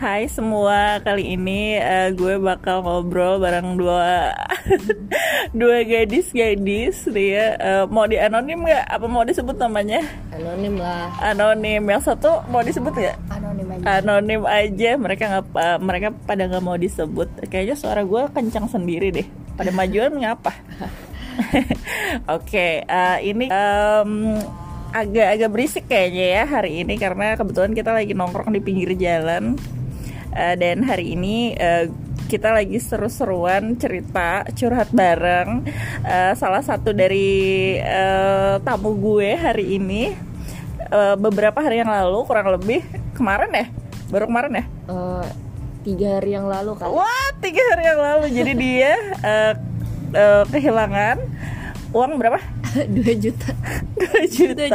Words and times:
Hai 0.00 0.32
semua, 0.32 0.96
kali 1.04 1.36
ini 1.36 1.76
uh, 1.76 2.08
gue 2.16 2.40
bakal 2.40 2.80
ngobrol 2.80 3.36
bareng 3.36 3.76
dua 3.76 4.32
dua 5.60 5.84
gadis-gadis 5.84 7.04
dia 7.12 7.60
uh, 7.60 7.84
mau 7.84 8.08
di 8.08 8.16
anonim 8.16 8.64
nggak? 8.64 8.96
Apa 8.96 9.04
mau 9.04 9.28
disebut 9.28 9.60
namanya? 9.60 10.00
Anonim 10.32 10.80
lah. 10.80 11.12
Anonim. 11.20 11.84
Yang 11.84 12.08
satu 12.08 12.40
mau 12.48 12.64
disebut 12.64 12.96
nggak? 12.96 13.16
Anonim 13.28 13.68
aja. 13.76 13.84
Anonim 14.00 14.42
aja. 14.48 14.90
Mereka 14.96 15.22
nggak 15.28 15.44
uh, 15.52 15.78
mereka 15.84 16.08
pada 16.24 16.48
nggak 16.48 16.64
mau 16.64 16.80
disebut. 16.80 17.28
Kayaknya 17.52 17.76
suara 17.76 18.00
gue 18.00 18.22
kencang 18.32 18.72
sendiri 18.72 19.12
deh. 19.12 19.28
Pada 19.52 19.68
majuan 19.68 20.16
ngapa? 20.16 20.48
Oke, 20.56 21.76
okay, 22.24 22.72
uh, 22.88 23.20
ini 23.20 23.52
um, 23.52 24.40
agak-agak 24.96 25.50
berisik 25.52 25.84
kayaknya 25.92 26.40
ya 26.40 26.42
hari 26.48 26.80
ini 26.88 26.96
karena 26.96 27.36
kebetulan 27.36 27.76
kita 27.76 27.92
lagi 27.92 28.16
nongkrong 28.16 28.56
di 28.56 28.64
pinggir 28.64 28.96
jalan 28.96 29.60
uh, 30.34 30.54
dan 30.58 30.82
hari 30.86 31.14
ini 31.18 31.54
uh, 31.58 31.90
kita 32.30 32.54
lagi 32.54 32.78
seru-seruan 32.78 33.74
cerita 33.74 34.46
curhat 34.54 34.94
bareng 34.94 35.66
uh, 36.06 36.32
salah 36.38 36.62
satu 36.62 36.94
dari 36.94 37.74
uh, 37.82 38.62
tamu 38.62 38.94
gue 38.94 39.34
hari 39.34 39.78
ini. 39.78 40.14
Uh, 40.90 41.14
beberapa 41.14 41.62
hari 41.62 41.78
yang 41.78 41.90
lalu 41.90 42.26
kurang 42.26 42.50
lebih 42.50 42.82
kemarin 43.14 43.50
ya? 43.54 43.66
Baru 44.10 44.26
kemarin 44.26 44.62
ya? 44.62 44.64
Uh, 44.90 45.26
tiga 45.86 46.18
hari 46.18 46.34
yang 46.34 46.50
lalu 46.50 46.74
kan 46.74 46.90
wah 46.90 47.30
tiga 47.38 47.62
hari 47.74 47.84
yang 47.86 48.00
lalu. 48.02 48.26
Jadi 48.34 48.52
dia 48.58 48.94
uh, 49.22 49.52
uh, 50.14 50.44
kehilangan 50.50 51.18
uang 51.94 52.18
berapa? 52.18 52.38
2 52.86 53.22
juta. 53.22 53.50
2 53.98 54.30
juta. 54.30 54.66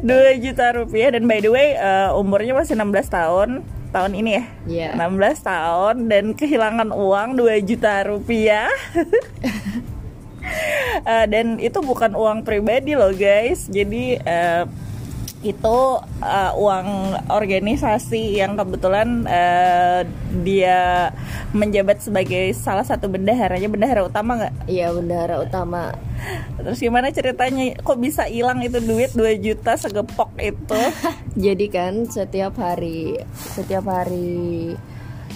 2 0.00 0.44
juta. 0.44 0.64
Rupiah. 0.72 1.12
Dan 1.12 1.28
by 1.28 1.40
the 1.44 1.50
way 1.52 1.76
uh, 1.76 2.16
umurnya 2.16 2.56
masih 2.56 2.76
16 2.76 3.12
tahun 3.12 3.48
tahun 3.92 4.12
ini 4.16 4.30
ya? 4.32 4.44
Yeah. 4.64 4.92
16 4.96 5.44
tahun 5.44 5.96
dan 6.08 6.24
kehilangan 6.32 6.88
uang 6.90 7.36
2 7.36 7.60
juta 7.68 8.02
rupiah. 8.08 8.72
Uh, 11.04 11.26
dan 11.32 11.60
itu 11.60 11.78
bukan 11.84 12.16
uang 12.16 12.42
pribadi 12.42 12.96
loh 12.96 13.12
guys. 13.12 13.68
Jadi 13.68 14.16
uh, 14.18 14.64
itu 15.42 15.78
uh, 16.22 16.52
uang 16.54 17.18
organisasi 17.26 18.38
yang 18.38 18.54
kebetulan 18.54 19.26
uh, 19.26 20.06
dia 20.46 21.10
menjabat 21.52 22.00
sebagai 22.00 22.56
salah 22.56 22.82
satu 22.82 23.12
bendaharanya 23.12 23.68
bendahara 23.68 24.08
utama 24.08 24.40
nggak? 24.40 24.54
Iya 24.68 24.88
bendahara 24.96 25.44
utama. 25.44 25.92
Terus 26.56 26.80
gimana 26.80 27.12
ceritanya? 27.12 27.76
Kok 27.84 27.98
bisa 28.00 28.24
hilang 28.24 28.64
itu 28.64 28.80
duit 28.80 29.12
2 29.12 29.44
juta 29.44 29.76
segepok 29.76 30.32
itu? 30.40 30.80
Jadi 31.44 31.66
kan 31.68 32.08
setiap 32.08 32.56
hari 32.56 33.20
setiap 33.36 33.84
hari 33.88 34.72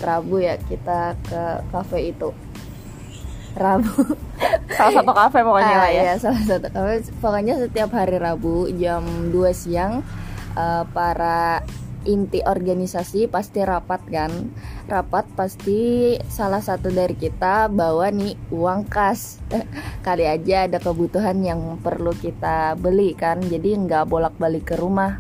Rabu 0.01 0.45
ya 0.45 0.57
kita 0.61 1.17
ke 1.25 1.45
kafe 1.73 2.13
itu. 2.13 2.33
Rabu 3.57 4.17
salah 4.77 4.93
satu 5.01 5.13
kafe 5.17 5.39
pokoknya 5.41 5.75
ah, 5.77 5.81
lah 5.81 5.91
ya. 5.93 6.03
ya 6.13 6.15
salah 6.21 6.43
satu 6.45 6.69
kafe 6.69 6.95
pokoknya 7.25 7.55
setiap 7.57 7.91
hari 7.97 8.17
Rabu 8.21 8.69
jam 8.77 9.33
2 9.33 9.33
siang 9.57 10.05
uh, 10.53 10.85
para 10.93 11.65
inti 12.07 12.41
organisasi 12.41 13.27
pasti 13.27 13.61
rapat 13.67 14.01
kan? 14.07 14.31
Rapat 14.87 15.27
pasti 15.35 16.15
salah 16.31 16.63
satu 16.63 16.89
dari 16.89 17.19
kita 17.19 17.67
bawa 17.67 18.09
nih 18.15 18.39
uang 18.55 18.87
kas. 18.87 19.43
Kali 20.07 20.25
aja 20.25 20.71
ada 20.71 20.79
kebutuhan 20.79 21.43
yang 21.43 21.83
perlu 21.83 22.15
kita 22.15 22.79
beli 22.79 23.13
kan? 23.13 23.43
Jadi 23.43 23.75
nggak 23.75 24.07
bolak 24.07 24.39
balik 24.39 24.73
ke 24.73 24.79
rumah. 24.79 25.19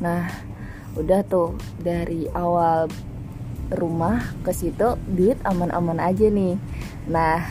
Nah 0.00 0.26
udah 0.96 1.20
tuh 1.24 1.56
dari 1.80 2.28
awal 2.32 2.88
rumah 3.72 4.20
ke 4.44 4.52
situ 4.52 5.00
duit 5.08 5.36
aman-aman 5.44 6.00
aja 6.00 6.26
nih. 6.32 6.56
Nah 7.06 7.44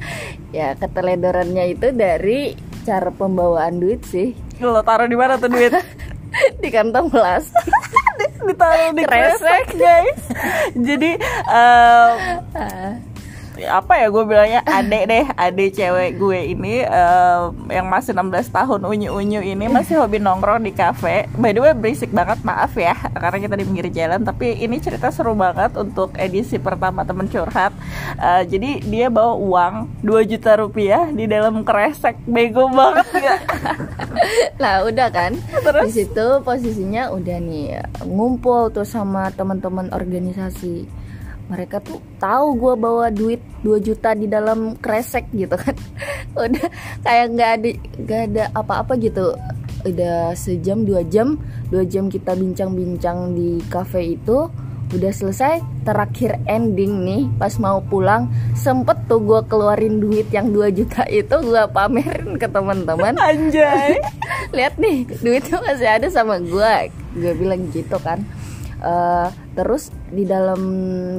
ya 0.56 0.74
keteledorannya 0.80 1.76
itu 1.76 1.92
dari 1.92 2.56
cara 2.82 3.12
pembawaan 3.12 3.78
duit 3.78 4.02
sih. 4.08 4.32
Lo 4.58 4.80
taruh 4.80 5.06
di 5.06 5.14
mana 5.14 5.36
tuh 5.36 5.52
duit? 5.52 5.76
Di 6.64 6.72
kantong 6.72 7.12
plastik 7.12 8.01
ditaruh 8.48 8.90
di 8.96 9.02
kresek. 9.06 9.66
guys. 9.76 10.20
Jadi 10.74 11.10
um, 11.46 12.16
apa 13.68 14.02
ya 14.02 14.06
gue 14.10 14.24
bilangnya 14.26 14.60
adek 14.66 15.04
deh 15.08 15.26
adek 15.34 15.68
cewek 15.74 16.10
gue 16.18 16.40
ini 16.54 16.82
uh, 16.86 17.54
yang 17.70 17.86
masih 17.86 18.14
16 18.14 18.50
tahun 18.50 18.80
unyu-unyu 18.82 19.40
ini 19.42 19.66
masih 19.70 20.02
hobi 20.02 20.18
nongkrong 20.18 20.62
di 20.64 20.72
kafe. 20.74 21.30
By 21.36 21.54
the 21.54 21.60
way 21.62 21.74
berisik 21.76 22.10
banget 22.10 22.42
maaf 22.42 22.74
ya 22.74 22.94
karena 23.14 23.38
kita 23.38 23.54
di 23.58 23.64
pinggir 23.66 23.88
jalan 23.92 24.20
tapi 24.22 24.58
ini 24.58 24.78
cerita 24.82 25.10
seru 25.10 25.36
banget 25.36 25.74
untuk 25.78 26.14
edisi 26.18 26.58
pertama 26.58 27.06
temen 27.06 27.26
curhat. 27.30 27.74
Uh, 28.18 28.42
jadi 28.46 28.82
dia 28.82 29.06
bawa 29.12 29.34
uang 29.38 29.74
2 30.04 30.30
juta 30.30 30.58
rupiah 30.58 31.10
di 31.10 31.28
dalam 31.28 31.62
kresek. 31.62 32.18
Bego 32.26 32.68
banget 32.70 33.08
ya 33.18 33.36
nah 34.60 34.82
udah 34.88 35.08
kan? 35.10 35.32
Terus? 35.36 35.84
di 35.88 35.92
situ 36.04 36.26
posisinya 36.44 37.10
udah 37.12 37.38
nih 37.42 37.82
ngumpul 38.06 38.70
tuh 38.70 38.86
sama 38.86 39.30
teman-teman 39.34 39.90
organisasi 39.90 41.01
mereka 41.52 41.84
tuh 41.84 42.00
tahu 42.16 42.56
gue 42.56 42.74
bawa 42.80 43.12
duit 43.12 43.44
2 43.60 43.76
juta 43.84 44.16
di 44.16 44.24
dalam 44.24 44.80
kresek 44.80 45.28
gitu 45.36 45.52
kan. 45.52 45.76
Udah 46.48 46.66
kayak 47.04 47.26
nggak 47.36 47.50
ada 47.60 47.70
nggak 48.00 48.22
ada 48.32 48.44
apa-apa 48.56 48.96
gitu. 48.96 49.36
Udah 49.84 50.32
sejam 50.32 50.86
dua 50.86 51.02
jam 51.04 51.36
dua 51.68 51.82
jam 51.82 52.06
kita 52.08 52.38
bincang-bincang 52.38 53.34
di 53.34 53.58
cafe 53.66 54.14
itu 54.14 54.46
udah 54.92 55.08
selesai 55.08 55.64
terakhir 55.88 56.36
ending 56.44 57.00
nih 57.02 57.24
pas 57.40 57.56
mau 57.56 57.80
pulang 57.80 58.28
sempet 58.52 58.94
tuh 59.08 59.24
gue 59.24 59.40
keluarin 59.48 59.98
duit 60.04 60.28
yang 60.28 60.52
2 60.52 60.68
juta 60.68 61.08
itu 61.08 61.32
gue 61.32 61.64
pamerin 61.72 62.36
ke 62.36 62.44
teman-teman. 62.44 63.16
Anjay. 63.32 63.96
Lihat 64.52 64.76
nih 64.76 65.08
duitnya 65.24 65.58
masih 65.64 65.88
ada 65.88 66.08
sama 66.12 66.36
gue 66.38 66.92
gue 67.16 67.32
bilang 67.36 67.68
gitu 67.72 67.96
kan 68.00 68.24
uh, 68.82 69.30
terus 69.54 69.94
di 70.10 70.26
dalam 70.26 70.62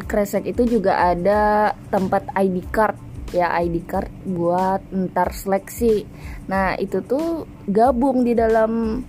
kresek 0.03 0.45
itu 0.45 0.67
juga 0.67 1.15
ada 1.15 1.73
tempat 1.89 2.29
ID 2.35 2.57
card 2.69 2.97
ya 3.33 3.49
ID 3.57 3.87
card 3.89 4.11
buat 4.29 4.83
ntar 4.93 5.33
seleksi 5.33 6.05
nah 6.45 6.77
itu 6.77 7.01
tuh 7.01 7.49
gabung 7.65 8.21
di 8.21 8.37
dalam 8.37 9.01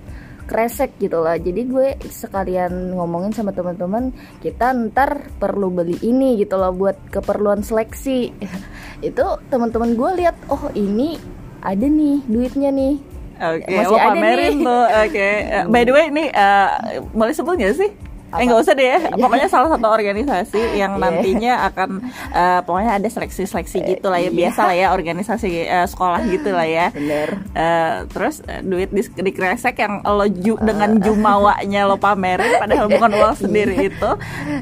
kresek 0.45 0.97
gitu 1.01 1.25
lah 1.25 1.41
jadi 1.41 1.61
gue 1.65 1.89
sekalian 2.09 2.97
ngomongin 2.97 3.33
sama 3.33 3.53
teman-teman 3.53 4.13
kita 4.45 4.73
ntar 4.93 5.29
perlu 5.41 5.73
beli 5.73 5.97
ini 6.05 6.37
gitu 6.41 6.57
loh 6.61 6.73
buat 6.73 6.97
keperluan 7.13 7.65
seleksi 7.65 8.33
itu 9.09 9.25
teman-teman 9.49 9.97
gue 9.97 10.11
lihat 10.25 10.37
oh 10.53 10.69
ini 10.77 11.17
ada 11.65 11.85
nih 11.85 12.21
duitnya 12.29 12.73
nih 12.73 12.97
Oke, 13.35 13.67
okay, 13.67 13.83
masih 13.83 13.99
pamerin 13.99 14.55
nih. 14.55 14.63
tuh. 14.63 14.87
Oke. 14.87 15.11
Okay. 15.11 15.35
By 15.75 15.83
the 15.83 15.91
way, 15.91 16.07
ini 16.07 16.31
uh, 16.31 17.03
boleh 17.11 17.35
sebut 17.35 17.59
gak 17.59 17.75
sih? 17.75 17.91
Apa? 18.35 18.43
Eh 18.43 18.45
nggak 18.51 18.61
usah 18.67 18.75
deh 18.75 18.89
ya. 18.91 18.99
Pokoknya 19.15 19.49
salah 19.49 19.69
satu 19.71 19.87
organisasi 19.87 20.61
yang 20.83 20.99
iya. 20.99 21.03
nantinya 21.07 21.53
akan 21.71 21.91
uh, 22.35 22.61
pokoknya 22.67 22.93
ada 22.99 23.09
seleksi-seleksi 23.09 23.79
eh, 23.79 23.87
gitu 23.95 24.07
lah 24.11 24.19
ya. 24.19 24.31
Iya. 24.31 24.35
Biasa 24.35 24.61
lah 24.67 24.75
ya 24.75 24.87
organisasi 24.91 25.51
uh, 25.71 25.87
sekolah 25.87 26.21
gitu 26.27 26.51
lah 26.51 26.67
ya. 26.67 26.87
Bener. 26.91 27.29
Uh, 27.55 27.97
terus 28.11 28.43
uh, 28.43 28.61
duit 28.67 28.91
di, 28.91 29.03
di 29.07 29.31
kresek 29.31 29.79
yang 29.79 30.03
lo 30.03 30.27
ju, 30.27 30.59
dengan 30.59 30.99
jumawanya 30.99 31.87
lo 31.87 31.95
pamerin 31.95 32.59
padahal 32.63 32.91
bukan 32.91 33.11
uang 33.15 33.35
sendiri 33.39 33.75
iya. 33.79 33.89
itu. 33.95 34.11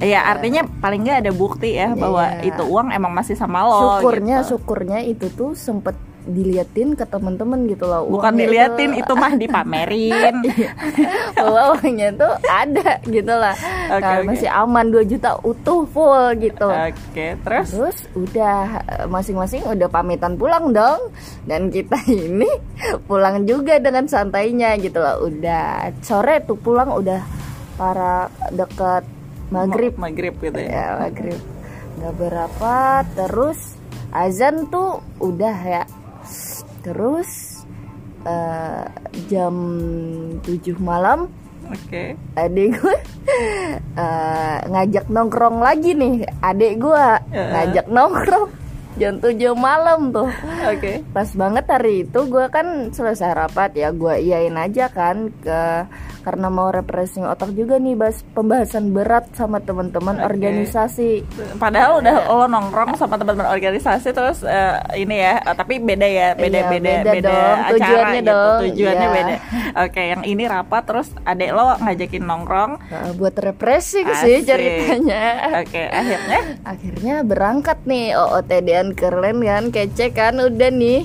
Ya 0.05 0.21
artinya 0.29 0.69
paling 0.85 1.09
nggak 1.09 1.19
ada 1.25 1.33
bukti 1.33 1.81
ya 1.81 1.97
bahwa 1.97 2.45
itu 2.45 2.63
uang 2.63 2.93
emang 2.93 3.17
masih 3.17 3.35
sama 3.41 3.65
lo. 3.65 3.97
Syukurnya 3.99 4.45
gitu. 4.45 4.61
syukurnya 4.61 4.99
itu 5.01 5.33
tuh 5.33 5.57
sempet 5.57 5.97
diliatin 6.23 6.95
ke 6.95 7.03
temen-temen 7.03 7.67
gitu 7.67 7.91
loh. 7.91 8.07
Bukan 8.07 8.39
diliatin 8.39 8.95
itu, 8.95 9.03
itu 9.03 9.13
mah 9.19 9.35
dipamerin. 9.43 10.37
Bahwa 11.35 11.63
uangnya 11.79 12.09
tuh 12.15 12.33
ada 12.47 13.03
gitu 13.07 13.35
lah. 13.35 13.55
Okay, 13.91 13.99
nah, 13.99 14.19
okay. 14.23 14.27
masih 14.31 14.51
aman 14.51 14.87
2 14.95 15.11
juta 15.11 15.31
utuh 15.43 15.83
full 15.91 16.27
gitu. 16.39 16.69
Oke 16.71 16.95
okay, 17.11 17.31
terus? 17.43 17.67
Terus 17.75 17.99
udah 18.15 18.59
masing-masing 19.11 19.67
udah 19.67 19.89
pamitan 19.91 20.39
pulang 20.39 20.71
dong. 20.71 21.11
Dan 21.43 21.75
kita 21.75 21.99
ini 22.27 22.49
pulang 23.11 23.43
juga 23.43 23.83
dengan 23.83 24.07
santainya 24.07 24.79
gitu 24.79 25.03
loh. 25.03 25.27
Udah 25.27 25.91
sore 26.07 26.47
tuh 26.47 26.59
pulang 26.59 26.95
udah 26.95 27.21
para 27.75 28.31
dekat 28.55 29.03
maghrib. 29.51 29.99
Maghrib 29.99 30.35
gitu 30.39 30.61
ya, 30.63 30.71
ya 30.71 30.87
maghrib. 31.03 31.41
Nggak 31.99 32.15
berapa 32.15 32.75
terus 33.19 33.59
azan 34.13 34.69
tuh 34.69 35.01
udah 35.19 35.57
ya 35.65 35.83
terus 36.83 37.63
uh, 38.27 38.87
jam 39.31 39.55
7 40.43 40.77
malam 40.83 41.31
Oke. 41.73 41.89
Okay. 41.89 42.09
Adik 42.37 42.77
gue 42.77 42.97
uh, 43.97 44.57
ngajak 44.69 45.09
nongkrong 45.09 45.63
lagi 45.63 45.97
nih. 45.97 46.27
Adik 46.45 46.83
gue 46.83 47.07
uh. 47.17 47.33
ngajak 47.33 47.87
nongkrong 47.89 48.51
jam 49.01 49.17
7 49.23 49.57
malam 49.57 50.13
tuh. 50.13 50.29
Oke. 50.69 50.77
Okay. 50.77 50.97
Pas 51.15 51.29
banget 51.33 51.65
hari 51.71 52.05
itu 52.05 52.21
gue 52.29 52.45
kan 52.53 52.93
selesai 52.93 53.33
rapat 53.33 53.73
ya 53.79 53.89
gue 53.89 54.15
iyain 54.21 54.57
aja 54.59 54.93
kan 54.93 55.33
ke 55.41 55.61
karena 56.23 56.49
mau 56.49 56.71
refreshing 56.71 57.27
otak 57.27 57.53
juga 57.53 57.77
nih 57.77 57.99
bahas 57.99 58.23
pembahasan 58.33 58.95
berat 58.95 59.29
sama 59.35 59.59
teman-teman 59.59 60.23
Oke. 60.23 60.27
organisasi 60.31 61.27
Padahal 61.59 61.99
udah 62.01 62.15
lo 62.31 62.47
nongkrong 62.49 62.95
sama 62.97 63.19
teman-teman 63.19 63.51
organisasi 63.51 64.09
terus 64.11 64.47
eh, 64.47 64.79
ini 64.97 65.19
ya, 65.19 65.43
eh, 65.43 65.55
tapi 65.55 65.83
beda 65.83 66.07
ya, 66.07 66.29
beda 66.33 66.59
Iya, 66.59 66.71
beda 66.71 66.93
beda 67.03 67.21
dong, 67.27 67.59
acara 67.59 67.71
tujuannya 67.73 68.21
gitu. 68.23 68.31
dong, 68.31 68.61
Tujuannya 68.63 69.07
iya. 69.07 69.17
beda. 69.17 69.35
Oke, 69.85 70.03
yang 70.07 70.23
ini 70.23 70.45
rapat 70.47 70.83
terus 70.87 71.09
adek 71.23 71.51
lo 71.51 71.65
ngajakin 71.77 72.23
nongkrong. 72.23 72.73
Nah, 72.79 73.11
buat 73.19 73.35
refreshing 73.37 74.09
sih 74.23 74.35
Asik. 74.41 74.47
ceritanya 74.47 75.25
Oke, 75.61 75.83
akhirnya 75.91 76.41
akhirnya 76.63 77.15
berangkat 77.27 77.79
nih 77.85 78.15
OOTD-an 78.15 78.95
keren 78.95 79.39
kan 79.43 79.65
kece 79.69 80.15
kan 80.15 80.39
udah 80.39 80.71
nih 80.71 81.03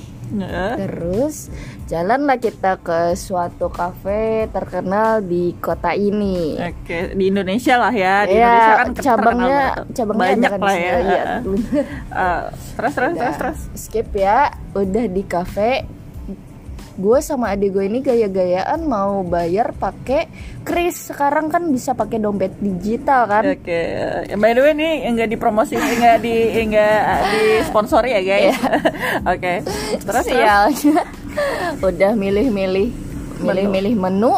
terus 0.78 1.48
jalanlah 1.88 2.36
kita 2.36 2.78
ke 2.78 3.00
suatu 3.14 3.68
kafe 3.68 4.20
terkenal 4.48 5.20
di 5.22 5.56
kota 5.58 5.92
ini 5.92 6.60
Oke, 6.60 7.12
di 7.12 7.26
Indonesia 7.26 7.80
lah 7.80 7.90
ya. 7.90 8.16
Di 8.22 8.36
Iya, 8.36 8.44
Indonesia 8.44 8.76
kan 8.76 8.88
cabangnya 8.98 9.60
cabangnya 9.90 10.22
banyak 10.28 10.52
kan 10.52 10.60
lah 10.62 10.76
ya. 10.76 10.94
iya, 11.00 11.24
Eh, 11.24 11.40
bener. 11.42 11.86
eh, 12.12 12.42
terus 12.76 12.92
terus 12.94 13.10
Udah, 13.10 13.18
terus 13.18 13.38
terus. 13.38 13.60
skip 13.74 14.10
ya 14.12 14.40
udah 14.74 15.06
di 15.08 15.24
kafe 15.24 15.72
gue 16.94 17.20
sama 17.22 17.54
adik 17.54 17.72
gue 17.72 17.86
ini 17.86 18.02
gaya-gayaan 18.02 18.82
mau 18.82 19.22
bayar 19.22 19.70
pakai 19.72 20.26
kris 20.62 21.08
sekarang 21.08 21.46
kan 21.46 21.70
bisa 21.70 21.94
pakai 21.94 22.18
dompet 22.18 22.58
digital 22.58 23.30
kan 23.30 23.46
Oke, 23.48 23.70
eh, 24.26 24.34
by 24.34 24.52
the 24.52 24.60
way 24.60 24.74
nih 24.74 25.06
enggak 25.06 25.30
dipromosi, 25.30 25.78
enggak 25.78 26.20
di 26.20 26.34
enggak 26.58 26.98
di 27.30 27.42
sponsori 27.64 28.12
ya 28.12 28.22
guys. 28.24 28.58
Oke, 29.32 29.54
terus 29.62 30.04
terus. 30.04 30.26
sialnya 30.26 31.06
udah 31.82 32.12
milih-milih 32.18 32.90
milih-milih 33.42 33.94
menu. 33.94 34.36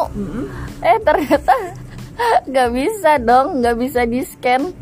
Eh 0.84 0.98
ternyata 1.00 1.54
nggak 2.44 2.68
bisa 2.72 3.16
dong 3.20 3.64
nggak 3.64 3.76
bisa 3.80 4.04
di 4.04 4.20
scan. 4.24 4.72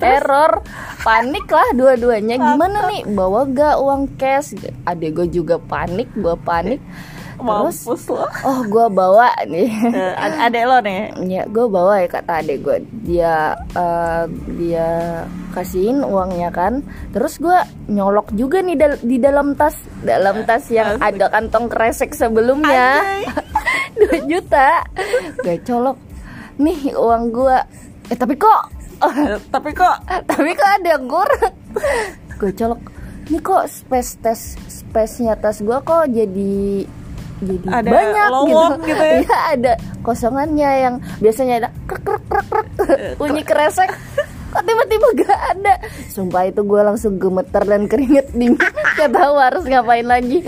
Error. 0.00 0.64
Panik 1.04 1.46
lah 1.52 1.68
dua-duanya. 1.76 2.40
Gimana 2.40 2.88
nih? 2.88 3.04
Bawa 3.12 3.44
gak 3.44 3.76
uang 3.76 4.16
cash? 4.16 4.56
Adek 4.88 5.20
gue 5.20 5.26
juga 5.28 5.60
panik 5.60 6.08
gue 6.16 6.32
panik 6.42 6.80
terus 7.36 7.78
Mampus 7.84 8.02
lo. 8.08 8.24
oh 8.42 8.60
gue 8.64 8.86
bawa 8.88 9.28
nih. 9.44 9.68
Eh, 9.86 10.14
ad- 10.16 10.40
adek 10.42 10.64
lo 10.64 10.76
nih. 10.80 11.00
ya 11.22 11.42
gue 11.44 11.66
bawa 11.66 12.00
ya 12.00 12.08
kata 12.08 12.32
adek 12.40 12.58
gue 12.58 12.76
dia 13.02 13.34
eh, 13.70 14.24
dia 14.56 14.88
kasihin 15.52 16.00
uangnya 16.00 16.48
kan. 16.48 16.80
Terus 17.10 17.36
gue 17.36 17.56
nyolok 17.86 18.32
juga 18.32 18.58
nih 18.58 18.74
dal- 18.74 19.00
di 19.00 19.16
dalam 19.16 19.52
tas. 19.52 19.76
Dalam 19.98 20.42
tas 20.42 20.64
yang 20.68 20.96
Asik. 20.96 21.06
ada 21.12 21.26
kantong 21.30 21.66
kresek 21.66 22.10
sebelumnya. 22.12 23.04
2 23.94 24.24
juta. 24.30 24.80
Gue 25.38 25.60
colok. 25.60 25.96
Nih 26.56 26.90
uang 26.90 27.30
gue 27.30 27.56
eh 28.06 28.16
tapi 28.16 28.34
kok? 28.34 28.62
Eh, 28.96 29.36
Tapi 29.46 29.70
kok? 29.70 29.96
Tapi 30.30 30.50
kok 30.50 30.70
ada 30.72 30.88
yang 30.90 31.04
gue 31.04 32.52
colok. 32.54 32.80
Ini 33.26 33.38
kok 33.40 33.66
space 33.66 34.12
tes 34.16 34.40
space 34.66 35.18
nya 35.18 35.34
tas 35.34 35.58
gue 35.58 35.74
kok 35.76 36.06
jadi 36.06 36.86
jadi 37.42 37.66
Ada 37.68 37.90
banyak 37.92 38.26
lowong 38.32 38.72
gitu 38.84 39.04
ya? 39.04 39.16
Iya, 39.26 39.38
ada 39.52 39.72
kosongannya 40.00 40.70
yang 40.88 40.94
biasanya 41.20 41.54
ada 41.64 41.68
krek 41.84 42.02
krek 42.04 42.24
krek 42.28 42.46
krek. 42.48 42.68
Bunyi 43.20 43.42
kresek. 43.44 43.90
Kok 44.56 44.64
tiba-tiba 44.64 45.06
gak 45.20 45.40
ada? 45.52 45.74
Sumpah 46.08 46.48
itu 46.48 46.64
gue 46.64 46.80
langsung 46.80 47.20
gemeter 47.20 47.60
dan 47.68 47.84
keringet 47.84 48.32
dingin 48.32 48.56
gak 48.98 49.12
tahu 49.12 49.34
harus 49.36 49.68
ngapain 49.68 50.06
lagi? 50.06 50.40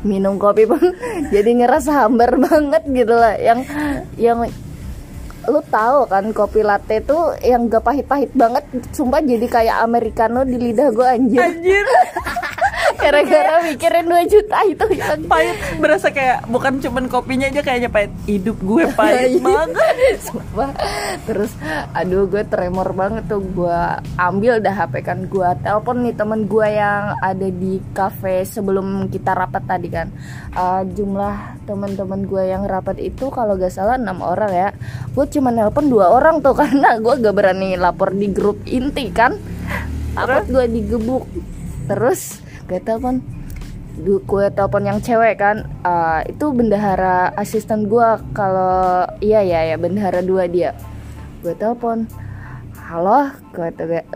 Minum 0.00 0.40
kopi 0.40 0.64
pun 0.64 0.80
jadi 1.28 1.50
ngerasa 1.60 2.06
hambar 2.06 2.40
banget 2.40 2.82
gitu 2.88 3.12
lah. 3.12 3.36
Yang 3.36 3.68
yang 4.16 4.38
lu 5.50 5.60
tahu 5.68 6.08
kan 6.08 6.24
kopi 6.32 6.64
latte 6.64 7.04
tuh 7.04 7.36
yang 7.44 7.68
gak 7.68 7.84
pahit-pahit 7.84 8.32
banget. 8.32 8.64
Sumpah 8.96 9.20
jadi 9.20 9.44
kayak 9.44 9.76
americano 9.84 10.40
di 10.48 10.56
lidah 10.56 10.88
gue 10.88 11.04
anjir. 11.04 11.44
Anjir 11.44 11.84
gara-gara 13.00 13.54
mikirin 13.64 14.06
2 14.06 14.28
juta 14.28 14.58
itu 14.62 14.84
yang 14.92 15.20
pahit. 15.24 15.56
Berasa 15.76 16.08
kayak 16.08 16.46
bukan 16.46 16.78
cuman 16.78 17.04
kopinya 17.06 17.46
aja 17.46 17.60
kayaknya 17.60 17.88
pahit. 17.88 18.12
Hidup 18.24 18.60
gue 18.60 18.84
pahit 18.92 19.30
Iya. 19.32 19.40
banget. 19.40 20.16
Sumpah. 20.26 20.70
terus 21.22 21.52
aduh 21.90 22.24
gue 22.24 22.44
tremor 22.44 22.92
banget 22.92 23.24
tuh. 23.26 23.42
Gue 23.42 23.78
ambil 24.14 24.60
dah 24.60 24.74
HP 24.74 25.00
kan. 25.00 25.18
Gue 25.24 25.48
telepon 25.60 26.02
nih 26.02 26.14
temen 26.14 26.44
gue 26.44 26.66
yang 26.68 27.16
ada 27.16 27.48
di 27.48 27.80
cafe 27.90 28.44
sebelum 28.44 29.08
kita 29.08 29.32
rapat 29.32 29.64
tadi 29.66 29.88
kan. 29.88 30.08
Eh, 30.50 30.82
jumlah 30.90 31.64
teman-teman 31.64 32.22
gue 32.22 32.42
yang 32.44 32.64
rapat 32.64 32.98
itu 32.98 33.28
kalau 33.28 33.54
gak 33.54 33.70
salah 33.70 33.96
enam 33.96 34.20
orang 34.20 34.50
ya. 34.50 34.68
Gue 35.10 35.24
cuma 35.26 35.48
nelpon 35.48 35.86
dua 35.86 36.10
orang 36.10 36.38
tuh 36.38 36.52
karena 36.60 36.96
gue 36.96 37.14
gak 37.16 37.32
berani 37.32 37.74
lapor 37.74 38.12
di 38.12 38.28
grup 38.28 38.60
inti 38.64 39.08
kan. 39.10 39.34
Takut 40.10 40.44
gue 40.48 40.64
digebuk. 40.68 41.24
Terus 41.86 42.42
gue 42.70 42.78
telepon 42.78 43.18
gue 44.06 44.46
telepon 44.54 44.86
yang 44.86 45.02
cewek 45.02 45.42
kan 45.42 45.66
eh, 45.82 46.30
itu 46.30 46.54
bendahara 46.54 47.34
asisten 47.34 47.90
gue 47.90 48.08
kalau 48.30 49.10
iya 49.18 49.42
ya 49.42 49.74
ya 49.74 49.76
bendahara 49.76 50.22
dua 50.22 50.46
dia. 50.46 50.78
Gue 51.42 51.58
telepon 51.58 52.06
halo 52.78 53.34
gue 53.50 53.68
te- 53.74 54.06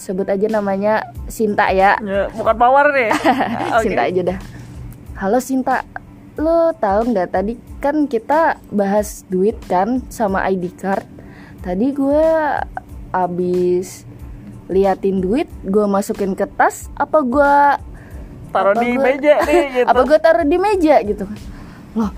sebut 0.00 0.24
aja 0.26 0.48
namanya 0.48 1.12
Sinta 1.28 1.68
ya. 1.70 2.00
Ya, 2.00 2.32
bukan 2.32 2.56
power 2.56 2.88
nih. 2.96 3.12
Oke. 3.76 3.92
Sinta 3.92 4.02
aja 4.08 4.20
dah. 4.32 4.38
Halo 5.20 5.38
Sinta. 5.38 5.84
Lo 6.34 6.74
tahu 6.74 7.14
nggak 7.14 7.30
tadi 7.30 7.54
kan 7.78 8.08
kita 8.10 8.58
bahas 8.74 9.22
duit 9.28 9.60
kan 9.68 10.02
sama 10.08 10.42
ID 10.48 10.72
card? 10.74 11.06
Tadi 11.62 11.94
gue 11.94 12.24
abis 13.14 14.02
liatin 14.66 15.20
duit 15.20 15.48
gue 15.62 15.84
masukin 15.84 16.32
ke 16.32 16.48
tas 16.48 16.88
apa 16.94 17.20
gue 17.20 17.54
taruh 18.48 18.74
di 18.74 18.94
gua- 18.94 19.04
meja 19.04 19.34
nih 19.46 19.62
gitu. 19.74 19.86
apa 19.90 20.00
gue 20.02 20.18
taruh 20.18 20.46
di 20.46 20.56
meja 20.56 20.96
gitu. 21.02 21.24
Loh 21.92 22.10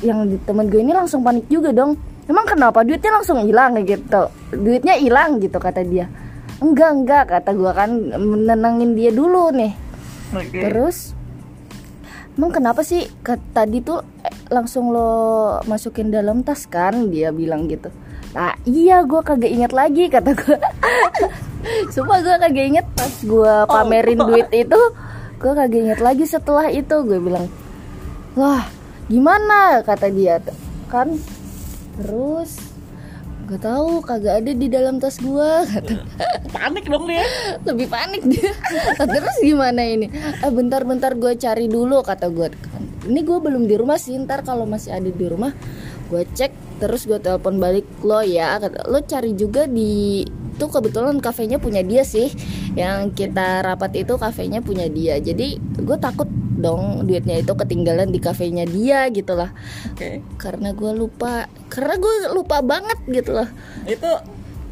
yang 0.00 0.24
di 0.24 0.38
temen 0.38 0.66
gue 0.66 0.80
ini 0.80 0.90
langsung 0.90 1.20
panik 1.20 1.46
juga 1.46 1.70
dong. 1.70 1.94
Emang 2.24 2.48
kenapa 2.48 2.80
duitnya 2.80 3.12
langsung 3.12 3.44
hilang 3.44 3.76
gitu? 3.84 4.32
Duitnya 4.50 4.96
hilang 4.96 5.38
gitu 5.38 5.60
kata 5.60 5.84
dia. 5.84 6.08
Enggak 6.58 6.90
enggak 6.94 7.24
kata 7.28 7.50
gue 7.52 7.72
kan 7.74 7.90
menenangin 8.16 8.96
dia 8.96 9.12
dulu 9.12 9.52
nih. 9.52 9.76
Oke. 10.34 10.56
terus 10.56 11.14
emang 12.34 12.50
kenapa 12.50 12.82
sih? 12.82 13.06
Tadi 13.52 13.78
tuh 13.78 14.02
eh, 14.24 14.34
langsung 14.48 14.90
lo 14.90 15.10
masukin 15.68 16.08
dalam 16.08 16.40
tas 16.40 16.64
kan? 16.64 17.12
Dia 17.12 17.30
bilang 17.30 17.68
gitu. 17.68 17.92
Nah 18.32 18.56
iya 18.64 19.04
gue 19.04 19.20
kagak 19.20 19.52
inget 19.52 19.70
lagi 19.70 20.08
kata 20.08 20.32
gue 20.32 20.56
sumpah 21.90 22.18
gue 22.20 22.36
kagak 22.40 22.66
inget 22.74 22.86
pas 22.94 23.14
gue 23.22 23.54
pamerin 23.68 24.20
duit 24.28 24.48
itu 24.52 24.80
gue 25.40 25.52
kagak 25.52 25.80
inget 25.80 26.00
lagi 26.00 26.24
setelah 26.24 26.68
itu. 26.70 26.96
Gue 27.04 27.18
bilang 27.20 27.46
wah 28.38 28.66
gimana? 29.08 29.82
kata 29.84 30.08
dia. 30.08 30.40
Kan 30.88 31.18
terus 32.00 32.58
gak 33.44 33.60
tahu 33.60 34.00
kagak 34.00 34.40
ada 34.40 34.52
di 34.56 34.72
dalam 34.72 34.96
tas 34.96 35.20
gue 35.20 35.50
kata 35.72 35.94
panik 36.54 36.88
dong 36.88 37.04
dia. 37.10 37.24
Lebih 37.68 37.86
panik 37.92 38.22
dia. 38.24 38.52
Terus 38.96 39.36
gimana 39.44 39.84
ini? 39.84 40.08
Eh 40.40 40.52
bentar-bentar 40.52 41.12
gue 41.18 41.36
cari 41.36 41.68
dulu 41.68 42.00
kata 42.00 42.30
gue 42.32 42.48
ini 43.04 43.20
gue 43.20 43.36
belum 43.36 43.68
di 43.68 43.76
rumah 43.76 44.00
sih 44.00 44.16
ntar 44.24 44.40
kalau 44.48 44.64
masih 44.64 44.96
ada 44.96 45.12
di 45.12 45.26
rumah 45.28 45.52
gue 46.08 46.24
cek 46.24 46.80
terus 46.80 47.04
gue 47.04 47.20
telepon 47.20 47.60
balik. 47.60 47.84
Lo 48.04 48.20
ya 48.24 48.56
kata, 48.60 48.88
lo 48.88 49.00
cari 49.04 49.32
juga 49.36 49.68
di 49.68 50.24
itu 50.54 50.64
kebetulan 50.70 51.18
kafenya 51.18 51.58
punya 51.58 51.82
dia 51.82 52.06
sih. 52.06 52.30
Yang 52.78 53.18
kita 53.18 53.66
rapat 53.66 53.98
itu 53.98 54.14
kafenya 54.14 54.62
punya 54.62 54.86
dia. 54.86 55.18
Jadi 55.18 55.58
gue 55.58 55.98
takut 55.98 56.30
dong 56.54 57.04
duitnya 57.04 57.42
itu 57.42 57.52
ketinggalan 57.52 58.14
di 58.14 58.22
kafenya 58.22 58.62
dia 58.64 59.10
gitu 59.10 59.34
lah. 59.34 59.50
Oke. 59.90 60.22
Karena 60.38 60.70
gue 60.70 60.94
lupa. 60.94 61.50
Karena 61.66 61.98
gue 61.98 62.14
lupa 62.30 62.62
banget 62.62 62.98
gitu 63.10 63.34
lah. 63.34 63.50
Itu 63.84 64.08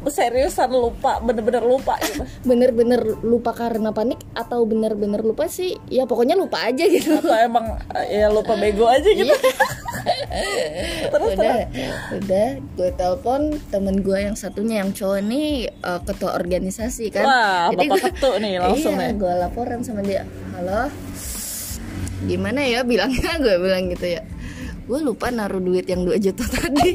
seriusan 0.09 0.71
lupa 0.71 1.19
bener-bener 1.23 1.63
lupa 1.63 1.95
gitu. 2.03 2.23
Bener-bener 2.49 3.01
lupa 3.23 3.55
karena 3.55 3.95
panik 3.95 4.19
atau 4.35 4.67
bener-bener 4.67 5.23
lupa 5.23 5.47
sih? 5.47 5.77
Ya 5.87 6.03
pokoknya 6.03 6.35
lupa 6.35 6.63
aja 6.67 6.83
gitu. 6.83 7.19
Atau 7.19 7.35
emang 7.35 7.79
eh, 7.95 8.23
ya 8.23 8.27
lupa 8.27 8.57
bego 8.59 8.89
aja 8.89 9.07
gitu. 9.07 9.31
Terus 11.13 11.29
udah 11.37 11.55
terus? 11.69 12.19
udah 12.19 12.47
gue 12.75 12.89
telepon 12.97 13.41
temen 13.71 14.01
gue 14.01 14.17
yang 14.17 14.35
satunya 14.35 14.81
yang 14.83 14.91
cowok 14.91 15.21
nih 15.23 15.69
eh, 15.69 15.99
ketua 16.03 16.31
organisasi 16.35 17.13
kan. 17.13 17.23
Wah 17.23 17.63
Jadi 17.71 17.87
bapak 17.87 17.97
gua- 17.99 18.05
ketu 18.11 18.31
nih 18.41 18.53
langsung 18.59 18.93
iya, 18.97 19.07
nih 19.07 19.15
gue 19.15 19.33
laporan 19.39 19.79
sama 19.85 20.01
dia. 20.01 20.25
Halo? 20.57 20.89
Gimana 22.23 22.63
ya 22.63 22.87
bilangnya? 22.87 23.35
Gue 23.43 23.55
bilang 23.59 23.91
gitu 23.91 24.07
ya. 24.15 24.23
Gue 24.87 24.99
lupa 25.03 25.27
naruh 25.31 25.59
duit 25.59 25.87
yang 25.87 26.07
2 26.07 26.19
juta 26.23 26.43
tadi 26.47 26.91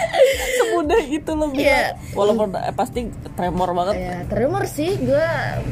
semudah 0.58 1.00
itu 1.04 1.30
lo 1.32 1.46
bilang. 1.52 1.64
Iya. 1.64 1.84
walaupun 2.16 2.48
eh, 2.56 2.74
pasti 2.74 3.08
tremor 3.36 3.70
banget. 3.76 3.94
Ya 3.98 4.16
tremor 4.28 4.64
sih. 4.66 4.96
Gue 4.98 5.26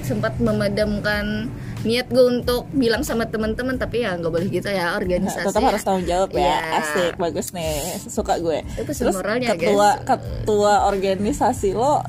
sempat 0.04 0.36
memadamkan 0.38 1.48
niat 1.80 2.12
gue 2.12 2.24
untuk 2.28 2.68
bilang 2.76 3.00
sama 3.00 3.24
teman-teman 3.24 3.80
tapi 3.80 4.04
ya 4.04 4.12
nggak 4.12 4.28
boleh 4.28 4.48
gitu 4.52 4.68
ya 4.68 4.92
Nah, 4.92 5.00
organisasi. 5.00 5.48
Tetap 5.48 5.62
harus 5.64 5.82
tanggung 5.82 6.06
jawab 6.08 6.30
ya. 6.36 6.44
Iya. 6.44 6.56
asik 6.84 7.12
bagus 7.16 7.46
nih. 7.56 7.96
Suka 8.04 8.36
gue. 8.36 8.60
Itu 8.76 8.92
terus 8.92 9.16
moralnya, 9.16 9.56
ketua 9.56 9.90
guys. 9.96 10.04
ketua 10.04 10.74
organisasi 10.92 11.72
lo 11.72 12.04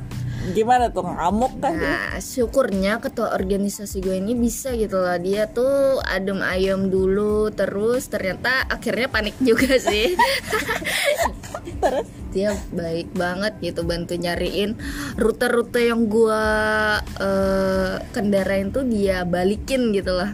gimana 0.49 0.89
tuh 0.89 1.05
ngamuk 1.05 1.61
kan 1.61 1.73
Nah, 1.77 2.17
syukurnya 2.17 2.97
ketua 3.01 3.33
organisasi 3.37 4.01
gue 4.01 4.17
ini 4.17 4.33
bisa 4.33 4.73
gitu 4.73 5.01
lah. 5.01 5.21
Dia 5.21 5.49
tuh 5.49 6.01
adem 6.03 6.41
ayam 6.41 6.89
dulu, 6.89 7.49
terus 7.53 8.09
ternyata 8.09 8.65
akhirnya 8.69 9.07
panik 9.09 9.37
juga 9.41 9.77
sih. 9.89 10.17
terus 11.81 12.07
Dia 12.31 12.55
baik 12.71 13.11
banget 13.13 13.53
gitu 13.59 13.83
bantu 13.83 14.15
nyariin 14.15 14.77
rute-rute 15.19 15.91
yang 15.91 16.07
gua 16.07 16.43
eh, 17.19 17.95
kendarain 18.15 18.71
tuh 18.71 18.87
dia 18.87 19.27
balikin 19.27 19.91
gitu 19.91 20.15
lah. 20.15 20.33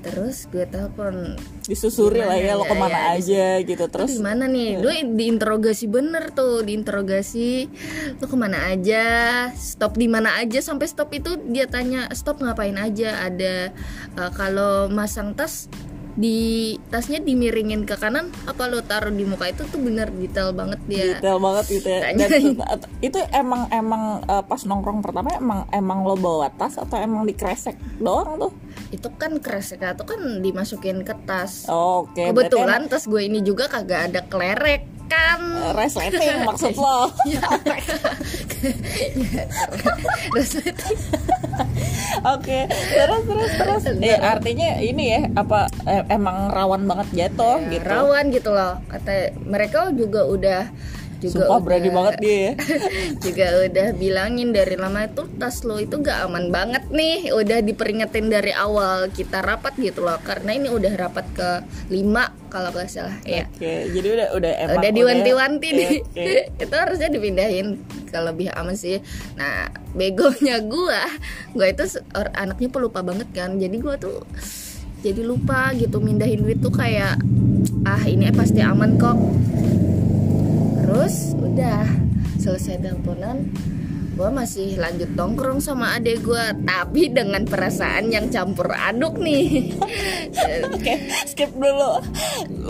Terus 0.00 0.48
gue 0.48 0.64
telepon 0.64 1.36
disusuri 1.68 2.24
lah 2.24 2.40
ya 2.40 2.56
lo 2.56 2.64
ke 2.64 2.72
mana 2.72 3.14
ya, 3.14 3.20
aja 3.20 3.46
gitu 3.60 3.84
terus 3.92 4.16
di 4.16 4.18
mana 4.18 4.48
nih? 4.48 4.80
Gue 4.80 4.96
diinterogasi 5.04 5.86
bener 5.86 6.32
tuh, 6.32 6.64
diinterogasi. 6.64 7.68
Lu 8.16 8.26
ke 8.26 8.36
mana 8.36 8.72
aja? 8.72 9.04
Stop 9.52 10.00
di 10.00 10.08
mana 10.08 10.40
aja? 10.40 10.64
Sampai 10.64 10.88
stop 10.88 11.12
itu 11.12 11.36
dia 11.52 11.68
tanya 11.68 12.08
stop 12.16 12.40
ngapain 12.40 12.80
aja? 12.80 13.28
Ada 13.28 13.70
eh, 14.16 14.30
kalau 14.32 14.88
masang 14.88 15.36
tas 15.36 15.68
di 16.12 16.38
tasnya 16.86 17.18
dimiringin 17.18 17.82
ke 17.82 17.94
kanan 17.94 18.28
apa 18.44 18.66
lo 18.66 18.80
taruh 18.80 19.08
di 19.08 19.22
muka 19.22 19.46
itu 19.46 19.62
tuh 19.64 19.78
bener 19.78 20.10
detail 20.10 20.50
banget 20.50 20.80
dia. 20.84 21.04
detail 21.14 21.38
banget 21.38 21.64
gitu 21.70 21.88
ya. 21.88 22.00
Dan 22.12 22.30
itu 23.06 23.18
emang 23.30 23.70
emang 23.70 24.02
eh, 24.22 24.42
pas 24.42 24.60
nongkrong 24.60 25.00
pertama 25.00 25.30
emang 25.32 25.60
emang 25.70 25.98
lo 26.02 26.14
bawa 26.14 26.50
tas 26.50 26.74
atau 26.74 26.96
emang 26.96 27.22
dikresek 27.24 27.74
doang 27.96 28.38
tuh 28.38 28.52
Itu 28.90 29.06
kan 29.12 29.38
kresek 29.38 29.78
itu 29.80 30.02
kan 30.02 30.20
dimasukin 30.40 31.02
ke 31.02 31.14
tas. 31.22 31.66
oh, 31.66 32.04
oke 32.04 32.18
berarti 32.32 32.50
Kebetulan 32.50 32.80
tas 32.86 33.04
gue 33.04 33.22
ini 33.22 33.38
juga 33.40 33.66
kagak 33.66 34.10
ada 34.10 34.20
klerek 34.24 34.82
kan. 35.06 35.38
emang 35.38 35.74
resleting 35.74 36.42
maksud 36.48 36.74
lo 36.74 37.10
Resleting. 40.30 40.98
oke 42.22 42.58
terus 42.68 43.22
terus 43.24 43.50
terus 43.52 43.82
ya, 43.98 44.16
artinya 44.30 44.78
ini 44.78 45.04
ya 45.08 45.20
apa 45.34 45.58
eh, 45.84 45.99
emang 46.08 46.48
rawan 46.48 46.88
banget 46.88 47.08
jatuh 47.12 47.58
Ya, 47.66 47.70
gitu. 47.76 47.86
rawan 47.90 48.24
gitu 48.32 48.50
loh. 48.54 48.80
Kata 48.88 49.36
mereka 49.44 49.92
juga 49.92 50.24
udah 50.24 50.62
juga 51.20 51.44
Sumpah 51.44 51.60
udah, 51.60 51.64
berani 51.68 51.90
banget 51.92 52.14
dia 52.24 52.36
ya. 52.40 52.52
Juga 53.28 53.46
udah 53.68 53.88
bilangin 53.92 54.56
dari 54.56 54.74
lama 54.80 55.04
itu 55.04 55.28
tas 55.36 55.60
lo 55.68 55.76
itu 55.76 56.00
gak 56.00 56.24
aman 56.26 56.48
banget 56.48 56.88
nih. 56.88 57.28
Udah 57.36 57.60
diperingetin 57.60 58.32
dari 58.32 58.56
awal 58.56 59.12
kita 59.12 59.44
rapat 59.44 59.76
gitu 59.76 60.00
loh. 60.00 60.16
Karena 60.24 60.56
ini 60.56 60.72
udah 60.72 60.92
rapat 60.96 61.28
ke 61.36 61.50
lima 61.92 62.32
kalau 62.48 62.72
nggak 62.72 62.88
salah. 62.88 63.20
Ya 63.28 63.46
Oke, 63.52 63.92
jadi 63.92 64.08
udah 64.16 64.28
udah 64.32 64.52
emang 64.64 64.80
udah 64.80 64.90
diwanti-wanti 64.96 65.68
Iya, 65.68 65.76
nih. 65.78 65.90
Oke. 66.02 66.34
itu 66.64 66.74
harusnya 66.74 67.08
dipindahin 67.12 67.66
kalau 68.08 68.32
lebih 68.32 68.48
aman 68.56 68.74
sih. 68.74 69.04
Nah 69.36 69.68
begonya 69.92 70.56
gua 70.64 71.04
gua 71.52 71.66
itu 71.68 71.84
anaknya 72.32 72.72
pelupa 72.72 73.04
banget 73.04 73.28
kan. 73.36 73.60
Jadi 73.60 73.76
gua 73.76 74.00
tuh 74.00 74.24
jadi 75.00 75.24
lupa 75.24 75.72
gitu 75.76 75.96
mindahin 75.98 76.44
duit 76.44 76.60
tuh 76.60 76.72
kayak 76.72 77.16
ah 77.88 78.02
ini 78.04 78.28
pasti 78.36 78.60
aman 78.60 79.00
kok 79.00 79.16
terus 80.84 81.32
udah 81.40 81.88
selesai 82.36 82.84
teleponan 82.84 83.48
gua 84.20 84.28
masih 84.28 84.76
lanjut 84.76 85.08
nongkrong 85.16 85.64
sama 85.64 85.96
adek 85.96 86.20
gua 86.20 86.52
tapi 86.52 87.08
dengan 87.08 87.48
perasaan 87.48 88.12
yang 88.12 88.28
campur 88.28 88.68
aduk 88.68 89.16
nih 89.16 89.72
Oke, 90.76 90.94
skip 91.26 91.50
dulu. 91.52 92.00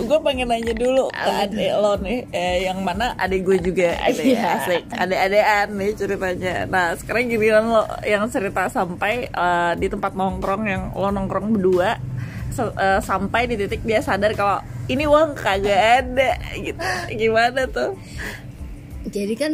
Gue 0.09 0.19
pengen 0.25 0.49
nanya 0.51 0.75
dulu 0.75 1.13
ke 1.13 1.31
adek 1.47 1.73
lo 1.79 1.95
nih, 2.01 2.27
eh, 2.33 2.67
yang 2.67 2.81
mana 2.83 3.15
adek 3.21 3.47
gue 3.47 3.59
juga, 3.71 3.95
gitu 4.11 4.35
ya, 4.35 4.59
asik. 4.59 4.83
Adek-adean 4.91 5.69
nih 5.77 5.91
ceritanya. 5.95 6.55
Nah, 6.67 6.87
sekarang 6.97 7.31
giliran 7.31 7.71
lo 7.71 7.85
yang 8.03 8.27
cerita 8.33 8.67
sampai 8.73 9.29
eh, 9.29 9.73
di 9.77 9.87
tempat 9.87 10.17
nongkrong 10.17 10.63
yang 10.67 10.83
lo 10.97 11.13
nongkrong 11.13 11.55
berdua, 11.55 12.01
eh, 12.53 13.01
sampai 13.01 13.47
di 13.47 13.55
titik 13.57 13.83
dia 13.83 14.01
sadar 14.01 14.35
kalau 14.35 14.59
ini 14.87 15.07
uang 15.07 15.35
kagak 15.35 15.81
ada, 16.03 16.31
gitu. 16.55 16.83
Gimana 17.15 17.65
tuh? 17.67 17.95
jadi 19.01 19.33
kan 19.33 19.53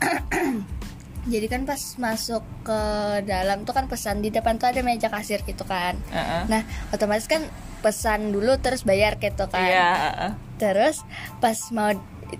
jadi 1.32 1.46
kan 1.50 1.66
pas 1.66 1.80
masuk 1.98 2.40
ke 2.62 2.80
dalam 3.26 3.66
tuh 3.66 3.74
kan 3.74 3.90
pesan 3.90 4.22
di 4.22 4.30
depan 4.30 4.56
tuh 4.56 4.70
ada 4.70 4.80
meja 4.80 5.10
kasir 5.10 5.42
gitu 5.42 5.66
kan 5.66 5.98
Heeh. 6.08 6.42
nah 6.48 6.62
otomatis 6.94 7.28
kan 7.28 7.44
pesan 7.82 8.32
dulu 8.32 8.56
terus 8.56 8.86
bayar 8.86 9.18
gitu 9.18 9.44
kan 9.50 9.68
Iya. 9.68 9.88
heeh. 9.92 10.30
terus 10.56 11.04
pas 11.42 11.58
mau 11.74 11.92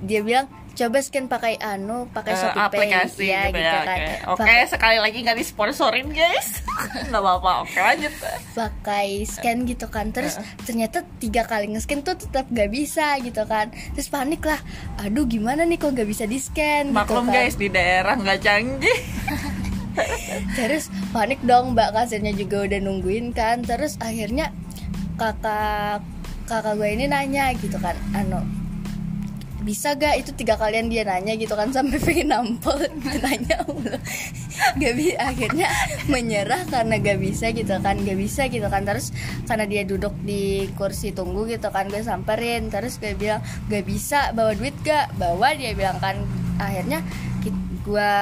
dia 0.07 0.25
bilang 0.25 0.47
coba 0.77 1.01
scan 1.01 1.25
pakai 1.25 1.57
anu 1.57 2.05
pakai 2.07 2.31
Eh, 2.31 2.39
Shopee 2.39 2.53
Pay 2.53 2.69
aplikasi 2.69 3.25
ya, 3.27 3.41
gitu, 3.47 3.57
gitu 3.57 3.65
ya. 3.67 3.81
kan 3.83 3.99
Oke, 3.99 4.13
Oke, 4.29 4.41
Pakai- 4.45 4.69
sekali 4.69 4.99
lagi 4.99 5.19
nggak 5.21 5.39
disponsorin 5.39 6.09
guys. 6.11 6.49
Nggak 7.09 7.19
apa-apa. 7.19 7.53
Oke, 7.65 7.79
lanjut. 7.79 8.13
pakai 8.53 9.09
scan 9.23 9.65
gitu 9.65 9.87
kan 9.87 10.11
terus 10.11 10.37
ternyata 10.63 11.01
tiga 11.17 11.43
kali 11.43 11.69
nge-scan 11.69 12.01
tuh 12.03 12.15
tetap 12.15 12.45
gak 12.49 12.69
bisa 12.69 13.17
gitu 13.19 13.43
kan 13.45 13.69
terus 13.93 14.07
panik 14.07 14.41
lah 14.41 14.61
aduh 14.99 15.25
gimana 15.25 15.63
nih 15.63 15.77
kok 15.77 15.93
gak 15.93 16.05
bisa 16.05 16.25
di 16.25 16.37
scan 16.37 16.89
gitu 16.89 16.97
Maklum 16.97 17.27
kan. 17.27 17.37
guys 17.37 17.55
di 17.55 17.69
daerah 17.69 18.15
nggak 18.15 18.39
canggih. 18.39 18.99
terus 20.57 20.89
panik 21.11 21.41
dong 21.43 21.73
mbak 21.73 21.91
kasirnya 21.91 22.33
juga 22.33 22.63
udah 22.63 22.81
nungguin 22.81 23.33
kan 23.33 23.61
terus 23.61 23.97
akhirnya 23.99 24.53
kakak 25.17 26.05
kakak 26.45 26.75
gue 26.75 26.89
ini 26.91 27.05
nanya 27.07 27.53
gitu 27.55 27.77
kan 27.77 27.97
anu 28.13 28.45
bisa 29.67 29.99
gak 29.99 30.23
itu 30.23 30.31
tiga 30.39 30.55
kalian 30.55 30.87
dia 30.87 31.03
nanya 31.03 31.35
gitu 31.35 31.59
kan 31.59 31.75
sampai 31.75 31.99
pengen 31.99 32.31
nampol? 32.31 32.79
Nanya 33.27 33.67
gak 34.79 34.95
akhirnya 35.19 35.67
menyerah 36.07 36.63
karena 36.71 37.03
gak 37.03 37.19
bisa 37.19 37.51
gitu 37.51 37.75
kan 37.83 37.99
gak 37.99 38.15
bisa 38.15 38.47
gitu 38.47 38.71
kan. 38.71 38.87
Terus 38.87 39.11
karena 39.51 39.67
dia 39.67 39.83
duduk 39.83 40.15
di 40.23 40.71
kursi 40.79 41.11
tunggu 41.11 41.51
gitu 41.51 41.67
kan 41.75 41.91
gue 41.91 41.99
samperin. 42.07 42.71
Terus 42.71 43.03
gue 43.03 43.19
bilang 43.19 43.43
gak 43.67 43.83
bisa 43.83 44.31
bawa 44.31 44.55
duit 44.55 44.79
gak? 44.87 45.11
Bawa 45.19 45.59
dia 45.59 45.75
bilang 45.75 45.99
kan. 45.99 46.23
Akhirnya 46.63 47.03
gue 47.87 48.15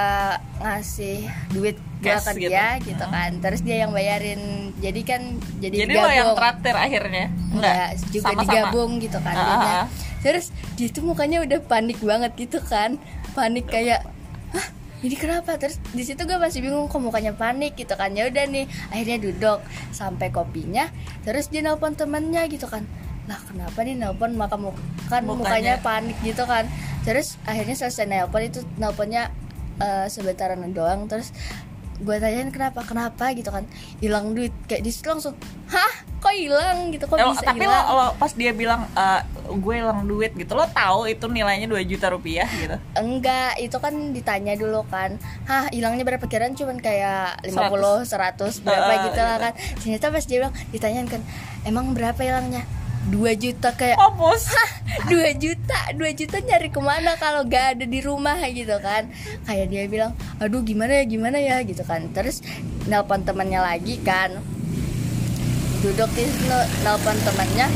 ngasih 0.60 1.24
duit 1.56 1.76
gue 2.04 2.12
ke 2.12 2.32
gitu. 2.36 2.52
dia 2.52 2.76
gitu 2.80 3.04
kan. 3.04 3.30
Terus 3.44 3.60
dia 3.60 3.84
yang 3.84 3.92
bayarin. 3.92 4.72
Jadi 4.80 5.00
kan 5.04 5.20
jadi, 5.60 5.88
Jadi 5.88 5.92
lo 5.92 6.08
yang 6.08 6.32
traktir 6.36 6.76
akhirnya? 6.76 7.32
Enggak, 7.52 7.88
juga 8.12 8.32
Sama-sama. 8.32 8.48
digabung 8.48 8.90
gitu 9.00 9.18
kan. 9.20 9.34
Ah, 9.36 9.44
duitnya. 9.44 9.84
Terus 10.24 10.48
dia 10.74 10.88
tuh 10.88 11.04
mukanya 11.04 11.44
udah 11.44 11.60
panik 11.60 12.00
banget 12.00 12.32
gitu 12.34 12.58
kan. 12.64 12.96
Panik 13.36 13.68
kayak 13.68 14.08
Hah, 14.56 14.66
ini 15.02 15.14
kenapa? 15.14 15.60
Terus 15.60 15.76
di 15.92 16.00
situ 16.00 16.24
gue 16.24 16.38
masih 16.40 16.64
bingung 16.64 16.88
kok 16.88 16.96
mukanya 16.98 17.36
panik 17.36 17.76
gitu 17.76 17.92
kan. 17.92 18.16
Ya 18.16 18.24
udah 18.26 18.48
nih, 18.48 18.64
akhirnya 18.88 19.20
duduk 19.20 19.60
sampai 19.92 20.32
kopinya. 20.32 20.88
Terus 21.22 21.52
dia 21.52 21.60
nelpon 21.60 21.92
temannya 21.92 22.48
gitu 22.48 22.64
kan. 22.64 22.88
Lah 23.28 23.36
kenapa 23.44 23.84
nih 23.84 24.00
nelpon 24.00 24.32
maka 24.32 24.56
mu- 24.56 24.72
kan 25.06 25.22
Mukanya. 25.22 25.36
mukanya 25.36 25.74
panik 25.84 26.16
gitu 26.24 26.48
kan. 26.48 26.64
Terus 27.04 27.36
akhirnya 27.44 27.76
selesai 27.76 28.08
nelpon 28.08 28.48
itu 28.48 28.64
nelponnya 28.80 29.28
eh, 29.82 30.06
sebentaran 30.06 30.62
doang 30.70 31.10
terus 31.10 31.34
gue 31.94 32.16
tanyain 32.18 32.50
kenapa 32.50 32.82
kenapa 32.82 33.30
gitu 33.34 33.54
kan 33.54 33.62
hilang 34.02 34.34
duit 34.34 34.50
kayak 34.66 34.82
di 34.82 34.90
situ 34.90 35.06
langsung 35.06 35.34
hah 35.70 35.92
kok 36.24 36.32
hilang 36.32 36.88
gitu 36.88 37.04
kok 37.04 37.20
bisa 37.20 37.44
tapi 37.44 37.68
lo, 37.68 37.68
hilang? 37.68 37.84
lo 37.92 38.06
pas 38.16 38.32
dia 38.32 38.56
bilang 38.56 38.88
eh, 38.96 39.20
gue 39.44 39.74
hilang 39.76 40.08
duit 40.08 40.32
gitu 40.32 40.56
lo 40.56 40.64
tahu 40.64 41.04
itu 41.04 41.28
nilainya 41.28 41.68
2 41.68 41.84
juta 41.84 42.08
rupiah 42.08 42.48
gitu? 42.48 42.80
Enggak 42.96 43.60
itu 43.60 43.76
kan 43.76 43.92
ditanya 44.16 44.56
dulu 44.56 44.88
kan 44.88 45.20
hah 45.44 45.68
hilangnya 45.68 46.08
berapa 46.08 46.24
kiraan 46.24 46.56
cuman 46.56 46.80
kayak 46.80 47.44
50 47.44 48.08
100 48.08 48.64
berapa 48.64 48.88
Ah, 48.88 48.98
gitu 49.04 49.20
lah 49.20 49.36
kan. 49.36 49.52
Ternyata 49.84 50.04
pas 50.08 50.24
dia 50.24 50.36
bilang 50.40 50.54
ditanyain 50.72 51.08
kan 51.12 51.20
emang 51.68 51.92
berapa 51.92 52.16
hilangnya? 52.16 52.64
2 53.04 53.20
juta 53.36 53.68
kayak 53.76 54.00
oh 54.00 54.16
bos? 54.16 54.48
2 55.12 55.36
juta 55.36 55.78
2 55.92 56.00
juta 56.16 56.40
nyari 56.40 56.72
ke 56.72 56.80
mana 56.80 57.20
kalau 57.20 57.44
gak 57.44 57.76
ada 57.76 57.84
di 57.84 58.00
rumah? 58.00 58.40
Gitu 58.48 58.72
kan. 58.80 59.12
Kayak 59.44 59.66
dia 59.68 59.84
bilang 59.92 60.16
aduh 60.40 60.64
gimana 60.64 60.96
ya 60.96 61.04
gimana 61.04 61.36
ya? 61.36 61.60
Gitu 61.68 61.84
kan. 61.84 62.08
Terus 62.16 62.40
nelpon 62.88 63.20
temannya 63.20 63.60
lagi 63.60 64.00
kan 64.00 64.40
duduk 65.84 66.08
di 66.16 66.24
situ, 66.24 66.58
nelpon 66.80 67.12
temannya. 67.28 67.68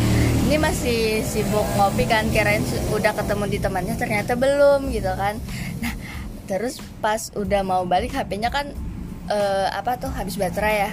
Ini 0.48 0.56
masih 0.56 1.20
sibuk 1.28 1.68
ngopi 1.76 2.08
kan 2.08 2.24
kirain 2.32 2.64
udah 2.88 3.12
ketemu 3.12 3.44
di 3.52 3.58
temannya 3.60 3.94
ternyata 4.00 4.32
belum 4.32 4.88
gitu 4.88 5.12
kan. 5.12 5.36
Nah 5.84 5.92
terus 6.48 6.80
pas 7.04 7.28
udah 7.36 7.60
mau 7.60 7.84
balik 7.84 8.16
HP-nya 8.16 8.48
kan 8.48 8.72
eh, 9.28 9.68
apa 9.68 10.00
tuh 10.00 10.08
habis 10.08 10.40
baterai 10.40 10.88
ya. 10.88 10.90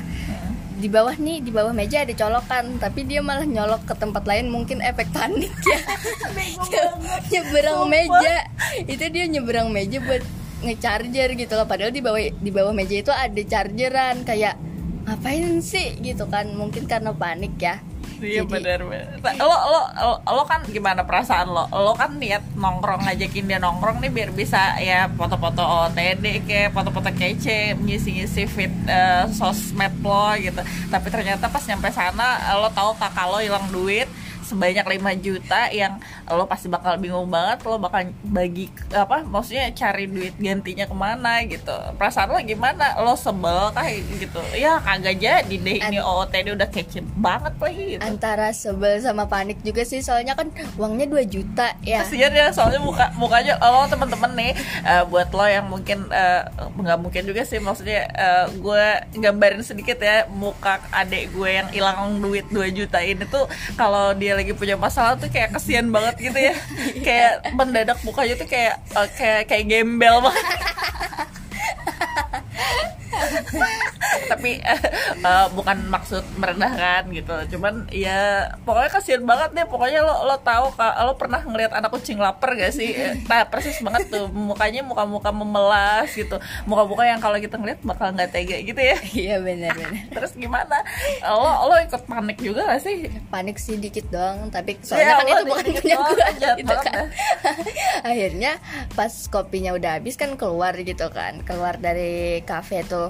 Di 0.76 0.92
bawah 0.92 1.16
nih 1.16 1.40
di 1.40 1.56
bawah 1.56 1.72
meja 1.72 2.04
ada 2.04 2.12
colokan 2.12 2.84
tapi 2.84 3.08
dia 3.08 3.24
malah 3.24 3.48
nyolok 3.48 3.88
ke 3.88 3.96
tempat 3.96 4.28
lain 4.28 4.52
mungkin 4.52 4.84
efek 4.84 5.08
panik 5.16 5.56
ya. 5.64 5.80
Nyeberang 7.32 7.88
meja. 7.88 8.44
Itu 8.84 9.08
dia 9.08 9.24
nyeberang 9.32 9.72
meja 9.72 10.04
buat 10.04 10.20
ngecharger 10.68 11.32
gitu 11.40 11.56
loh. 11.56 11.64
Padahal 11.64 11.96
di 11.96 12.04
bawah 12.04 12.20
di 12.20 12.52
bawah 12.52 12.76
meja 12.76 13.00
itu 13.00 13.16
ada 13.16 13.42
chargeran 13.48 14.28
kayak 14.28 14.60
ngapain 15.06 15.62
sih 15.62 15.98
gitu 16.02 16.26
kan 16.28 16.50
mungkin 16.58 16.90
karena 16.90 17.14
panik 17.14 17.56
ya 17.62 17.78
Iya 18.16 18.48
benar 18.48 18.80
benar. 18.88 19.20
Lo, 19.36 19.44
lo 19.52 19.82
lo 19.92 20.14
lo 20.24 20.44
kan 20.48 20.64
gimana 20.64 21.04
perasaan 21.04 21.52
lo? 21.52 21.68
Lo 21.68 21.92
kan 22.00 22.16
niat 22.16 22.56
nongkrong 22.56 23.04
ngajakin 23.04 23.44
dia 23.44 23.60
nongkrong 23.60 24.00
nih 24.00 24.12
biar 24.12 24.32
bisa 24.32 24.80
ya 24.80 25.12
foto-foto 25.12 25.60
OTD 25.60 26.48
kayak 26.48 26.72
foto-foto 26.72 27.12
kece 27.12 27.76
ngisi-ngisi 27.76 28.48
fit 28.48 28.72
eh, 28.88 29.28
sosmed 29.36 30.00
lo 30.00 30.32
gitu. 30.40 30.64
Tapi 30.64 31.08
ternyata 31.12 31.52
pas 31.52 31.64
nyampe 31.68 31.92
sana 31.92 32.56
lo 32.56 32.72
tahu 32.72 32.96
kakak 32.96 33.28
lo 33.28 33.44
hilang 33.44 33.68
duit 33.68 34.08
sebanyak 34.46 34.86
5 34.86 35.26
juta 35.26 35.74
yang 35.74 35.98
lo 36.25 36.50
pasti 36.50 36.65
bakal 36.65 36.98
bingung 36.98 37.29
banget 37.29 37.62
lo 37.70 37.77
bakal 37.77 38.10
bagi 38.25 38.65
apa 38.89 39.22
maksudnya 39.22 39.70
cari 39.77 40.10
duit 40.10 40.34
gantinya 40.41 40.89
ke 40.89 40.96
mana 40.96 41.46
gitu. 41.46 41.75
Perasaan 42.00 42.34
lo 42.34 42.39
gimana? 42.41 42.98
Lo 43.01 43.13
sebel 43.13 43.70
kayak 43.74 44.01
gitu? 44.17 44.41
Ya 44.58 44.82
kagak 44.82 45.22
jadi 45.22 45.55
deh 45.55 45.77
ini 45.77 45.98
OOTD 46.01 46.58
udah 46.58 46.70
kece 46.70 47.05
banget 47.17 47.53
lagi 47.62 47.84
gitu. 47.98 48.01
Antara 48.01 48.50
sebel 48.51 48.98
sama 49.01 49.29
panik 49.29 49.62
juga 49.62 49.86
sih 49.86 50.01
soalnya 50.01 50.34
kan 50.34 50.50
uangnya 50.82 51.05
2 51.10 51.25
juta 51.29 51.77
ya. 51.86 52.01
Kasihan 52.01 52.34
ya 52.34 52.50
soalnya 52.50 52.82
muka 52.82 53.13
mukanya 53.15 53.62
lo 53.62 53.86
temen-temen 53.86 54.32
nih 54.34 54.51
eh, 54.86 55.03
buat 55.05 55.29
lo 55.29 55.46
yang 55.46 55.70
mungkin 55.70 56.10
eh, 56.10 56.41
nggak 56.82 57.00
mungkin 57.01 57.24
juga 57.29 57.46
sih 57.46 57.62
maksudnya 57.62 58.10
eh, 58.10 58.46
gue 58.58 58.86
gambarin 59.22 59.62
sedikit 59.62 60.01
ya 60.01 60.25
muka 60.29 60.82
adik 60.89 61.34
gue 61.34 61.50
yang 61.50 61.67
hilang 61.70 62.17
duit 62.17 62.50
2 62.50 62.74
juta 62.74 63.00
ini 63.01 63.25
tuh 63.29 63.46
kalau 63.77 64.13
dia 64.17 64.34
lagi 64.34 64.53
punya 64.53 64.77
masalah 64.77 65.17
tuh 65.17 65.29
kayak 65.29 65.53
kasihan 65.53 65.88
banget 65.89 66.15
gitu 66.20 66.40
ya. 66.40 66.56
Kayak 67.06 67.34
mendadak 67.54 68.00
mukanya 68.04 68.36
tuh 68.38 68.48
kayak 68.48 68.76
eh, 68.94 69.08
kayak 69.16 69.42
kayak 69.50 69.66
gembel 69.70 70.22
banget 70.24 70.46
tapi 74.32 74.62
eh, 74.62 75.48
bukan 75.52 75.78
maksud 75.88 76.24
merendahkan 76.36 77.08
gitu. 77.12 77.56
Cuman 77.56 77.88
ya 77.90 78.50
pokoknya 78.64 78.90
kasihan 78.92 79.24
banget 79.24 79.50
deh. 79.54 79.66
Pokoknya 79.66 80.02
lo 80.02 80.26
lo 80.26 80.38
tahu 80.40 80.72
ka- 80.74 80.98
lo 81.02 81.16
pernah 81.16 81.42
ngeliat 81.42 81.72
anak 81.72 81.92
kucing 81.92 82.18
lapar 82.18 82.56
gak 82.56 82.72
sih? 82.72 82.92
Eh, 82.92 83.14
nah 83.26 83.46
persis 83.46 83.78
banget 83.80 84.10
tuh. 84.10 84.28
Mukanya 84.30 84.82
muka-muka 84.82 85.30
memelas 85.30 86.10
gitu. 86.12 86.38
Muka-muka 86.66 87.04
yang 87.04 87.20
kalau 87.20 87.38
kita 87.38 87.56
ngeliat 87.56 87.80
bakal 87.82 88.12
nggak 88.12 88.32
tega 88.32 88.58
gitu 88.62 88.82
ya. 88.82 88.98
Iya 89.16 89.40
benar-benar 89.40 90.06
terus 90.16 90.36
gimana? 90.36 90.84
Lo 91.24 91.72
lo 91.72 91.76
ikut 91.80 92.04
panik 92.06 92.38
juga 92.38 92.68
gak 92.68 92.82
sih? 92.82 93.08
Panik 93.28 93.58
sih 93.58 93.78
dikit 93.78 94.10
doang 94.10 94.50
tapi 94.50 94.76
Ya 94.78 94.86
soalnya 94.86 95.14
kan 95.14 95.26
Allah, 95.26 95.34
itu 95.34 95.46
bukan 95.46 95.66
punya 95.72 95.96
gue 95.96 96.26
gitu 96.56 96.76
kan. 96.76 97.06
akhirnya 98.04 98.52
pas 98.94 99.14
kopinya 99.28 99.72
udah 99.74 99.98
habis 99.98 100.16
kan 100.16 100.36
keluar 100.36 100.76
gitu 100.78 101.08
kan. 101.10 101.42
Keluar 101.42 101.78
dari 101.78 102.42
kafe 102.44 102.84
tuh 102.84 103.05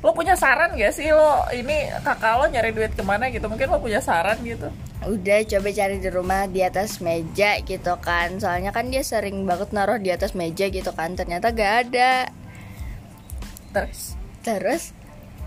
lo 0.00 0.16
punya 0.16 0.32
saran 0.32 0.80
gak 0.80 0.96
sih 0.96 1.12
lo 1.12 1.44
ini 1.52 1.92
kakak 2.00 2.40
lo 2.40 2.44
nyari 2.48 2.72
duit 2.72 2.92
ke 2.96 3.04
mana 3.04 3.28
gitu? 3.28 3.44
Mungkin 3.52 3.68
lo 3.68 3.78
punya 3.84 4.00
saran 4.00 4.40
gitu. 4.40 4.72
Udah 5.04 5.44
coba 5.44 5.68
cari 5.72 5.96
di 6.00 6.08
rumah 6.08 6.48
di 6.48 6.64
atas 6.64 7.04
meja 7.04 7.60
gitu 7.60 7.94
kan. 8.00 8.40
Soalnya 8.40 8.72
kan 8.72 8.88
dia 8.88 9.04
sering 9.04 9.44
banget 9.44 9.76
naruh 9.76 10.00
di 10.00 10.08
atas 10.08 10.32
meja 10.32 10.72
gitu 10.72 10.88
kan. 10.96 11.12
Ternyata 11.20 11.52
gak 11.52 11.72
ada. 11.88 12.32
Terus? 13.76 14.16
Terus 14.40 14.96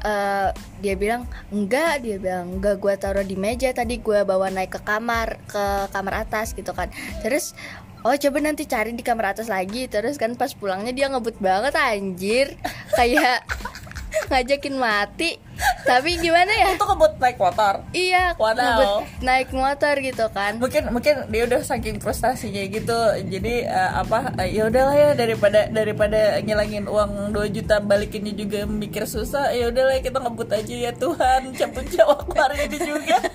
eh, 0.06 0.50
dia 0.86 0.96
bilang 1.02 1.26
enggak 1.50 2.06
dia 2.06 2.22
bilang 2.22 2.62
enggak 2.62 2.78
gue 2.78 2.94
taruh 3.02 3.26
di 3.26 3.34
meja. 3.34 3.74
Tadi 3.74 4.06
gue 4.06 4.22
bawa 4.22 4.54
naik 4.54 4.78
ke 4.78 4.82
kamar 4.86 5.42
ke 5.50 5.90
kamar 5.90 6.30
atas 6.30 6.54
gitu 6.54 6.78
kan. 6.78 6.94
Terus 7.26 7.58
oh 8.04 8.16
coba 8.16 8.38
nanti 8.44 8.68
cari 8.68 8.92
di 8.92 9.04
kamar 9.04 9.36
atas 9.36 9.48
lagi. 9.48 9.88
Terus 9.88 10.20
kan 10.20 10.36
pas 10.36 10.52
pulangnya 10.52 10.92
dia 10.92 11.08
ngebut 11.10 11.40
banget 11.40 11.74
anjir. 11.76 12.60
Kayak 12.94 13.48
ngajakin 14.30 14.76
mati. 14.78 15.40
Tapi 15.84 16.16
gimana 16.20 16.50
ya? 16.52 16.76
Itu 16.76 16.84
kebut 16.88 17.20
naik 17.20 17.38
motor? 17.40 17.84
Iya 17.92 18.36
Wadaw. 18.40 18.64
ngebut 18.64 18.90
naik 19.24 19.50
motor 19.52 19.96
gitu 20.00 20.26
kan. 20.32 20.60
Mungkin 20.60 20.92
mungkin 20.92 21.16
dia 21.28 21.44
udah 21.48 21.62
saking 21.64 22.00
frustasinya 22.00 22.64
gitu. 22.68 23.00
Jadi 23.28 23.68
eh, 23.68 23.92
apa 23.94 24.32
eh, 24.40 24.52
ya 24.52 24.68
udahlah 24.68 24.96
ya 24.96 25.10
daripada 25.16 25.68
daripada 25.72 26.40
ngilangin 26.40 26.88
uang 26.88 27.36
2 27.36 27.56
juta 27.56 27.80
balikinnya 27.84 28.34
juga 28.36 28.66
mikir 28.68 29.08
susah 29.08 29.52
ya 29.56 29.70
udahlah 29.72 30.00
kita 30.00 30.20
ngebut 30.20 30.50
aja 30.52 30.76
ya 30.90 30.92
Tuhan. 30.96 31.52
Cabut 31.56 31.86
jawab 31.92 32.28
hari 32.36 32.68
ini 32.68 32.78
juga? 32.80 33.18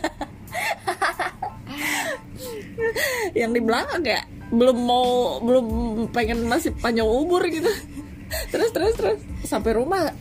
Yang 3.38 3.50
di 3.54 3.60
belakang 3.60 4.02
ya 4.04 4.22
belum 4.48 4.76
mau 4.80 5.38
belum 5.44 5.66
pengen 6.10 6.48
masih 6.48 6.72
panjang 6.78 7.08
umur 7.08 7.44
gitu. 7.48 7.68
Terus 8.52 8.70
terus 8.72 8.94
terus. 8.96 9.18
Sampai 9.44 9.76
rumah. 9.76 10.12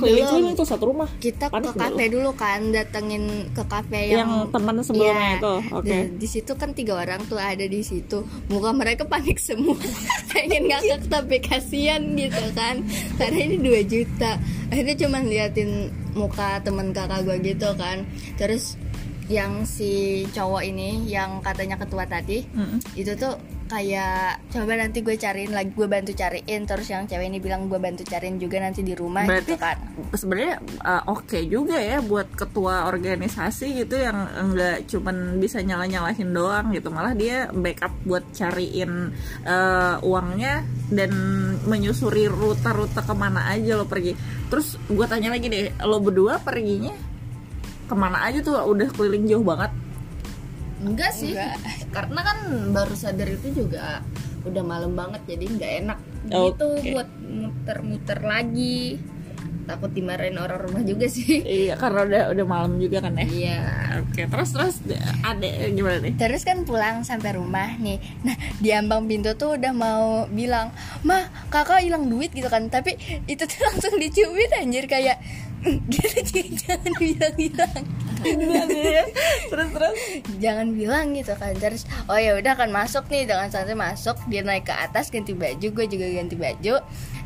Keliling-keliling 0.00 0.56
tuh 0.56 0.64
satu 0.64 0.88
rumah. 0.88 1.12
Kita 1.20 1.52
Panik 1.52 1.76
ke 1.76 1.84
kafe 1.84 2.08
dulu 2.08 2.32
kan 2.32 2.72
datengin 2.72 3.52
ke 3.52 3.60
kafe 3.68 4.16
yang, 4.16 4.24
yang, 4.24 4.32
teman 4.48 4.80
sebelumnya 4.80 5.12
Iya. 5.12 5.36
itu 5.36 5.54
oke. 5.76 5.84
Dan 5.92 6.04
di 6.16 6.24
situ 6.24 6.52
kan 6.56 6.72
tiga 6.72 6.96
orang 6.96 7.20
tuh 7.28 7.36
ada 7.36 7.68
di 7.68 7.84
situ. 7.84 8.24
Muka 8.48 8.72
mereka 8.72 9.04
panik 9.04 9.36
semua. 9.36 9.76
Pengen 10.32 10.72
ngakak 10.72 11.04
tapi 11.04 11.44
kasihan 11.44 12.00
gitu 12.16 12.44
kan. 12.56 12.80
Karena 13.20 13.38
ini 13.44 13.56
2 13.60 13.84
juta. 13.84 14.40
Akhirnya 14.72 14.96
cuman 15.04 15.22
liatin 15.28 15.92
muka 16.16 16.64
temen 16.64 16.96
kakak 16.96 17.28
gue 17.28 17.36
gitu 17.44 17.68
kan. 17.76 18.08
Terus 18.40 18.80
yang 19.30 19.62
si 19.62 20.26
cowok 20.34 20.62
ini 20.66 21.06
yang 21.06 21.38
katanya 21.38 21.78
ketua 21.78 22.02
tadi 22.02 22.42
Mm-mm. 22.50 22.82
itu 22.98 23.14
tuh 23.14 23.38
kayak 23.70 24.50
coba 24.50 24.74
nanti 24.74 24.98
gue 24.98 25.14
cariin 25.14 25.54
lagi 25.54 25.70
gue 25.70 25.86
bantu 25.86 26.10
cariin. 26.10 26.66
Terus 26.66 26.90
yang 26.90 27.06
cewek 27.06 27.30
ini 27.30 27.38
bilang 27.38 27.70
gue 27.70 27.78
bantu 27.78 28.02
cariin 28.02 28.42
juga 28.42 28.58
nanti 28.58 28.82
di 28.82 28.98
rumah 28.98 29.22
berarti 29.22 29.54
gitu 29.54 29.62
kan. 29.62 29.78
sebenarnya 30.10 30.54
uh, 30.82 31.02
oke 31.14 31.38
juga 31.46 31.78
ya 31.78 32.02
buat 32.02 32.34
ketua 32.34 32.90
organisasi 32.90 33.86
gitu 33.86 33.94
yang 33.94 34.26
enggak 34.34 34.90
cuman 34.90 35.38
bisa 35.38 35.62
nyala 35.62 35.86
nyalahin 35.86 36.34
doang 36.34 36.74
gitu. 36.74 36.90
Malah 36.90 37.14
dia 37.14 37.46
backup 37.54 37.94
buat 38.02 38.26
cariin 38.34 39.14
uh, 39.46 40.02
uangnya 40.02 40.66
dan 40.90 41.14
menyusuri 41.70 42.26
rute-rute 42.26 42.98
ke 42.98 43.14
mana 43.14 43.54
aja 43.54 43.78
lo 43.78 43.86
pergi. 43.86 44.18
Terus 44.50 44.74
gue 44.90 45.06
tanya 45.06 45.30
lagi 45.30 45.46
deh 45.46 45.70
lo 45.86 46.02
berdua 46.02 46.42
perginya 46.42 47.09
ke 47.90 47.96
mana 47.96 48.22
aja 48.22 48.38
tuh 48.38 48.54
udah 48.62 48.86
keliling 48.94 49.26
jauh 49.26 49.42
banget 49.42 49.74
Enggak 50.80 51.12
sih, 51.12 51.36
karena 51.94 52.20
kan 52.22 52.38
baru 52.72 52.94
sadar 52.94 53.28
itu 53.28 53.52
juga 53.52 54.00
udah 54.40 54.62
malam 54.64 54.96
banget 54.96 55.20
jadi 55.28 55.44
nggak 55.50 55.72
enak 55.84 55.98
gitu 56.24 56.68
Oke. 56.72 56.88
buat 56.90 57.08
muter-muter 57.20 58.18
lagi. 58.22 58.96
Takut 59.68 59.92
dimarahin 59.92 60.34
orang 60.34 60.56
rumah 60.56 60.80
juga 60.80 61.04
sih. 61.04 61.44
iya 61.60 61.76
karena 61.76 62.02
udah 62.02 62.22
udah 62.32 62.46
malam 62.48 62.80
juga 62.80 63.04
kan 63.04 63.12
ya 63.14 63.26
Iya. 63.28 63.60
oke 64.00 64.22
terus 64.24 64.50
terus 64.50 64.74
ada 65.20 65.46
gimana 65.68 66.00
nih 66.00 66.16
Terus 66.16 66.42
kan 66.42 66.64
pulang 66.64 67.04
sampai 67.04 67.36
rumah 67.36 67.76
nih. 67.76 68.00
Nah, 68.24 68.34
di 68.56 68.72
ambang 68.72 69.04
pintu 69.04 69.36
tuh 69.36 69.60
udah 69.60 69.70
mau 69.70 70.24
bilang, 70.26 70.72
"Mah, 71.04 71.22
kakak 71.46 71.84
hilang 71.84 72.08
duit" 72.08 72.32
gitu 72.32 72.48
kan. 72.48 72.66
Tapi 72.66 72.96
itu 73.28 73.44
tuh 73.44 73.60
langsung 73.68 73.94
dicubit 73.94 74.48
anjir 74.56 74.88
kayak 74.88 75.20
"Mm, 75.60 75.78
gitu 75.88 76.18
jangan 76.60 76.92
bilang-bilang. 76.96 77.82
terus 79.48 79.68
terus 79.72 79.96
jangan 80.36 80.66
bilang 80.72 81.06
gitu 81.16 81.32
kan 81.36 81.56
terus 81.56 81.88
oh 82.06 82.16
ya 82.16 82.36
udah 82.36 82.52
kan 82.52 82.68
masuk 82.68 83.08
nih 83.08 83.24
dengan 83.24 83.48
santai 83.48 83.72
masuk 83.72 84.16
dia 84.28 84.44
naik 84.44 84.68
ke 84.68 84.74
atas 84.74 85.08
ganti 85.08 85.32
baju 85.32 85.66
gue 85.72 85.86
juga 85.88 86.06
ganti 86.10 86.36
baju 86.36 86.74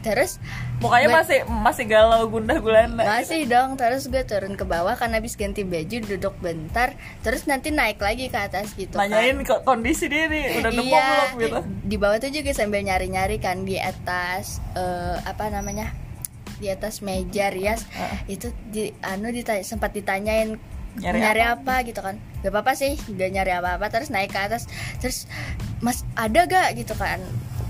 terus 0.05 0.39
Mukanya 0.83 1.09
Gue- 1.09 1.17
masih 1.17 1.39
masih 1.49 1.85
galau 1.89 2.29
gundah 2.29 2.59
gulana. 2.61 3.03
masih 3.03 3.49
dong 3.49 3.75
terus 3.75 4.05
gue 4.07 4.21
turun 4.23 4.53
ke 4.53 4.63
bawah 4.63 4.93
kan 4.95 5.11
habis 5.11 5.35
ganti 5.35 5.65
baju 5.65 5.97
duduk 6.05 6.35
bentar 6.39 6.93
terus 7.25 7.49
nanti 7.49 7.73
naik 7.73 7.97
lagi 7.99 8.29
ke 8.29 8.37
atas 8.37 8.75
gitu 8.77 8.95
Nanyain 8.95 9.41
kan 9.43 9.65
kondisi 9.65 10.07
dia 10.07 10.29
nih 10.29 10.61
udah 10.61 10.71
nemu 10.71 10.85
iya 10.85 11.09
belum 11.33 11.41
gitu. 11.41 11.59
di 11.89 11.97
bawah 11.97 12.19
tuh 12.21 12.31
juga 12.31 12.53
sambil 12.53 12.85
nyari 12.85 13.09
nyari 13.09 13.41
kan 13.41 13.65
di 13.65 13.81
atas 13.81 14.61
eh, 14.77 15.17
apa 15.25 15.49
namanya 15.49 15.91
di 16.65 16.73
atas 16.73 17.05
meja 17.05 17.53
rias. 17.53 17.85
Itu 18.25 18.49
di 18.73 18.89
anu 19.05 19.29
ditanya, 19.29 19.61
sempat 19.61 19.93
ditanyain 19.93 20.57
Nyari 20.95 21.19
nyari, 21.19 21.43
apa? 21.43 21.83
gitu 21.83 22.01
kan. 22.01 22.23
Gak 22.47 22.55
apa 22.55 22.59
apa 22.63 22.73
sih 22.79 22.95
gak 22.95 23.31
nyari 23.35 23.51
apa 23.51 23.83
apa 23.83 23.87
terus 23.91 24.15
naik 24.15 24.31
ke 24.31 24.39
atas. 24.39 24.71
Terus 25.03 25.27
mas 25.83 26.07
ada 26.15 26.47
gak? 26.47 26.79
gitu 26.79 26.95
kan 26.95 27.19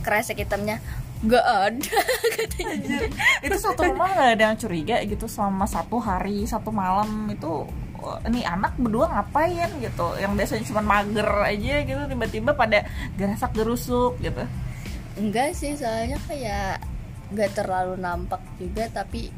kresek 0.05 0.45
hitamnya. 0.45 0.79
Gak 1.25 1.41
ada 1.45 1.99
katanya. 2.37 3.09
Itu 3.41 3.57
satu 3.57 3.89
rumah 3.89 4.13
nggak 4.13 4.31
ada 4.37 4.45
yang 4.53 4.59
curiga 4.61 5.01
gitu 5.09 5.25
selama 5.25 5.65
satu 5.65 5.97
hari 5.97 6.45
satu 6.45 6.69
malam 6.69 7.33
itu 7.33 7.65
oh, 7.97 8.19
ini 8.29 8.45
anak 8.45 8.77
berdua 8.77 9.09
ngapain? 9.09 9.73
gitu. 9.81 10.21
Yang 10.21 10.33
biasanya 10.37 10.65
cuma 10.69 10.83
mager 10.85 11.29
aja 11.49 11.75
gitu 11.81 12.03
tiba-tiba 12.13 12.53
pada 12.53 12.85
gerasak 13.17 13.57
gerusuk 13.57 14.21
gitu. 14.21 14.45
Enggak 15.17 15.57
sih 15.57 15.73
soalnya 15.81 16.21
kayak 16.29 16.85
gak 17.33 17.57
terlalu 17.57 17.97
nampak 17.97 18.43
juga 18.61 18.91
tapi 18.93 19.33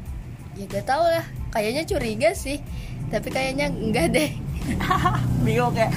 ya 0.59 0.65
gak 0.67 0.85
tau 0.89 1.05
lah. 1.07 1.23
Kayaknya 1.53 1.83
curiga 1.87 2.29
sih 2.35 2.59
tapi 3.07 3.31
kayaknya 3.31 3.71
enggak 3.71 4.07
deh 4.11 4.31
bingung 5.45 5.71
kayak 5.71 5.91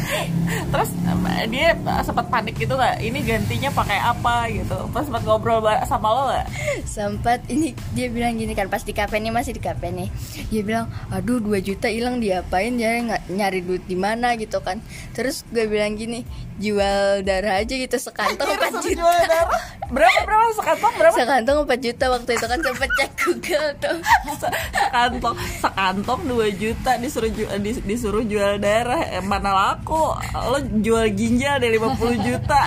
terus 0.71 0.91
eh, 1.03 1.47
dia 1.47 1.75
sempat 2.01 2.27
panik 2.29 2.55
gitu 2.55 2.73
nggak? 2.73 3.01
Ini 3.01 3.19
gantinya 3.21 3.71
pakai 3.73 3.99
apa 3.99 4.47
gitu? 4.49 4.77
Pas 4.91 5.03
sempat 5.03 5.23
ngobrol 5.23 5.59
sama 5.85 6.09
lo 6.09 6.23
nggak? 6.29 6.47
Sempat 6.85 7.41
ini 7.49 7.73
dia 7.91 8.07
bilang 8.07 8.35
gini 8.35 8.53
kan 8.53 8.67
pas 8.67 8.81
di 8.81 8.93
kafe 8.93 9.19
nih 9.19 9.31
masih 9.31 9.51
di 9.51 9.61
kafe 9.61 9.91
nih. 9.91 10.07
Dia 10.49 10.63
bilang 10.63 10.87
aduh 11.09 11.39
2 11.39 11.59
juta 11.61 11.89
hilang 11.89 12.19
diapain 12.19 12.77
ya? 12.77 12.95
Nggak 13.01 13.23
nyari 13.29 13.61
duit 13.61 13.85
di 13.85 13.97
mana 13.97 14.35
gitu 14.35 14.61
kan? 14.61 14.79
Terus 15.11 15.43
gue 15.49 15.67
bilang 15.67 15.95
gini 15.95 16.23
jual 16.61 17.25
darah 17.25 17.59
aja 17.59 17.73
gitu 17.73 17.97
sekantong 17.97 18.45
4 18.47 18.61
Terus 18.61 18.85
juta. 18.85 18.97
jual 18.97 19.21
darah? 19.27 19.63
Berapa 19.91 20.19
berapa? 20.23 20.47
Sekantong 20.55 20.95
berapa? 20.95 21.17
Sekantong 21.17 21.57
4 21.65 21.81
juta 21.81 22.05
waktu 22.09 22.31
itu 22.31 22.47
kan 22.47 22.59
sempet 22.61 22.91
cek 22.95 23.11
Google 23.19 23.69
tuh. 23.77 23.99
Se- 24.31 24.55
sekantong 24.77 25.37
sekantong 25.59 26.21
2 26.23 26.37
juta 26.55 26.91
disuruh 26.97 27.31
ju- 27.33 27.51
dis- 27.59 27.83
disuruh 27.83 28.23
jual 28.23 28.60
darah 28.61 29.01
eh, 29.09 29.25
mana 29.25 29.51
laku? 29.51 30.13
Lo 30.37 30.59
jual 30.79 31.09
ginjal 31.11 31.59
deh 31.59 31.73
50 31.73 32.21
juta. 32.21 32.61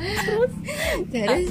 Terus 0.00 0.52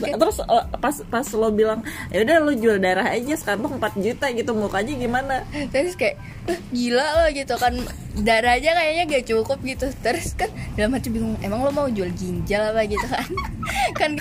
kan 0.02 0.18
terus? 0.18 0.38
eh, 0.42 0.66
pas 0.78 0.96
pas 1.06 1.28
lo 1.34 1.50
bilang 1.50 1.80
ya 2.10 2.26
udah 2.26 2.38
lo 2.42 2.52
jual 2.52 2.78
darah 2.78 3.06
aja 3.06 3.34
sekantong 3.34 3.78
4 3.78 3.94
juta 3.96 4.26
gitu 4.30 4.52
mukanya 4.52 4.94
gimana? 4.96 5.36
Terus 5.70 5.94
kayak 5.94 6.18
"Eh, 6.18 6.39
gila 6.70 7.06
lo 7.20 7.26
gitu 7.30 7.56
kan. 7.56 7.74
Darah 8.20 8.60
aja 8.60 8.76
kayaknya 8.76 9.04
gak 9.08 9.26
cukup 9.28 9.60
gitu. 9.64 9.88
Terus 10.02 10.36
kan 10.36 10.50
dalam 10.74 10.92
hati 10.92 11.08
bingung 11.08 11.40
emang 11.40 11.62
lo 11.62 11.72
mau 11.72 11.88
jual 11.88 12.10
ginjal 12.12 12.74
apa 12.74 12.84
gitu 12.84 13.06
kan? 13.06 13.28
Kan 14.00 14.18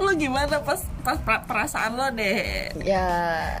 lo 0.00 0.10
gimana 0.12 0.60
pas 0.60 0.80
pas 1.00 1.20
pra- 1.20 1.44
perasaan 1.44 1.94
lo 1.94 2.08
deh? 2.10 2.72
Ya. 2.82 3.06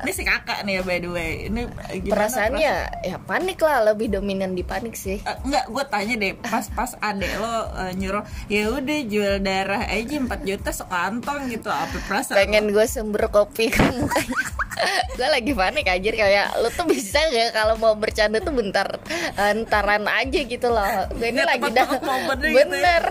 Ini 0.02 0.12
si 0.12 0.22
kakak 0.24 0.64
nih 0.64 0.80
ya 0.80 0.82
by 0.82 0.98
the 0.98 1.08
way. 1.08 1.30
Ini 1.46 1.60
gimana 2.02 2.12
perasaannya 2.12 2.74
ya 3.04 3.16
panik 3.22 3.58
lah 3.60 3.92
lebih 3.92 4.10
dominan 4.10 4.52
di 4.52 4.64
panik 4.64 4.96
sih. 4.96 5.20
Eh, 5.20 5.36
enggak 5.46 5.68
gue 5.68 5.84
tanya 5.86 6.14
deh 6.16 6.32
pas 6.34 6.64
pas 6.72 6.90
adek 6.98 7.32
lo 7.38 7.54
eh, 7.76 7.92
nyuruh 7.94 8.24
ya 8.48 8.72
udah 8.72 8.98
jual 9.06 9.34
darah 9.40 9.84
aja 9.86 10.16
4 10.16 10.26
juta 10.42 10.70
sekantong 10.72 11.40
gitu. 11.48 11.68
Apa 11.70 11.96
perasaan 12.08 12.36
pengen 12.36 12.72
gue 12.72 12.86
sumber 12.88 13.28
kopi 13.28 13.70
ke 13.70 13.84
mukanya. 13.94 14.40
Gue 15.16 15.24
lagi 15.24 15.56
panik 15.56 15.88
aja 15.88 16.10
kayak 16.12 16.60
lo 16.60 16.68
tuh 16.68 16.84
bisa 16.84 17.16
gak 17.16 17.56
kalau 17.56 17.65
mau 17.74 17.98
bercanda 17.98 18.38
tuh 18.38 18.54
bentar 18.54 18.86
entaran 19.34 20.06
aja 20.06 20.40
gitu 20.46 20.70
loh. 20.70 20.86
Gue 21.10 21.34
ini 21.34 21.42
Nggak 21.42 21.50
lagi 21.50 21.68
dah. 21.74 21.86
momennya 21.98 22.46
gitu 22.46 22.46
ya. 22.46 22.54
bener. 22.62 23.02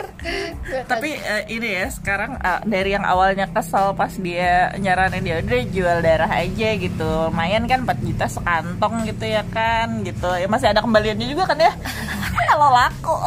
Tapi 0.87 1.09
eh, 1.19 1.43
ini 1.51 1.67
ya 1.75 1.87
sekarang 1.91 2.39
eh, 2.39 2.61
dari 2.63 2.95
yang 2.95 3.03
awalnya 3.03 3.51
kesel 3.51 3.91
pas 3.91 4.15
dia 4.15 4.71
nyaranin 4.79 5.21
dia 5.21 5.35
udah 5.43 5.61
jual 5.67 5.97
darah 5.99 6.31
aja 6.31 6.69
gitu. 6.79 7.09
Lumayan 7.27 7.67
kan 7.67 7.83
4 7.83 8.07
juta 8.07 8.25
sekantong 8.31 9.03
gitu 9.05 9.25
ya 9.27 9.43
kan 9.51 10.01
gitu. 10.01 10.31
Ya 10.31 10.47
masih 10.47 10.71
ada 10.71 10.79
kembaliannya 10.79 11.27
juga 11.27 11.51
kan 11.51 11.59
ya? 11.59 11.73
Kalau 12.49 12.71
laku. 12.71 13.17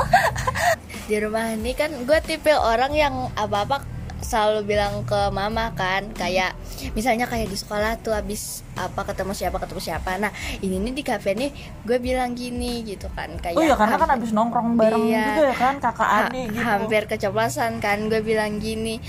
Di 1.09 1.17
rumah 1.21 1.53
ini 1.53 1.73
kan 1.73 1.91
gue 2.05 2.19
tipe 2.23 2.53
orang 2.53 2.93
yang 2.93 3.15
apa-apa 3.35 3.81
selalu 4.29 4.61
bilang 4.67 5.03
ke 5.03 5.33
mama 5.33 5.73
kan 5.73 6.13
kayak 6.13 6.53
misalnya 6.93 7.25
kayak 7.25 7.49
di 7.49 7.57
sekolah 7.57 7.97
tuh 7.99 8.13
habis 8.13 8.61
apa 8.75 9.01
ketemu 9.03 9.33
siapa 9.33 9.57
ketemu 9.57 9.81
siapa. 9.83 10.11
Nah 10.17 10.29
ini 10.59 10.77
nih 10.79 10.93
di 10.93 11.03
kafe 11.03 11.33
nih 11.33 11.49
gue 11.83 11.97
bilang 11.99 12.33
gini 12.33 12.85
gitu 12.85 13.09
kan 13.11 13.33
kayak 13.35 13.57
oh 13.57 13.65
ya 13.65 13.73
karena 13.73 13.97
kan 13.97 14.05
hampir- 14.07 14.21
abis 14.21 14.31
nongkrong 14.31 14.77
bareng 14.77 15.01
Iya. 15.03 15.25
juga 15.27 15.43
ya 15.43 15.57
kan 15.57 15.75
kakak 15.79 16.05
ha- 16.05 16.29
adik 16.29 16.47
gitu. 16.51 16.61
hampir 16.61 17.03
keceplosan 17.07 17.73
kan 17.79 18.05
gue 18.07 18.21
bilang 18.21 18.57
gini 18.59 19.01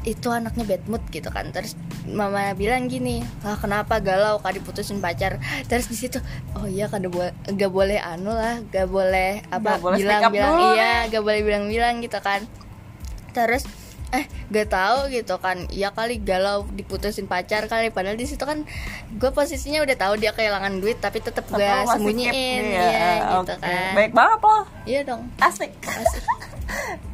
itu 0.00 0.28
anaknya 0.28 0.64
bad 0.64 0.86
mood 0.86 1.02
gitu 1.08 1.28
kan. 1.28 1.50
Terus 1.50 1.74
mama 2.08 2.54
bilang 2.54 2.86
gini 2.86 3.20
ah 3.42 3.52
kenapa 3.54 3.98
galau 3.98 4.38
kan 4.38 4.54
diputusin 4.54 4.98
pacar? 4.98 5.36
Terus 5.66 5.84
di 5.86 5.98
situ 5.98 6.22
oh 6.54 6.64
iya 6.64 6.86
kan 6.86 7.02
bo- 7.04 7.28
gak 7.44 7.68
boleh 7.68 7.98
anu 7.98 8.30
lah 8.30 8.62
gak 8.64 8.86
boleh 8.86 9.42
apa 9.48 9.76
Gak 9.76 9.82
boleh 9.82 9.98
bilang 9.98 10.22
bilang 10.30 10.54
dulu. 10.54 10.72
iya 10.72 10.92
gak 11.06 11.20
boleh 11.20 11.40
bilang 11.42 11.64
bilang 11.66 11.94
gitu 11.98 12.16
kan. 12.18 12.46
Terus 13.28 13.66
eh 14.14 14.24
gak 14.48 14.68
tahu 14.72 15.12
gitu 15.12 15.36
kan. 15.38 15.68
Ya 15.68 15.92
kali 15.92 16.20
galau 16.22 16.64
diputusin 16.72 17.28
pacar 17.28 17.68
kali. 17.68 17.92
Padahal 17.92 18.16
di 18.16 18.24
situ 18.24 18.40
kan 18.42 18.64
gue 19.20 19.30
posisinya 19.32 19.84
udah 19.84 19.96
tahu 19.96 20.14
dia 20.16 20.32
kehilangan 20.32 20.80
duit 20.80 20.96
tapi 21.00 21.20
tetap 21.20 21.44
gue 21.48 21.60
sembunyiin. 21.92 22.32
nih 22.32 22.76
ya 22.76 23.12
gitu 23.20 23.52
Oke. 23.52 23.54
kan. 23.60 23.92
baik 23.92 24.12
banget 24.16 24.40
loh. 24.40 24.64
Iya 24.88 25.00
dong. 25.04 25.22
Asik 25.40 25.70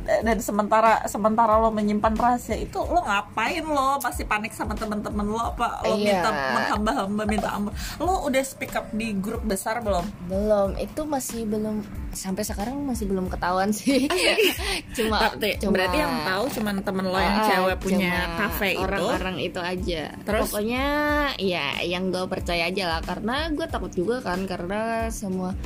dan 0.05 0.37
sementara 0.37 1.01
sementara 1.05 1.57
lo 1.57 1.71
menyimpan 1.71 2.13
rahasia 2.13 2.55
itu 2.55 2.77
lo 2.77 3.01
ngapain 3.01 3.63
lo 3.63 3.97
pasti 3.97 4.23
panik 4.23 4.53
sama 4.53 4.73
teman-teman 4.73 5.25
lo 5.25 5.41
apa? 5.49 5.81
Lo 5.83 5.97
Iya. 5.97 6.21
minta 6.21 6.29
menghamba-hamba 6.29 7.23
minta 7.25 7.49
ampun. 7.51 7.73
Lo 7.99 8.23
udah 8.23 8.43
speak 8.43 8.73
up 8.73 8.91
di 8.91 9.15
grup 9.15 9.41
besar 9.43 9.81
belum? 9.81 10.05
Belum. 10.27 10.69
Itu 10.77 11.05
masih 11.05 11.47
belum 11.47 11.81
sampai 12.11 12.43
sekarang 12.43 12.77
masih 12.81 13.07
belum 13.07 13.27
ketahuan 13.27 13.71
sih. 13.71 14.05
Cuma, 14.97 15.33
Berarti, 15.33 15.59
cuma 15.59 15.73
berarti 15.73 15.97
yang 15.99 16.15
tahu 16.23 16.45
cuman 16.53 16.75
temen 16.81 17.05
lo 17.05 17.19
yang 17.19 17.37
Ah, 17.37 17.47
cewek 17.49 17.77
punya 17.81 18.13
cuma 18.15 18.37
kafe 18.39 18.69
itu? 18.71 18.85
orang-orang 18.85 19.37
itu 19.41 19.59
aja. 19.59 20.03
Terus? 20.21 20.43
pokoknya 20.47 20.85
ya 21.37 21.67
yang 21.81 22.09
gue 22.09 22.25
percaya 22.27 22.69
aja 22.69 22.85
lah. 22.89 23.01
Karena 23.01 23.49
gue 23.49 23.67
takut 23.67 23.91
juga 23.91 24.21
kan 24.21 24.45
karena 24.45 25.09
semua 25.09 25.57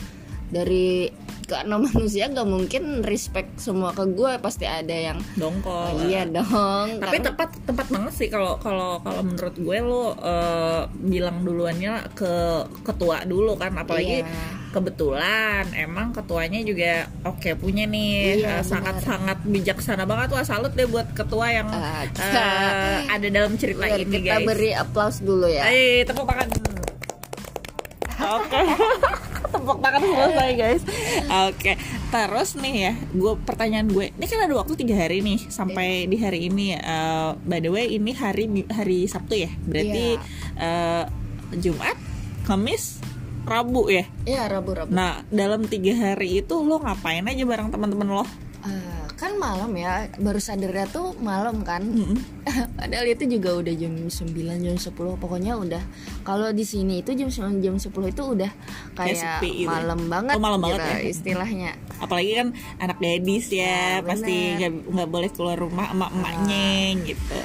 dari 0.48 1.08
karena 1.44 1.80
manusia 1.80 2.28
gak 2.28 2.44
mungkin 2.44 3.00
respect 3.00 3.56
semua 3.56 3.90
ke 3.90 4.04
gue 4.06 4.36
pasti 4.36 4.64
ada 4.64 4.92
yang 4.92 5.16
dongkol. 5.34 5.96
Oh, 5.96 6.04
iya 6.04 6.24
dong. 6.24 7.00
Tapi 7.00 7.16
karena- 7.16 7.26
tepat 7.26 7.50
tepat 7.62 7.86
banget 7.88 8.12
sih 8.14 8.28
kalau 8.28 8.56
kalau 8.56 9.00
kalau 9.00 9.22
menurut 9.22 9.54
gue 9.54 9.78
lo 9.78 10.12
eh, 10.14 10.82
bilang 10.98 11.40
duluannya 11.40 12.12
ke 12.12 12.32
ketua 12.82 13.24
dulu 13.24 13.56
kan. 13.56 13.72
Apalagi 13.74 14.20
Iya. 14.20 14.28
kebetulan 14.68 15.64
emang 15.74 16.12
ketuanya 16.12 16.60
juga 16.60 16.92
oke 17.24 17.56
punya 17.56 17.84
nih. 17.84 18.44
Iya, 18.44 18.48
eh, 18.50 18.62
sangat 18.62 19.00
benar. 19.00 19.08
sangat 19.08 19.38
bijaksana 19.42 20.04
banget. 20.04 20.28
Wah 20.30 20.44
salut 20.44 20.72
deh 20.72 20.84
buat 20.84 21.08
ketua 21.12 21.48
yang 21.50 21.68
eh, 21.70 22.12
kita- 22.12 23.08
ada 23.16 23.28
dalam 23.30 23.56
cerita 23.56 23.84
Biar 23.84 23.96
ini 23.98 24.20
kita 24.20 24.36
guys. 24.36 24.46
beri 24.46 24.70
aplaus 24.74 25.16
dulu 25.18 25.48
ya. 25.48 25.64
Ayo 25.64 26.04
tepuk 26.04 26.24
tangan. 26.24 26.48
Oke 28.18 28.60
Tepuk 29.68 29.84
tangan 29.84 30.00
selesai 30.00 30.50
guys. 30.56 30.82
Oke 31.52 31.76
Terus 32.08 32.56
nih 32.56 32.74
ya 32.88 32.92
gue 33.12 33.32
Pertanyaan 33.44 33.84
gue 33.92 34.16
Ini 34.16 34.24
kan 34.24 34.48
ada 34.48 34.56
waktu 34.56 34.80
tiga 34.80 34.96
hari 34.96 35.20
nih 35.20 35.44
Sampai 35.52 36.08
di 36.08 36.16
hari 36.16 36.48
ini 36.48 36.72
eh, 36.72 37.30
By 37.44 37.60
the 37.60 37.68
way 37.68 37.92
ini 37.92 38.16
hari 38.16 38.48
hari 38.72 39.04
Sabtu 39.04 39.36
ya? 39.36 39.52
Berarti 39.68 40.16
eh, 40.56 41.04
Jumat 41.60 42.00
Kamis 42.48 43.04
Rabu 43.44 43.92
ya? 43.92 44.08
Iya 44.24 44.48
rabu-rabu 44.48 44.88
Nah 44.88 45.20
dalam 45.28 45.68
tiga 45.68 45.92
hari 46.00 46.40
itu 46.40 46.54
Lo 46.64 46.80
ngapain 46.80 47.28
aja 47.28 47.44
bareng 47.44 47.68
teman-teman 47.68 48.08
lo? 48.08 48.24
Ah, 48.64 48.97
kan 49.18 49.34
malam 49.34 49.74
ya 49.74 50.06
baru 50.14 50.38
sadarnya 50.38 50.86
tuh 50.86 51.10
malam 51.18 51.60
kan 51.60 51.82
Mm-mm. 51.82 52.14
Padahal 52.78 53.02
itu 53.04 53.26
juga 53.28 53.50
udah 53.52 53.74
jam 53.74 54.06
9 54.06 54.30
jam 54.62 54.76
10 54.78 54.94
pokoknya 54.94 55.52
udah 55.54 55.82
kalau 56.22 56.48
di 56.48 56.62
sini 56.62 57.02
itu 57.02 57.12
jam 57.12 57.26
9 57.26 57.58
jam 57.58 57.74
10 57.74 57.90
itu 57.90 58.22
udah 58.24 58.50
Kayak 58.94 59.42
gitu 59.42 59.66
ya? 59.66 59.68
malam 59.68 60.06
banget 60.06 60.34
Oh, 60.34 60.40
malam 60.40 60.60
gitu 60.60 60.70
banget 60.70 60.80
ya? 60.80 60.96
istilahnya. 61.04 61.70
Apalagi 61.98 62.30
kan 62.32 62.48
anak 62.78 62.98
gadis 62.98 63.50
ya, 63.50 63.98
Ya, 63.98 64.06
Pasti 64.06 64.54
nggak 64.86 65.08
boleh 65.08 65.30
keluar 65.30 65.58
rumah 65.58 65.90
emak-emaknya 65.90 66.66
gitu 67.02 67.40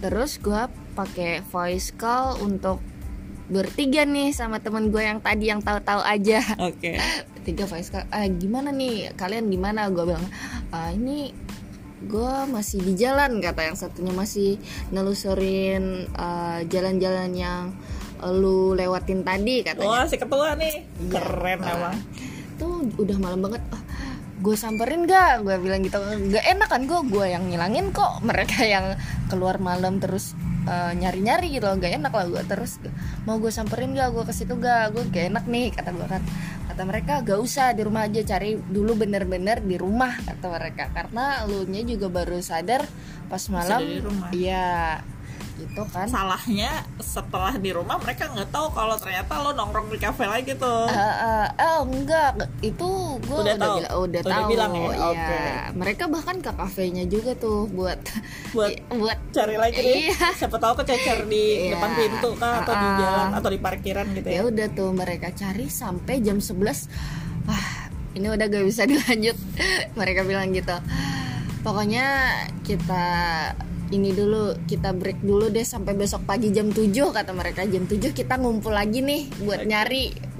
Terus 0.00 0.40
gua 0.40 0.66
pakai 0.92 1.44
voice 1.44 1.92
call 1.92 2.40
untuk 2.40 2.80
bertiga 3.52 4.08
nih 4.08 4.32
sama 4.32 4.56
temen 4.58 4.88
gue 4.88 5.04
yang 5.04 5.20
tadi 5.20 5.52
yang 5.52 5.60
tahu-tahu 5.60 6.00
aja. 6.00 6.40
Oke. 6.58 6.96
Tiga 7.46 7.68
voice 7.68 7.92
call 7.92 8.08
ah 8.08 8.24
gimana 8.24 8.72
nih? 8.72 9.12
Kalian 9.12 9.46
di 9.46 9.60
mana 9.60 9.92
gue 9.92 10.00
bilang 10.02 10.24
ah 10.72 10.88
ini 10.88 11.28
gue 12.02 12.32
masih 12.48 12.80
di 12.80 12.96
jalan 12.96 13.38
kata 13.38 13.68
yang 13.68 13.76
satunya. 13.76 14.10
Masih 14.10 14.56
nelusurin 14.88 16.08
ah, 16.14 16.64
jalan-jalan 16.64 17.30
yang 17.32 17.76
lu 18.22 18.72
lewatin 18.72 19.20
tadi 19.20 19.60
katanya. 19.60 19.90
Wah 19.90 20.06
si 20.06 20.16
ketua 20.16 20.56
nih. 20.56 20.86
Iya. 21.02 21.12
Keren 21.12 21.58
Ah. 21.60 21.72
emang. 21.76 21.96
Tuh 22.56 22.88
udah 22.96 23.16
malam 23.18 23.42
banget. 23.42 23.62
Ah, 23.68 23.82
gue 24.38 24.56
samperin 24.56 25.04
gak 25.04 25.42
gue 25.42 25.58
bilang 25.58 25.82
gitu. 25.82 25.98
Gak 26.30 26.46
enak 26.46 26.68
kan 26.70 26.86
gue 26.86 27.00
gue 27.04 27.26
yang 27.26 27.50
ngilangin 27.50 27.90
kok. 27.90 28.22
Mereka 28.22 28.64
yang 28.64 28.94
keluar 29.26 29.58
malam 29.58 29.98
terus 29.98 30.32
eh, 30.66 30.92
nyari-nyari 30.98 31.52
gitu 31.54 31.64
loh 31.66 31.76
gak 31.78 31.94
enak 31.98 32.12
lah 32.12 32.26
gue 32.28 32.42
terus 32.46 32.78
mau 33.26 33.38
gue 33.38 33.52
samperin 33.52 33.94
gak 33.94 34.10
gue 34.14 34.24
ke 34.26 34.34
situ 34.34 34.54
gak 34.58 34.94
gue 34.94 35.02
gak 35.10 35.24
enak 35.34 35.44
nih 35.46 35.70
kata 35.74 35.90
gue 35.94 36.06
kan. 36.08 36.22
Kata 36.72 36.82
mereka 36.88 37.20
gak 37.20 37.38
usah 37.38 37.76
di 37.76 37.82
rumah 37.84 38.08
aja 38.08 38.24
cari 38.24 38.56
dulu 38.56 38.96
bener-bener 38.96 39.60
di 39.60 39.76
rumah 39.76 40.16
kata 40.22 40.46
mereka. 40.48 40.88
Karena 40.94 41.44
lu 41.44 41.68
nya 41.68 41.82
juga 41.84 42.08
baru 42.08 42.40
sadar 42.40 42.84
pas 43.28 43.42
malam 43.48 43.80
iya 44.36 45.00
gitu 45.62 45.82
kan 45.86 46.04
salahnya 46.04 46.70
setelah 46.98 47.54
di 47.54 47.70
rumah 47.70 47.96
mereka 47.96 48.26
nggak 48.26 48.48
tahu 48.48 48.66
kalau 48.70 48.94
ternyata 48.94 49.32
lo 49.38 49.50
nongkrong 49.52 49.88
di 49.88 49.96
kafe 49.96 50.24
lagi 50.24 50.52
tuh 50.54 50.84
Eh, 50.84 50.98
eh, 50.98 51.46
eh, 51.54 51.78
enggak 51.80 52.30
itu 52.60 52.88
gue 53.20 53.36
Udah 53.36 53.44
udah, 53.44 53.56
tahu? 53.56 53.74
bilang 53.76 53.92
udah, 53.96 54.20
Udah 54.20 54.32
tahu 54.32 54.48
bilang 54.48 54.70
ya? 54.72 54.82
Iya. 54.82 54.98
Oke. 55.04 55.38
mereka 55.74 56.04
bahkan 56.06 56.36
ke 56.38 56.50
kafenya 56.52 57.04
juga 57.04 57.32
tuh 57.34 57.66
buat 57.68 58.00
buat 58.50 58.72
buat 59.00 59.18
cari 59.30 59.56
lagi 59.56 59.80
Iya. 60.08 60.34
siapa 60.34 60.56
tahu 60.56 60.74
kececer 60.78 61.24
di 61.24 61.44
Iya. 61.64 61.76
depan 61.76 61.90
pintu 61.94 62.30
kan 62.34 62.52
atau 62.60 62.72
di 62.72 62.84
Ah. 62.84 62.96
jalan 62.98 63.28
atau 63.34 63.48
di 63.48 63.58
parkiran 63.58 64.06
gitu 64.10 64.26
ya 64.26 64.34
ya 64.34 64.42
udah 64.44 64.66
tuh 64.70 64.90
mereka 64.90 65.28
cari 65.30 65.66
sampai 65.66 66.18
jam 66.18 66.36
11 66.36 66.90
wah 67.44 67.66
ini 68.12 68.26
udah 68.26 68.44
gak 68.44 68.62
bisa 68.62 68.82
dilanjut 68.90 69.36
mereka 69.92 70.20
bilang 70.22 70.50
gitu 70.50 70.76
pokoknya 71.60 72.06
kita 72.62 73.04
ini 73.92 74.10
dulu 74.10 74.56
kita 74.64 74.90
break 74.90 75.20
dulu 75.20 75.48
deh 75.48 75.62
sampai 75.62 75.92
besok 75.92 76.24
pagi 76.24 76.48
jam 76.48 76.68
7 76.68 76.88
kata 76.90 77.30
mereka. 77.30 77.62
Jam 77.64 77.84
7 77.84 78.00
kita 78.10 78.40
ngumpul 78.40 78.72
lagi 78.72 79.04
nih 79.04 79.28
buat 79.40 79.62
nyari. 79.62 80.32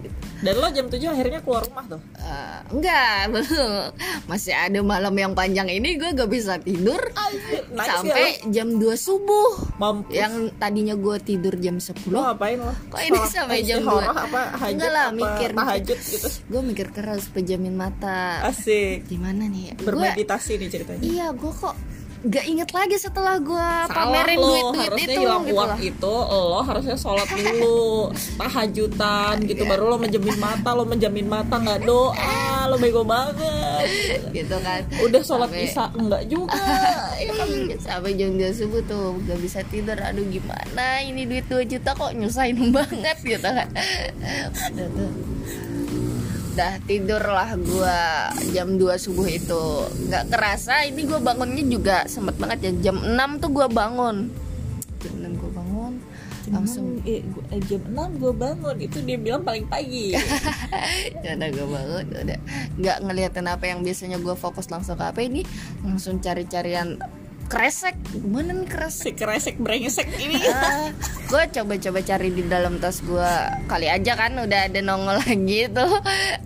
Dan 0.42 0.58
lo 0.58 0.66
jam 0.74 0.90
7 0.90 0.98
akhirnya 1.06 1.38
keluar 1.38 1.62
rumah 1.62 1.86
tuh? 1.86 2.02
Eh, 2.18 2.58
enggak 2.74 3.18
belum. 3.32 3.94
Masih 4.26 4.50
ada 4.50 4.82
malam 4.82 5.14
yang 5.14 5.38
panjang 5.38 5.70
ini 5.70 5.94
gue 5.94 6.10
gak 6.10 6.26
bisa 6.26 6.58
tidur. 6.58 6.98
Nangis 7.14 7.70
sampai 7.78 8.42
jam 8.50 8.74
2 8.74 8.82
subuh. 8.98 9.78
Mampus. 9.78 10.10
yang 10.10 10.50
tadinya 10.58 10.98
gue 10.98 11.16
tidur 11.22 11.54
jam 11.56 11.78
10 11.78 11.94
lo 12.10 12.26
ngapain 12.26 12.58
lo? 12.58 12.74
Kok 12.90 12.98
ini 12.98 13.14
Sholat 13.14 13.30
sampai 13.30 13.58
jam 13.62 13.86
istihoroh 13.86 14.10
dua? 14.10 14.24
apa? 14.26 14.40
Hajat 14.58 14.74
Enggak 14.74 14.90
lah, 14.90 15.06
apa? 15.06 15.14
mikir. 15.14 15.50
tahajud 15.54 15.98
gitu. 16.02 16.26
Gue 16.50 16.60
mikir 16.66 16.86
keras 16.90 17.22
pejamin 17.30 17.74
mata. 17.78 18.42
Asik. 18.42 19.06
Gimana 19.06 19.46
nih? 19.46 19.78
Bermeditasi 19.78 20.58
nih 20.58 20.68
ceritanya. 20.68 21.02
Iya 21.06 21.26
gue 21.30 21.52
kok 21.54 21.78
gak 22.22 22.46
inget 22.46 22.70
lagi 22.70 22.96
setelah 22.98 23.42
gue 23.42 23.70
pamerin 23.90 24.38
lo 24.38 24.46
duit 24.46 24.62
duit 24.62 24.78
harusnya 24.78 25.06
itu 25.10 25.22
gitu 25.22 25.26
uang 25.26 25.42
lah. 25.66 25.78
itu 25.82 26.14
lo 26.30 26.60
harusnya 26.62 26.96
sholat 26.96 27.28
dulu. 27.28 28.14
Tahajudan 28.40 29.36
gitu 29.42 29.62
baru 29.66 29.84
lo 29.90 29.96
menjamin 29.98 30.36
mata 30.38 30.70
lo 30.70 30.84
menjamin 30.86 31.26
mata 31.26 31.58
nggak 31.58 31.82
doa 31.82 32.70
lo 32.70 32.78
bego 32.78 33.02
banget. 33.02 33.86
Gitu 34.30 34.56
kan. 34.62 34.86
Udah 35.02 35.22
sholat 35.22 35.50
Sampai- 35.50 35.66
isya 35.66 35.84
enggak 35.98 36.22
juga. 36.30 36.62
Ya 37.22 37.30
kan? 37.38 37.46
sampai 37.78 38.18
jam 38.18 38.34
2 38.34 38.50
subuh 38.50 38.82
tuh 38.82 39.14
gak 39.26 39.38
bisa 39.38 39.62
tidur. 39.70 39.94
Aduh 39.94 40.26
gimana? 40.26 40.98
Ini 41.02 41.22
duit 41.26 41.46
2 41.46 41.62
juta 41.66 41.94
kok 41.94 42.10
nyusahin 42.14 42.74
banget 42.74 43.18
gitu 43.22 43.46
kan. 43.46 43.68
Udah 44.74 44.88
tuh 44.90 45.10
udah 46.52 46.72
tidur 46.84 47.22
lah 47.22 47.56
gue 47.56 47.98
jam 48.52 48.76
2 48.76 48.84
subuh 48.94 49.24
itu. 49.24 49.64
Nggak 50.06 50.24
kerasa 50.28 50.84
ini 50.84 51.08
gue 51.08 51.16
bangunnya 51.16 51.64
juga 51.64 52.04
sempet 52.04 52.36
banget 52.36 52.58
ya. 52.60 52.90
Jam 52.90 53.00
6 53.00 53.40
tuh 53.40 53.50
gue 53.50 53.66
bangun. 53.66 54.28
Jam 55.00 55.14
6 55.18 55.40
gue 55.40 55.50
bangun 55.50 55.94
langsung 56.42 56.98
Langsung 56.98 57.06
eh, 57.06 57.22
gua- 57.22 57.46
eh, 57.54 57.62
jam 57.64 57.82
6 57.86 58.20
gue 58.20 58.32
bangun. 58.34 58.76
Itu 58.76 58.98
dia 59.00 59.16
bilang 59.16 59.40
paling 59.40 59.64
pagi. 59.64 60.12
Ya 61.22 61.32
udah 61.38 61.48
gue 61.48 61.66
bangun 61.66 62.04
udah. 62.12 62.38
Nggak 62.76 62.96
ngeliatin 63.00 63.46
apa 63.46 63.64
yang 63.64 63.80
biasanya 63.80 64.18
gue 64.18 64.34
fokus 64.34 64.68
langsung 64.68 64.98
ke 64.98 65.04
apa 65.06 65.20
ini. 65.22 65.46
Langsung 65.80 66.18
cari-carian 66.18 66.98
kresek. 67.52 67.96
Gimana 68.10 68.50
nih 68.54 68.64
kresek. 68.66 69.04
Si 69.04 69.10
kresek 69.14 69.56
brengsek 69.56 70.08
ini. 70.16 70.40
Ah, 70.52 70.88
gue 71.26 71.42
coba-coba 71.50 72.00
cari 72.00 72.28
di 72.30 72.44
dalam 72.44 72.76
tas 72.76 73.00
gue 73.00 73.30
kali 73.64 73.86
aja 73.86 74.12
kan 74.14 74.36
udah 74.36 74.60
ada 74.66 74.80
nongol 74.80 75.20
lagi 75.22 75.68
tuh. 75.68 75.92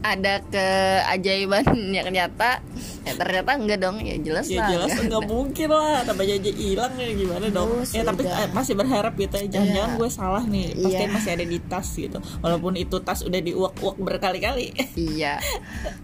Ada 0.01 0.43
keajaiban 0.47 1.63
yang 1.97 2.09
nyata. 2.09 2.59
Ya 3.03 3.15
ternyata 3.15 3.55
enggak 3.55 3.79
dong. 3.79 3.97
Ya 4.01 4.19
jelas 4.19 4.47
ya 4.47 4.61
lah. 4.61 4.69
jelas. 4.69 4.91
Enggak. 4.91 5.07
nggak 5.09 5.25
mungkin 5.29 5.69
lah. 5.71 5.99
Tambah 6.03 6.25
aja 6.25 6.51
hilang 6.53 6.93
ya 6.97 7.09
gimana 7.13 7.47
dong? 7.49 7.69
Terus 7.77 7.91
ya 7.93 8.03
tapi 8.03 8.23
udah. 8.23 8.35
eh, 8.37 8.49
masih 8.51 8.75
berharap 8.75 9.13
gitu 9.15 9.35
ya. 9.37 9.47
Jangan-jangan 9.49 9.87
Iya. 9.89 9.99
gue 9.99 10.09
salah 10.11 10.45
nih. 10.45 10.67
Pasti 10.77 10.97
Iya. 10.97 11.09
masih 11.09 11.31
ada 11.33 11.45
di 11.47 11.59
tas 11.63 11.89
gitu. 11.93 12.19
Walaupun 12.41 12.73
itu 12.75 12.97
tas 13.01 13.21
udah 13.23 13.41
diuak-uak 13.41 13.97
berkali-kali. 13.97 14.75
Iya. 14.95 15.39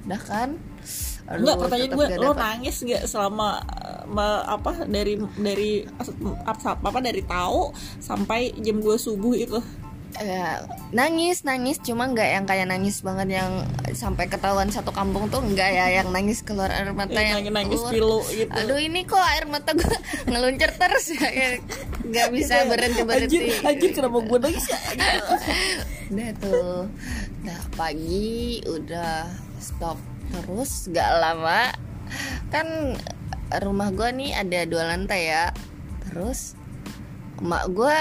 Udah 0.04 0.20
kan 0.20 0.48
Aduh, 1.32 1.40
Enggak 1.42 1.56
pertanyaan 1.58 1.92
gue 1.92 2.06
gak 2.06 2.20
lo 2.20 2.30
nangis 2.36 2.76
nggak 2.78 3.02
selama 3.08 3.48
ma- 4.04 4.44
apa 4.44 4.84
dari 4.84 5.16
dari 5.34 5.80
apa, 6.44 6.76
apa 6.76 6.98
dari 7.00 7.22
tahu 7.24 7.72
sampai 7.98 8.52
jam 8.60 8.78
2 8.78 8.92
subuh 8.96 9.32
itu? 9.32 9.56
Eh, 10.12 10.56
nangis 10.92 11.40
nangis 11.40 11.80
cuma 11.80 12.04
nggak 12.04 12.28
yang 12.30 12.44
kayak 12.44 12.68
nangis 12.68 13.00
banget 13.00 13.40
yang 13.40 13.64
sampai 13.96 14.28
ketahuan 14.28 14.68
satu 14.68 14.92
kampung 14.92 15.32
tuh 15.32 15.40
enggak 15.40 15.72
ya 15.72 15.88
yang 15.88 16.12
nangis 16.12 16.44
keluar 16.44 16.68
air 16.68 16.92
mata 16.92 17.16
Yang 17.16 17.48
yang 17.48 17.56
nangis 17.56 17.80
pilu 17.88 18.20
gitu. 18.28 18.52
aduh 18.52 18.76
ini 18.76 19.08
kok 19.08 19.16
air 19.16 19.48
mata 19.48 19.72
gue 19.72 19.88
ngeluncur 20.28 20.68
terus 20.68 21.16
ya 21.16 21.16
Kayak 21.16 21.64
nggak 22.04 22.28
bisa 22.28 22.54
berhenti 22.68 23.02
berhenti 23.08 23.36
anjir 23.40 23.42
anjir 23.64 23.90
kenapa 23.96 24.18
gue 24.20 24.38
nangis 24.38 24.64
ya? 24.68 24.78
Udah 26.12 26.30
tuh 26.36 26.80
udah 27.42 27.60
pagi 27.72 28.60
udah 28.68 29.32
stop 29.56 29.96
terus 30.32 30.88
gak 30.88 31.10
lama 31.20 31.70
kan 32.48 32.96
rumah 33.60 33.92
gue 33.92 34.08
nih 34.10 34.32
ada 34.32 34.64
dua 34.64 34.88
lantai 34.88 35.28
ya 35.28 35.52
terus 36.02 36.56
emak 37.38 37.68
gue 37.68 37.96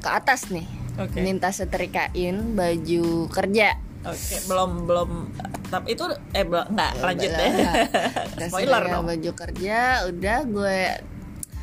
ke 0.00 0.08
atas 0.08 0.48
nih 0.48 0.64
Oke. 0.96 1.20
minta 1.20 1.52
setrikain 1.52 2.56
baju 2.56 3.28
kerja 3.28 3.76
Oke, 3.98 4.40
belum 4.46 4.86
belum 4.86 5.10
tapi 5.68 5.92
itu 5.92 6.06
eh 6.32 6.46
belum 6.46 6.70
enggak 6.70 6.92
lanjut 7.02 7.30
deh. 7.38 7.50
Spoiler 8.46 8.82
dong. 8.88 9.04
baju 9.04 9.30
kerja 9.36 10.06
udah 10.06 10.38
gue 10.46 10.80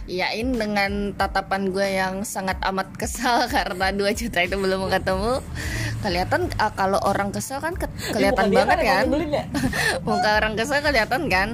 iyain 0.06 0.50
dengan 0.54 1.16
tatapan 1.18 1.74
gue 1.74 1.88
yang 1.96 2.22
sangat 2.22 2.62
amat 2.62 2.94
kesal 2.94 3.48
karena 3.56 3.90
2 3.90 4.06
juta 4.14 4.46
itu 4.46 4.56
belum 4.60 4.92
ketemu 4.92 5.42
kelihatan 6.06 6.42
ah, 6.56 6.70
kalau 6.72 7.02
orang 7.02 7.34
kesel 7.34 7.58
kan 7.58 7.74
ke- 7.74 7.90
kelihatan 8.14 8.54
dia 8.54 8.62
banget 8.62 8.78
kan 8.78 9.06
ya? 9.10 9.44
muka 10.08 10.30
orang 10.38 10.54
kesel 10.54 10.80
kelihatan 10.80 11.26
kan? 11.26 11.50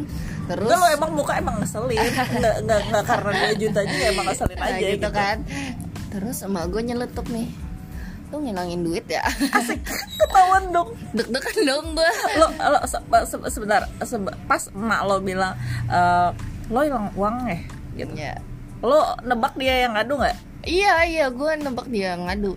Terus 0.52 0.68
Enggak 0.68 0.80
lo 0.80 0.88
emang 0.92 1.12
muka 1.16 1.34
emang 1.40 1.56
ngeselin. 1.64 1.96
Enggak, 1.96 2.28
enggak, 2.60 2.80
enggak 2.84 3.04
karena 3.08 3.32
2 3.56 3.62
juta 3.62 3.82
juga 3.88 4.04
emang 4.12 4.26
ngeselin 4.28 4.58
nah, 4.60 4.68
aja 4.68 4.86
gitu, 4.92 5.10
kan. 5.10 5.38
Terus 6.12 6.38
emak 6.44 6.64
gue 6.68 6.82
nyeletuk 6.84 7.28
nih. 7.32 7.48
Lu 8.32 8.40
ngilangin 8.40 8.84
duit 8.84 9.06
ya? 9.08 9.24
Ketahuan 10.20 10.72
dong. 10.72 10.92
Deg-degan 11.16 11.58
dong 11.64 11.86
gue 11.96 12.12
Lo, 12.36 12.48
lo 12.52 12.80
se- 12.84 13.04
se- 13.26 13.50
sebentar 13.50 13.88
sebe- 14.02 14.36
Pas 14.44 14.68
emak 14.68 15.02
lo 15.04 15.20
bilang 15.20 15.56
eh, 15.88 16.30
Lo 16.68 16.80
hilang 16.84 17.12
uang 17.16 17.36
ya? 17.48 17.60
Gitu. 17.96 18.12
ya 18.16 18.36
Lo 18.84 19.16
nebak 19.24 19.56
dia 19.56 19.88
yang 19.88 19.96
ngadu 19.96 20.20
nggak? 20.20 20.51
Iya 20.62 21.10
iya 21.10 21.26
gue 21.34 21.52
nebak 21.58 21.90
dia 21.90 22.14
ngadu. 22.18 22.54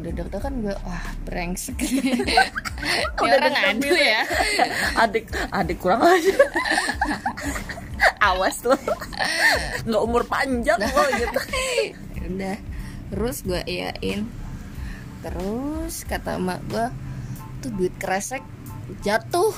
Udah 0.00 0.10
deg-degan 0.16 0.54
gue 0.64 0.74
Wah 0.84 1.04
brengsek. 1.28 1.76
Ini 3.20 3.28
orang 3.28 3.54
ngadu 3.54 3.90
ya. 3.92 4.22
Adik, 4.96 5.28
adik 5.52 5.78
kurang 5.80 6.04
aja. 6.04 6.34
Awas 8.32 8.64
lo 8.64 8.76
Nggak 9.84 10.02
umur 10.02 10.24
panjang 10.24 10.80
lo 10.80 11.04
gitu. 11.12 11.40
Udah 12.32 12.56
Terus 13.12 13.36
gue 13.44 13.60
iyain. 13.68 14.24
Terus 15.20 16.08
kata 16.08 16.40
emak 16.40 16.60
gue 16.68 16.86
Tuh 17.60 17.70
duit 17.76 17.94
kresek 18.00 18.44
jatuh 19.00 19.52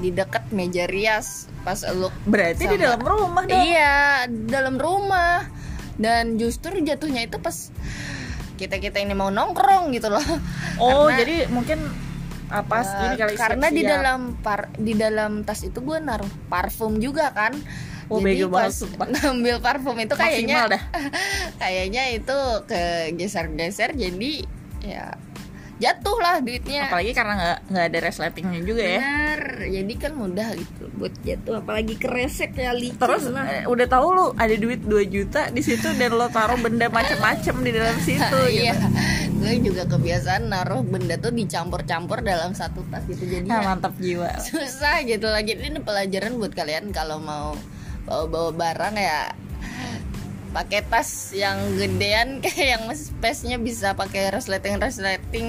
di 0.00 0.08
dekat 0.08 0.48
meja 0.56 0.88
rias 0.88 1.44
pas 1.60 1.76
lu 1.92 2.08
Berarti 2.24 2.64
di 2.64 2.80
dalam 2.80 3.04
rumah 3.04 3.44
dong. 3.44 3.60
Iya 3.60 4.24
dalam 4.48 4.80
rumah 4.80 5.44
dan 6.00 6.34
justru 6.34 6.80
jatuhnya 6.80 7.22
itu 7.22 7.36
pas 7.36 7.68
kita 8.56 8.76
kita 8.76 8.98
ini 8.98 9.12
mau 9.12 9.28
nongkrong 9.28 9.92
gitu 9.92 10.08
loh. 10.08 10.24
Oh 10.76 11.06
Karena- 11.06 11.18
jadi 11.18 11.36
mungkin 11.48 11.78
apa 12.50 12.76
Eh, 12.76 12.88
ini 13.06 13.14
kali 13.14 13.32
karena 13.36 13.66
di 13.68 13.78
siap-siap. 13.78 13.92
dalam 13.94 14.20
par 14.36 14.60
di 14.74 14.92
dalam 14.92 15.32
tas 15.44 15.60
itu 15.60 15.78
gue 15.78 15.98
naruh 15.98 16.28
parfum 16.46 16.96
juga 16.96 17.30
kan. 17.30 17.54
Oh, 18.08 18.18
jadi 18.18 18.42
pas 18.44 18.74
ngambil 19.14 19.62
parfum 19.62 19.94
itu 19.96 20.14
kayaknya 20.14 20.66
kayaknya 21.62 22.10
itu 22.10 22.38
kegeser-geser 22.66 23.94
jadi 23.94 24.32
ya 24.82 25.14
jatuh 25.80 26.16
lah 26.16 26.38
duitnya. 26.38 26.86
Apalagi 26.86 27.10
karena 27.10 27.32
nggak 27.34 27.58
nggak 27.66 27.84
ada 27.86 27.98
resletingnya 28.00 28.60
juga 28.60 28.84
ya. 28.84 29.00
Benar. 29.00 29.40
Jadi 29.66 29.94
kan 29.96 30.12
mudah 30.12 30.48
gitu 30.52 30.84
buat 30.92 31.14
jatuh 31.18 31.54
apalagi 31.58 31.94
keresek 31.96 32.52
ya 32.52 32.70
licin 32.70 32.96
terus 32.96 33.24
lah. 33.26 33.44
eh, 33.50 33.64
udah 33.64 33.86
tahu 33.86 34.06
lu 34.10 34.26
ada 34.34 34.52
duit 34.52 34.80
2 34.80 34.92
juta 35.06 35.48
di 35.48 35.60
situ 35.60 35.88
dan 35.94 36.12
lo 36.12 36.28
taruh 36.28 36.56
benda 36.56 36.86
macam-macam 36.86 37.54
di 37.58 37.70
dalam 37.70 37.96
situ 38.06 38.38
iya. 38.46 38.76
gitu. 38.76 38.86
gue 39.40 39.54
juga 39.64 39.82
kebiasaan 39.86 40.46
naruh 40.46 40.82
benda 40.82 41.16
tuh 41.16 41.32
dicampur-campur 41.32 42.20
dalam 42.20 42.52
satu 42.52 42.84
tas 42.86 43.02
gitu 43.04 43.24
jadi 43.24 43.42
Nah, 43.42 43.58
ya 43.58 43.66
mantap 43.66 43.96
jiwa. 43.96 44.28
susah 44.46 45.00
gitu 45.02 45.24
lagi. 45.24 45.56
Ini 45.56 45.80
pelajaran 45.80 46.36
buat 46.36 46.52
kalian 46.52 46.92
kalau 46.92 47.16
mau 47.16 47.56
bawa-bawa 48.02 48.50
barang 48.52 48.94
ya 48.94 49.32
pakai 50.50 50.82
tas 50.82 51.30
yang 51.30 51.58
gedean 51.78 52.38
kayak 52.44 52.78
yang 52.78 52.84
space-nya 52.92 53.56
bisa 53.56 53.94
pakai 53.94 54.34
resleting 54.34 54.76
resleting 54.82 55.48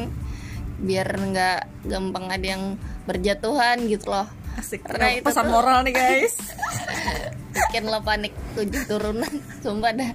biar 0.82 1.06
nggak 1.14 1.86
gampang 1.86 2.26
ada 2.30 2.48
yang 2.58 2.64
berjatuhan 3.06 3.86
gitu 3.86 4.10
loh. 4.10 4.26
Asik. 4.58 4.82
Karena 4.84 5.18
itu 5.18 5.26
pesan 5.26 5.46
tuh- 5.48 5.54
moral 5.54 5.86
nih 5.86 5.94
guys. 5.94 6.36
Bikin 7.56 7.86
lo 7.86 8.02
panik 8.02 8.34
tujuh 8.58 8.84
turunan 8.90 9.34
sumpah 9.62 9.94
dah. 9.94 10.12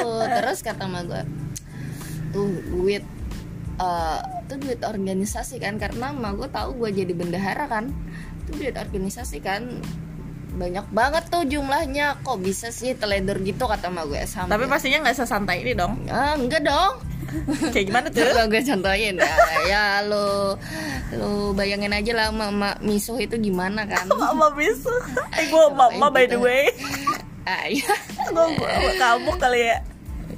Tuh 0.00 0.24
terus 0.26 0.58
kata 0.60 0.84
sama 0.84 1.00
gue 1.06 1.22
tuh 2.30 2.46
duit 2.70 3.02
eh, 3.80 4.20
tuh 4.46 4.56
duit 4.60 4.80
organisasi 4.84 5.58
kan? 5.58 5.80
Karena 5.80 6.12
emak 6.12 6.32
gue 6.36 6.48
tahu 6.52 6.70
gue 6.84 6.90
jadi 7.02 7.12
bendahara 7.16 7.64
kan. 7.66 7.90
Tuh 8.48 8.54
duit 8.60 8.76
organisasi 8.76 9.40
kan 9.40 9.80
banyak 10.50 10.86
banget 10.90 11.24
tuh 11.26 11.42
jumlahnya 11.42 12.18
kok 12.20 12.38
bisa 12.38 12.68
sih 12.68 12.92
teledor 12.92 13.38
gitu 13.38 13.64
kata 13.64 13.86
emak 13.86 14.04
gue 14.04 14.22
sampai 14.24 14.50
Tapi 14.50 14.64
pastinya 14.66 14.98
nggak 15.00 15.16
sesantai 15.16 15.60
ini 15.60 15.72
dong. 15.72 15.94
ah, 16.06 16.34
enggak 16.34 16.62
dong 16.62 16.94
Kayak 17.70 17.86
gimana 17.86 18.06
tuh? 18.10 18.26
Coba 18.26 18.42
gue 18.44 18.58
contohin 18.60 19.14
ya, 19.16 19.34
ya 19.64 19.84
lo 20.02 20.58
lo 21.12 21.30
bayangin 21.52 21.90
aja 21.90 22.10
lah 22.12 22.28
mama 22.28 22.74
misuh 22.80 23.14
itu 23.16 23.38
gimana 23.38 23.86
kan 23.86 24.10
Mama 24.18 24.50
bisu. 24.50 24.90
Eh 25.32 25.46
gue 25.46 25.64
mama 25.70 26.10
by 26.10 26.26
the 26.26 26.34
way. 26.34 26.66
ah, 27.46 27.66
ya. 27.66 27.86
Gue 28.28 28.92
kamu 28.98 29.30
kali 29.36 29.62
ya. 29.64 29.78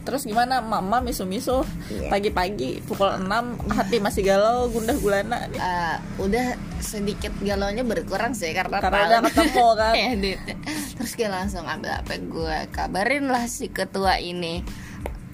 Terus 0.02 0.22
gimana 0.22 0.58
mama 0.58 0.98
misu-misu 0.98 1.62
Iya. 1.88 2.08
pagi-pagi 2.08 2.82
pukul 2.82 3.06
6 3.18 3.28
hati 3.68 3.96
masih 3.96 4.22
galau 4.22 4.66
gundah 4.66 4.94
gulana 4.96 5.46
nih. 5.46 5.56
Ah, 5.56 5.96
udah 6.16 6.52
sedikit 6.78 7.30
galaunya 7.38 7.82
berkurang 7.82 8.32
sih 8.32 8.50
karena 8.50 8.78
Karena 8.78 9.22
ketemu 9.22 9.66
kan. 9.72 9.94
ya 10.02 10.10
duitnya. 10.12 10.56
terus 10.92 11.12
gue 11.12 11.26
langsung 11.26 11.64
ambil 11.64 11.92
apa 11.94 12.14
gue 12.16 12.56
kabarin 12.70 13.26
lah 13.26 13.44
si 13.44 13.66
ketua 13.66 14.16
ini 14.16 14.62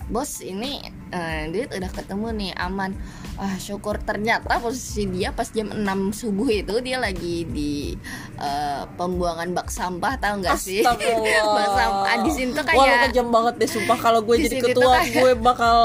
bos 0.06 0.40
ini 0.40 0.80
eh, 1.08 1.48
duit 1.48 1.68
udah 1.68 1.90
ketemu 1.90 2.26
nih 2.34 2.52
aman 2.54 2.96
ah 3.38 3.56
syukur. 3.56 3.96
Ternyata 3.98 4.58
posisi 4.58 5.06
dia 5.06 5.30
pas 5.30 5.46
jam 5.46 5.70
6 5.70 5.80
subuh 6.12 6.46
itu 6.46 6.74
dia 6.78 6.98
lagi 6.98 7.46
di 7.46 7.94
eh, 8.36 8.82
pembuangan 8.94 9.54
bak 9.54 9.68
sampah 9.68 10.18
tahu 10.18 10.42
nggak 10.42 10.58
sih? 10.58 10.82
Bak 11.48 11.68
sampah. 11.70 12.14
Di 12.20 12.30
situ 12.30 12.52
Wah 12.52 12.74
lu 12.74 12.82
kayak 12.84 12.98
kejam 13.08 13.26
banget 13.30 13.54
deh 13.56 13.70
sumpah. 13.70 13.96
Kalau 13.96 14.20
gue 14.20 14.36
Di 14.36 14.44
jadi 14.44 14.56
tuh 14.58 14.68
ketua 14.74 14.92
kayak- 14.98 15.14
gue 15.14 15.32
bakal 15.38 15.78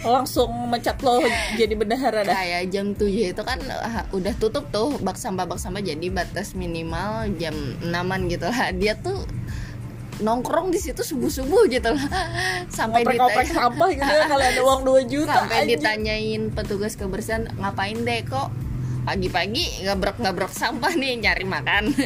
langsung 0.00 0.50
mecat 0.70 0.96
lo 1.00 1.18
jadi 1.54 1.74
bendahara 1.74 2.22
dah. 2.22 2.34
kayak 2.34 2.70
jam 2.70 2.94
7 2.94 3.34
itu 3.34 3.42
kan 3.42 3.58
ah, 3.68 4.06
udah 4.10 4.32
tutup 4.38 4.70
tuh 4.70 4.94
bak 4.98 5.14
sampah. 5.14 5.44
Bak 5.44 5.58
sampah 5.58 5.82
jadi 5.82 6.06
batas 6.08 6.54
minimal 6.54 7.26
jam 7.36 7.54
6 7.82 7.90
gitu 8.30 8.46
lah. 8.46 8.70
Dia 8.70 8.94
tuh 8.94 9.26
nongkrong 10.18 10.74
di 10.74 10.78
situ 10.82 11.02
subuh 11.06 11.30
subuh 11.30 11.66
gitu 11.70 11.94
lah 11.94 12.08
sampai 12.78 13.06
ditanya 13.06 13.44
sampah 13.46 13.88
gitu 13.94 14.12
ya 14.12 14.24
kalau 14.26 14.44
ada 14.44 14.60
uang 14.62 14.80
2 14.84 15.12
juta 15.12 15.34
sampai 15.44 15.56
anjing. 15.62 15.70
ditanyain 15.78 16.42
petugas 16.50 16.94
kebersihan 16.98 17.46
ngapain 17.58 17.98
deh 18.02 18.22
kok? 18.26 18.50
Pagi-pagi 19.08 19.88
ngabrok-ngabrok 19.88 20.52
sampah 20.52 20.92
nih 20.92 21.16
nyari 21.16 21.48
makan. 21.48 21.88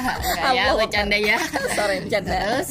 Enggak 0.00 0.52
ya, 0.54 0.64
bercanda 0.74 1.14
ya. 1.14 1.38
Sorry 1.78 2.02
bercanda. 2.02 2.34
Terus 2.34 2.70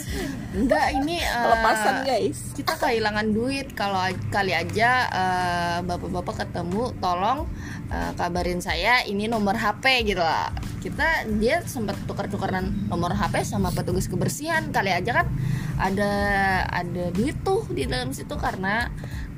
enggak 0.49 0.85
ini 0.99 1.21
eh, 1.21 1.31
Pelepasan 1.31 1.95
guys. 2.03 2.39
kita 2.59 2.73
kehilangan 2.75 3.27
duit. 3.31 3.71
Kalau 3.71 4.03
kali 4.33 4.51
aja 4.51 4.89
eh, 5.07 5.77
bapak-bapak 5.87 6.43
ketemu 6.43 6.91
tolong 6.99 7.47
eh, 7.91 8.11
kabarin 8.15 8.61
saya 8.61 9.03
ini 9.05 9.25
nomor 9.25 9.57
HP 9.57 10.07
gitu 10.07 10.21
lah. 10.21 10.53
Kita 10.79 11.27
dia 11.41 11.59
sempat 11.67 11.99
tukar-tukaran 12.07 12.87
nomor 12.87 13.11
HP 13.11 13.43
sama 13.43 13.69
petugas 13.73 14.07
kebersihan. 14.07 14.71
Kali 14.71 14.93
aja 14.93 15.23
kan 15.23 15.27
ada 15.79 16.11
ada 16.69 17.03
duit 17.11 17.35
tuh 17.43 17.67
di 17.67 17.83
dalam 17.89 18.15
situ 18.15 18.35
karena 18.39 18.87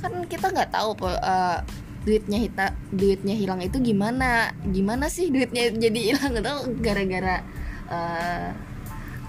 kan 0.03 0.25
kita 0.29 0.51
nggak 0.53 0.69
tahu 0.73 0.97
eh, 1.09 1.59
duitnya 2.01 2.39
hita 2.41 2.65
duitnya 2.93 3.35
hilang 3.35 3.59
itu 3.63 3.81
gimana. 3.81 4.53
Gimana 4.67 5.09
sih 5.09 5.33
duitnya 5.33 5.71
jadi 5.73 5.99
hilang? 6.13 6.37
Itu 6.37 6.55
gara-gara 6.83 7.41
eh, 7.89 8.70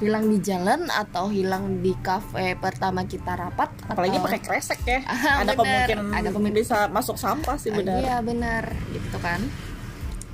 hilang 0.02 0.26
di 0.26 0.38
jalan 0.38 0.86
atau 0.86 1.28
hilang 1.28 1.78
di 1.78 1.92
kafe 1.96 2.52
pertama 2.56 3.04
kita 3.04 3.32
rapat 3.32 3.68
Apalagi 3.84 4.12
atau- 4.12 4.24
pakai 4.26 4.40
kresek 4.40 4.80
ya. 4.82 4.98
Ah, 5.06 5.40
ada 5.40 5.48
bener. 5.48 5.86
kemungkinan 5.86 6.04
Ada 6.10 6.28
kemungkinan. 6.28 6.58
bisa 6.58 6.76
masuk 6.88 7.16
sampah 7.16 7.54
sih 7.54 7.68
Ah, 7.68 7.74
benar. 7.76 7.96
Iya 7.98 8.14
benar 8.20 8.62
gitu 8.90 9.16
kan. 9.16 9.40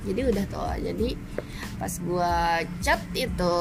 Jadi 0.01 0.19
udah 0.25 0.43
tuh. 0.47 0.73
Jadi 0.79 1.07
pas 1.75 1.91
gua 2.01 2.63
chat 2.79 2.99
itu 3.13 3.55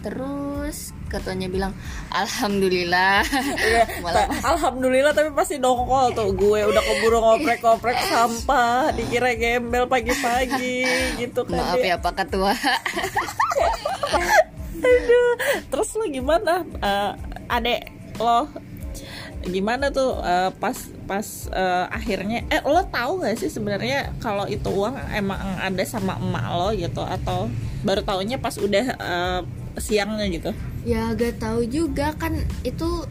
terus 0.00 0.90
ketuanya 1.06 1.46
bilang 1.46 1.70
alhamdulillah 2.10 3.22
Iya, 3.56 3.82
malah 4.04 4.22
ta- 4.22 4.30
Alhamdulillah 4.46 5.10
tapi 5.10 5.30
pasti 5.30 5.56
dongkol 5.56 6.12
tuh 6.12 6.30
gue 6.30 6.60
udah 6.62 6.82
keburu 6.82 7.18
ngoprek-ngoprek 7.18 7.96
sampah 8.04 8.92
dikira 8.92 9.32
gembel 9.32 9.86
pagi-pagi 9.86 10.84
gitu 11.16 11.44
kan 11.44 11.56
maaf 11.56 11.80
ya 11.80 11.96
Pak 11.96 12.12
Ketua 12.18 12.52
Aduh. 14.84 15.32
Terus 15.72 15.88
lo 15.96 16.04
gimana? 16.12 16.62
Eh, 16.62 17.12
adek 17.48 17.80
lo 18.20 18.48
gimana 19.44 19.92
tuh 19.92 20.16
eh, 20.24 20.50
pas 20.56 20.76
pas 21.04 21.26
eh, 21.52 21.86
akhirnya 21.92 22.48
eh 22.48 22.64
lo 22.64 22.80
tahu 22.88 23.20
gak 23.20 23.36
sih 23.36 23.52
sebenarnya 23.52 24.16
kalau 24.16 24.48
itu 24.48 24.72
uang 24.72 24.96
emang 25.12 25.36
ada 25.60 25.84
sama 25.84 26.16
emak 26.16 26.46
lo 26.56 26.68
gitu 26.72 27.02
atau 27.04 27.52
baru 27.84 28.00
taunya 28.00 28.40
pas 28.40 28.56
udah 28.56 28.86
eh, 28.96 29.40
siangnya 29.76 30.26
gitu 30.32 30.50
ya 30.88 31.12
gak 31.12 31.44
tahu 31.44 31.68
juga 31.68 32.16
kan 32.16 32.40
itu 32.64 33.04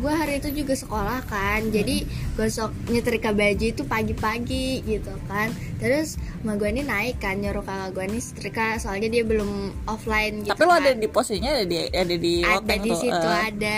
gua 0.00 0.16
hari 0.16 0.40
itu 0.40 0.64
juga 0.64 0.74
sekolah 0.74 1.20
kan 1.28 1.68
jadi 1.68 2.08
gosok 2.34 2.72
nyetrika 2.88 3.30
baju 3.36 3.64
itu 3.68 3.82
pagi-pagi 3.84 4.82
gitu 4.88 5.12
kan. 5.28 5.52
Terus 5.76 6.16
sama 6.40 6.56
gue 6.56 6.72
ini 6.72 6.82
naik 6.88 7.20
kan 7.20 7.36
nyuruh 7.36 7.60
kakak 7.60 7.92
gue 7.92 8.04
ini 8.08 8.20
setrika 8.20 8.80
soalnya 8.80 9.12
dia 9.12 9.28
belum 9.28 9.76
offline 9.84 10.40
gitu 10.40 10.56
tapi 10.56 10.64
lo 10.64 10.72
kan. 10.72 10.80
ada 10.80 10.90
di 10.96 11.08
posisinya 11.12 11.50
ada 11.52 11.66
di 11.68 11.76
ada 11.84 12.14
di 12.16 12.34
ada 12.40 12.74
di 12.80 12.92
situ 12.96 13.28
eh. 13.28 13.40
ada 13.52 13.76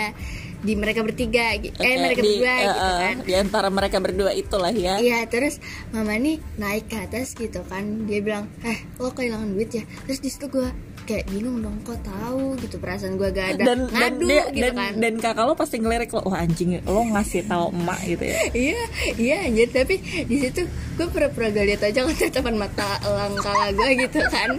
di 0.63 0.73
mereka 0.79 1.03
bertiga 1.03 1.59
eh 1.59 1.95
mereka 1.99 2.23
di, 2.23 2.39
berdua 2.39 2.53
eh, 2.55 2.63
gitu 2.63 2.79
eh, 2.87 2.99
kan. 3.03 3.15
di 3.27 3.33
antara 3.35 3.67
mereka 3.67 3.97
berdua 3.99 4.31
itulah 4.31 4.71
ya. 4.71 4.95
Iya 4.95 5.27
terus 5.27 5.59
mama 5.91 6.15
nih 6.15 6.39
naik 6.55 6.87
ke 6.87 7.03
atas 7.03 7.35
gitu 7.35 7.59
kan. 7.67 8.07
Dia 8.07 8.23
bilang 8.23 8.47
eh 8.63 8.79
lo 8.95 9.11
kehilangan 9.11 9.51
duit 9.51 9.75
ya? 9.75 9.83
Terus 10.07 10.23
di 10.23 10.31
situ 10.31 10.47
gue 10.47 10.71
kayak 11.03 11.25
bingung 11.29 11.59
dong 11.61 11.77
kok 11.83 11.99
tahu? 12.03 12.55
Gitu 12.59 12.75
perasaan 12.79 13.19
gue 13.19 13.29
gak 13.29 13.47
ada 13.57 13.63
dan 13.63 13.79
dan 13.87 13.91
ngadu 13.91 14.25
dia 14.27 14.43
gitu 14.49 14.63
dan, 14.63 14.75
kan. 14.75 14.93
dan 14.99 15.13
kakak 15.19 15.43
lo 15.47 15.53
pasti 15.53 15.75
ngelirik 15.79 16.11
lo 16.15 16.21
wah 16.25 16.39
anjing 16.41 16.79
lo 16.83 17.01
ngasih 17.13 17.41
tahu 17.45 17.65
emak 17.75 17.99
gitu 18.07 18.23
ya. 18.25 18.39
Iya 18.53 18.81
iya 19.19 19.35
anjir. 19.47 19.67
Tapi 19.69 19.95
di 20.27 20.35
situ 20.39 20.61
gue 20.97 21.07
pura-pura 21.09 21.47
gak 21.51 21.65
lihat 21.67 21.81
aja 21.83 21.99
kan 22.05 22.15
tatapan 22.15 22.55
mata 22.57 22.89
elang 23.03 23.35
kakak 23.37 23.69
gue 23.75 23.89
gitu 24.07 24.19
kan. 24.31 24.49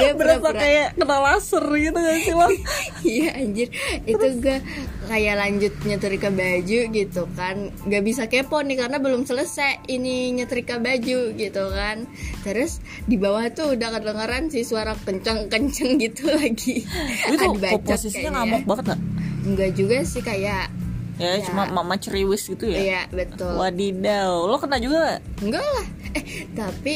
Dia 0.00 0.10
berasa 0.18 0.50
kayak 0.50 0.88
kena 0.96 1.18
laser 1.20 1.66
gitu 1.76 1.98
gak 1.98 2.18
sih 2.24 2.34
lo 2.34 2.48
iya 3.16 3.28
anjir. 3.36 3.68
Itu 4.08 4.26
gue 4.40 4.58
kayak 5.06 5.36
lanjut 5.36 5.72
nyetrika 5.82 6.28
baju 6.28 6.80
gitu 6.88 7.22
kan. 7.32 7.72
Nggak 7.82 8.02
bisa 8.02 8.22
kepo 8.26 8.60
nih 8.60 8.76
karena 8.76 8.96
belum 8.96 9.24
selesai 9.24 9.86
ini 9.86 10.32
nyetrika 10.32 10.76
baju 10.76 11.32
gitu 11.32 11.64
kan. 11.70 12.04
Terus 12.42 12.78
di 13.04 13.16
bawah 13.16 13.48
tuh 13.48 13.72
udah 13.72 13.88
kedengeran 13.92 14.48
sih 14.48 14.60
suara 14.60 14.92
kenceng-kenceng 14.94 15.96
gitu 15.96 16.28
lagi. 16.36 16.84
Itu 17.26 17.46
posisinya 17.80 18.36
ngamuk 18.36 18.64
banget 18.66 18.84
gak? 18.92 19.00
enggak 19.40 19.70
juga 19.72 20.04
sih 20.04 20.20
kayak 20.20 20.68
ya, 21.16 21.32
Ya. 21.32 21.40
cuma 21.40 21.64
mama 21.66 21.96
ceriwis 21.96 22.44
gitu 22.44 22.68
ya? 22.68 22.76
Iya 22.76 23.02
betul. 23.08 23.56
Wadidaw. 23.56 24.44
Lo 24.44 24.56
kena 24.56 24.76
juga 24.76 24.98
gak? 25.06 25.20
enggak 25.40 25.64
lah. 25.64 25.86
Eh 26.12 26.24
tapi 26.52 26.94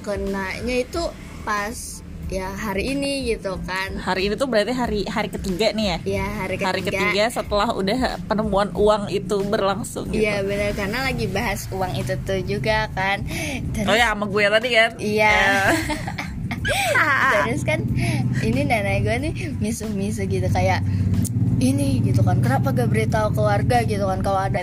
kenanya 0.00 0.74
itu 0.74 1.02
pas 1.44 2.00
ya 2.28 2.52
hari 2.52 2.92
ini 2.92 3.32
gitu 3.32 3.56
kan 3.64 3.96
hari 3.96 4.28
ini 4.28 4.36
tuh 4.36 4.48
berarti 4.48 4.76
hari 4.76 5.00
hari 5.08 5.32
ketiga 5.32 5.72
nih 5.72 5.86
ya 5.88 5.98
ya 6.04 6.26
hari 6.44 6.54
ketiga, 6.60 6.68
hari 6.68 6.80
ketiga 6.84 7.24
setelah 7.32 7.68
udah 7.72 8.20
penemuan 8.28 8.68
uang 8.76 9.08
itu 9.08 9.40
berlangsung 9.48 10.12
gitu. 10.12 10.20
Iya 10.20 10.44
benar 10.44 10.76
karena 10.76 10.98
lagi 11.08 11.26
bahas 11.32 11.64
uang 11.72 11.92
itu 11.96 12.14
tuh 12.22 12.40
juga 12.44 12.92
kan. 12.92 13.24
Terus, 13.72 13.88
oh 13.88 13.96
ya 13.96 14.12
sama 14.12 14.28
gue 14.28 14.44
tadi 14.44 14.68
kan 14.76 14.90
Iya. 15.00 15.32
Ya. 15.32 15.48
Terus 17.48 17.62
kan 17.64 17.80
ini 18.44 18.60
nenek 18.68 19.08
gue 19.08 19.16
nih 19.24 19.32
misu-misu 19.56 20.28
gitu 20.28 20.48
kayak 20.52 20.84
ini 21.58 22.00
gitu 22.06 22.22
kan. 22.22 22.38
Kenapa 22.38 22.70
gak 22.70 22.88
beritahu 22.90 23.34
keluarga 23.34 23.82
gitu 23.82 24.06
kan 24.06 24.22
kalau 24.22 24.40
ada. 24.40 24.62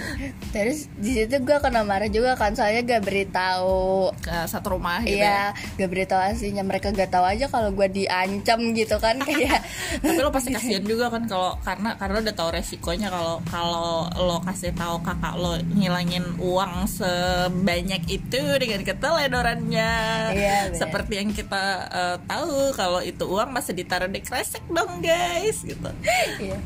Terus 0.56 0.88
di 0.96 1.12
situ 1.12 1.44
gue 1.44 1.58
kena 1.60 1.84
marah 1.84 2.08
juga 2.08 2.40
kan 2.40 2.56
soalnya 2.56 2.82
gak 2.88 3.04
beritahu. 3.04 4.12
Ke 4.24 4.48
satu 4.48 4.80
rumah 4.80 5.04
gitu 5.04 5.20
ya. 5.20 5.52
Iya, 5.52 5.84
gak 5.84 5.90
beritahu 5.92 6.20
aslinya. 6.24 6.64
Mereka 6.64 6.96
gak 6.96 7.12
tahu 7.12 7.26
aja 7.28 7.52
kalau 7.52 7.76
gue 7.76 7.88
diancam 7.92 8.60
gitu 8.72 8.96
kan. 8.98 9.20
Kayak 9.22 9.68
tapi 10.04 10.20
lo 10.24 10.32
pasti 10.32 10.56
kasihan 10.56 10.84
juga 10.84 11.12
kan 11.12 11.28
kalau 11.28 11.60
karena 11.62 12.00
karena 12.00 12.18
udah 12.24 12.36
tahu 12.36 12.50
resikonya 12.56 13.08
kalau 13.12 13.36
kalau 13.52 14.08
lo 14.16 14.40
kasih 14.48 14.72
tahu 14.72 15.04
kakak 15.04 15.36
lo 15.36 15.60
ngilangin 15.76 16.24
uang 16.40 16.88
sebanyak 16.88 18.02
itu 18.08 18.40
dengan 18.56 18.82
keteledorannya. 18.88 19.94
Iya, 20.32 20.58
seperti 20.72 21.20
yang 21.20 21.30
kita 21.36 21.64
eh, 21.92 22.18
tahu 22.24 22.72
kalau 22.72 23.04
itu 23.04 23.28
uang 23.28 23.52
masih 23.52 23.76
ditaruh 23.76 24.08
di 24.08 24.24
kresek 24.24 24.64
dong 24.72 25.04
guys 25.04 25.60
gitu. 25.68 25.92
Iya 26.40 26.58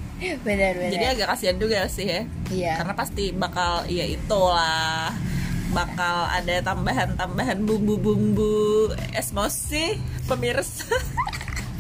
benar 0.44 0.76
benar. 0.76 0.92
Jadi 0.92 1.06
agak 1.06 1.28
kasihan 1.36 1.58
juga 1.58 1.80
sih 1.88 2.08
ya. 2.08 2.22
Iya. 2.52 2.74
Karena 2.84 2.94
pasti 2.94 3.32
bakal 3.32 3.88
ya 3.88 4.06
itulah. 4.06 5.12
Bakal 5.70 6.18
ada 6.34 6.66
tambahan-tambahan 6.66 7.62
bumbu-bumbu 7.62 8.90
emosi 9.14 10.02
pemirsa 10.26 10.90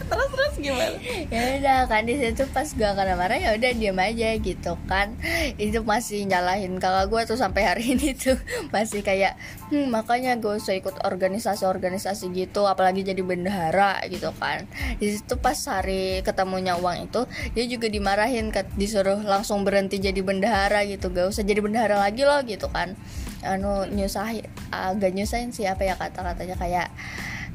terus 0.10 0.30
terus 0.34 0.53
gimana? 0.57 0.97
Ya 1.30 1.41
udah 1.62 1.80
kan 1.86 2.03
di 2.03 2.18
situ 2.18 2.43
pas 2.49 2.66
gue 2.66 2.89
kena 2.89 3.14
marah 3.14 3.38
ya 3.38 3.53
udah 3.53 3.72
diam 3.78 3.97
aja 4.01 4.36
gitu 4.41 4.74
kan. 4.89 5.14
Itu 5.62 5.86
masih 5.86 6.26
nyalahin 6.26 6.82
kakak 6.82 7.07
gue 7.14 7.22
tuh 7.30 7.38
sampai 7.38 7.62
hari 7.70 7.95
ini 7.95 8.18
tuh. 8.18 8.36
Masih 8.74 9.05
kayak 9.05 9.38
hmm, 9.70 9.89
makanya 9.89 10.38
gue 10.38 10.57
usah 10.57 10.78
ikut 10.78 11.01
organisasi-organisasi 11.05 12.34
gitu 12.34 12.66
apalagi 12.66 13.05
jadi 13.05 13.22
bendahara 13.22 14.01
gitu 14.10 14.34
kan. 14.38 14.66
Di 14.97 15.16
situ 15.16 15.38
pas 15.38 15.57
hari 15.70 16.26
ketemunya 16.26 16.78
uang 16.78 17.10
itu 17.10 17.22
dia 17.53 17.66
juga 17.70 17.88
dimarahin 17.88 18.49
disuruh 18.76 19.22
langsung 19.22 19.62
berhenti 19.62 20.01
jadi 20.01 20.20
bendahara 20.26 20.86
gitu. 20.89 21.14
Gak 21.14 21.30
usah 21.30 21.45
jadi 21.45 21.62
bendahara 21.62 22.01
lagi 22.01 22.26
loh 22.26 22.41
gitu 22.43 22.68
kan. 22.74 22.97
Anu 23.45 23.88
nyusahin 23.88 24.43
agak 24.70 25.16
nyusahin 25.16 25.55
sih 25.55 25.66
apa 25.66 25.88
ya 25.88 25.95
kata-katanya 25.95 26.55
kayak 26.60 26.88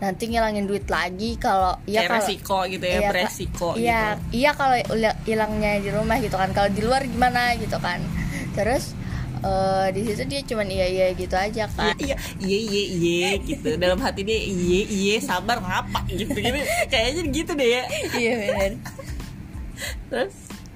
nanti 0.03 0.27
ngilangin 0.27 0.67
duit 0.67 0.87
lagi 0.91 1.39
kalau 1.39 1.79
ya 1.87 2.05
kalau 2.07 2.19
resiko 2.19 2.59
gitu 2.67 2.85
ya 2.85 2.99
iya, 2.99 3.09
beresiko 3.09 3.69
iya 3.79 4.03
gitu. 4.19 4.43
iya 4.43 4.51
kalau 4.53 4.77
hilangnya 5.25 5.73
di 5.81 5.91
rumah 5.95 6.19
gitu 6.19 6.37
kan. 6.37 6.51
Kalau 6.51 6.69
di 6.71 6.81
luar 6.83 7.03
gimana 7.07 7.55
gitu 7.57 7.79
kan. 7.79 8.03
Terus 8.55 8.95
uh, 9.43 9.91
di 9.95 10.03
situ 10.07 10.23
dia 10.27 10.41
cuman 10.43 10.67
iya 10.69 10.87
iya 10.91 11.07
gitu 11.15 11.35
aja 11.39 11.71
kan. 11.71 11.95
Iya 11.99 12.17
iya 12.43 12.59
iya 12.59 12.83
iya 12.91 13.29
gitu. 13.43 13.79
Dalam 13.79 14.03
hati 14.03 14.27
dia 14.27 14.39
iya 14.39 14.83
iya 14.87 15.17
sabar 15.23 15.63
ngapa? 15.63 16.07
Gitu 16.11 16.35
gitu. 16.35 16.59
Kayaknya 16.93 17.23
gitu 17.31 17.53
deh 17.55 17.69
ya. 17.69 17.83
Iya 18.15 18.33
benar 18.39 18.73
terus 20.09 20.35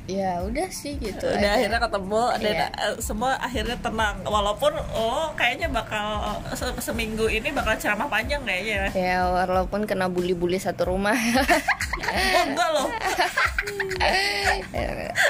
ya 0.09 0.40
udah 0.40 0.72
sih 0.72 0.96
gitu 0.96 1.28
udah 1.28 1.52
aja. 1.52 1.61
akhirnya 1.61 1.80
ketemu 1.84 2.22
dan 2.40 2.54
iya. 2.56 2.68
Eh, 2.72 2.96
semua 3.04 3.36
akhirnya 3.36 3.76
tenang. 3.76 4.16
Walaupun 4.24 4.72
oh 4.96 5.36
kayaknya 5.36 5.68
bakal 5.68 6.24
se 6.56 6.64
seminggu 6.80 7.28
ini 7.28 7.52
bakal 7.52 7.76
ceramah 7.76 8.09
panjang 8.09 8.40
kayaknya 8.48 8.88
ya. 8.96 9.28
Walaupun 9.28 9.84
kena 9.84 10.09
bully-bully 10.09 10.56
satu 10.56 10.88
rumah. 10.88 11.12
Oh, 12.09 12.42
enggak 12.48 12.68
loh. 12.72 12.88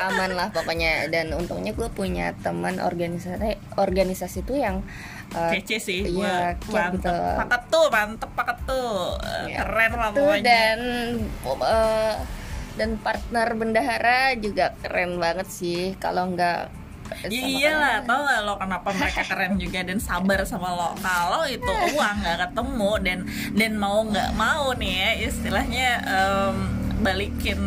Aman 0.07 0.39
lah 0.39 0.47
pokoknya. 0.55 1.11
Dan 1.11 1.35
untungnya 1.35 1.74
gue 1.74 1.91
punya 1.91 2.31
teman 2.39 2.79
organisasi 2.79 3.59
organisasi 3.74 4.47
tuh 4.47 4.62
yang 4.62 4.87
uh, 5.35 5.51
kece 5.59 5.83
sih 5.83 6.07
iya 6.07 6.55
mantep 6.70 7.03
gitu. 7.03 7.11
paket 7.11 7.62
tuh 7.66 7.85
mantep 7.91 8.31
paket 8.31 8.59
tuh. 8.62 9.18
Ya, 9.51 9.66
keren 9.66 9.93
lah 9.99 10.14
pokoknya. 10.14 10.43
dan 10.47 10.79
uh, 11.43 12.14
dan 12.79 12.95
partner 13.03 13.49
bendahara 13.59 14.39
juga 14.39 14.79
keren 14.79 15.18
banget 15.18 15.51
sih 15.51 15.99
kalau 15.99 16.31
nggak 16.31 16.70
Ya 17.24 17.41
iyalah, 17.41 18.05
tau 18.05 18.20
gak 18.20 18.41
lo 18.45 18.55
kenapa 18.61 18.93
mereka 18.93 19.24
keren 19.24 19.57
juga 19.57 19.81
dan 19.81 19.97
sabar 19.97 20.45
sama 20.45 20.76
lo? 20.76 20.93
Kalau 21.01 21.49
itu 21.49 21.72
uang 21.97 22.16
nggak 22.20 22.39
ketemu 22.53 22.93
dan 23.01 23.18
dan 23.57 23.72
mau 23.81 24.05
nggak 24.05 24.37
mau 24.37 24.76
nih 24.76 24.93
ya 24.93 25.11
istilahnya 25.33 25.89
um, 26.05 26.57
balikin 27.01 27.61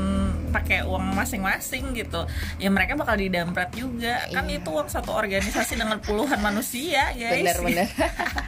pakai 0.51 0.83
uang 0.83 1.15
masing-masing 1.15 1.95
gitu 1.95 2.27
ya 2.59 2.67
mereka 2.67 2.99
bakal 2.99 3.15
didamprat 3.15 3.71
juga. 3.73 4.29
Kan 4.29 4.45
iya. 4.51 4.59
itu 4.59 4.69
uang 4.69 4.91
satu 4.91 5.15
organisasi 5.15 5.79
dengan 5.79 5.97
puluhan 6.03 6.37
manusia 6.37 7.09
guys. 7.15 7.41
Bener-bener 7.41 7.87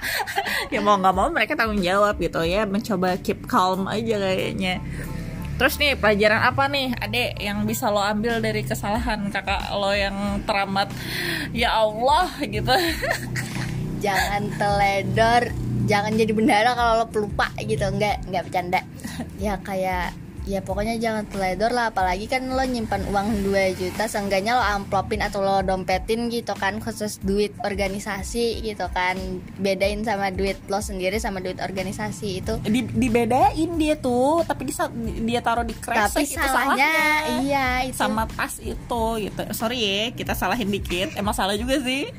ya 0.74 0.80
mau 0.84 1.00
nggak 1.00 1.16
mau 1.16 1.32
mereka 1.32 1.56
tanggung 1.56 1.82
jawab 1.82 2.20
gitu 2.20 2.44
ya 2.44 2.68
mencoba 2.68 3.18
keep 3.24 3.48
calm 3.48 3.88
aja 3.88 4.20
kayaknya 4.20 4.84
Terus 5.64 5.80
nih 5.80 5.96
pelajaran 5.96 6.44
apa 6.44 6.68
nih 6.68 6.92
adek 6.92 7.40
yang 7.40 7.64
bisa 7.64 7.88
lo 7.88 8.04
ambil 8.04 8.44
dari 8.44 8.68
kesalahan 8.68 9.32
kakak 9.32 9.72
lo 9.72 9.96
yang 9.96 10.44
teramat? 10.44 10.92
Ya 11.56 11.72
Allah 11.72 12.28
gitu. 12.44 12.68
Jangan 14.04 14.52
teledor 14.60 15.56
Jangan 15.88 16.20
jadi 16.20 16.36
bendara 16.36 16.76
kalau 16.76 17.00
lo 17.00 17.06
pelupa 17.08 17.48
gitu. 17.64 17.80
Enggak, 17.80 18.28
enggak 18.28 18.44
bercanda. 18.44 18.84
Ya 19.40 19.56
kayak 19.64 20.12
ya 20.44 20.60
pokoknya 20.60 21.00
jangan 21.00 21.24
teledor 21.32 21.72
lah 21.72 21.96
apalagi 21.96 22.28
kan 22.28 22.44
lo 22.52 22.64
nyimpan 22.64 23.08
uang 23.08 23.48
2 23.48 23.80
juta 23.80 24.12
seenggaknya 24.12 24.60
lo 24.60 24.64
amplopin 24.64 25.24
atau 25.24 25.40
lo 25.40 25.64
dompetin 25.64 26.28
gitu 26.28 26.52
kan 26.60 26.84
khusus 26.84 27.24
duit 27.24 27.56
organisasi 27.64 28.60
gitu 28.60 28.86
kan. 28.92 29.16
Bedain 29.60 30.04
sama 30.04 30.36
duit 30.36 30.60
lo 30.68 30.84
sendiri 30.84 31.16
sama 31.20 31.40
duit 31.40 31.64
organisasi 31.64 32.44
itu. 32.44 32.54
Di, 32.68 32.84
dibedain 32.92 33.72
dia 33.80 33.96
tuh 33.96 34.44
tapi 34.44 34.68
dia, 34.68 34.88
dia 35.24 35.40
taruh 35.40 35.64
di 35.64 35.76
kresek 35.76 36.12
tapi 36.12 36.24
itu 36.28 36.36
salahnya, 36.36 36.90
salahnya 36.92 36.92
iya 37.44 37.68
itu. 37.88 37.96
sama 37.96 38.24
tas 38.28 38.60
itu 38.60 39.04
gitu. 39.24 39.42
Sorry 39.56 39.80
ya 39.80 40.02
kita 40.12 40.36
salahin 40.36 40.68
dikit 40.68 41.16
emang 41.16 41.32
salah 41.32 41.56
juga 41.56 41.80
sih. 41.80 42.12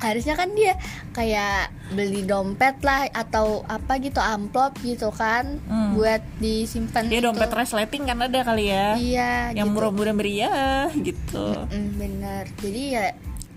Harusnya 0.00 0.32
kan 0.32 0.48
dia 0.56 0.80
kayak 1.12 1.72
beli 1.94 2.26
dompet 2.26 2.82
lah 2.82 3.06
atau 3.14 3.62
apa 3.70 4.02
gitu 4.02 4.18
amplop 4.18 4.74
gitu 4.82 5.14
kan 5.14 5.62
hmm. 5.70 5.94
buat 5.94 6.22
disimpan 6.42 7.06
dia 7.06 7.22
dompet 7.22 7.46
resleting 7.52 8.10
kan 8.10 8.18
ada 8.26 8.42
kali 8.42 8.74
ya. 8.74 8.98
Iya 8.98 9.32
yang 9.54 9.70
gitu. 9.70 9.74
murah-murah 9.78 10.14
meriah 10.16 10.90
gitu. 11.08 11.46
Mm, 11.70 11.90
bener. 11.94 12.44
Jadi 12.58 12.82
ya 12.90 13.06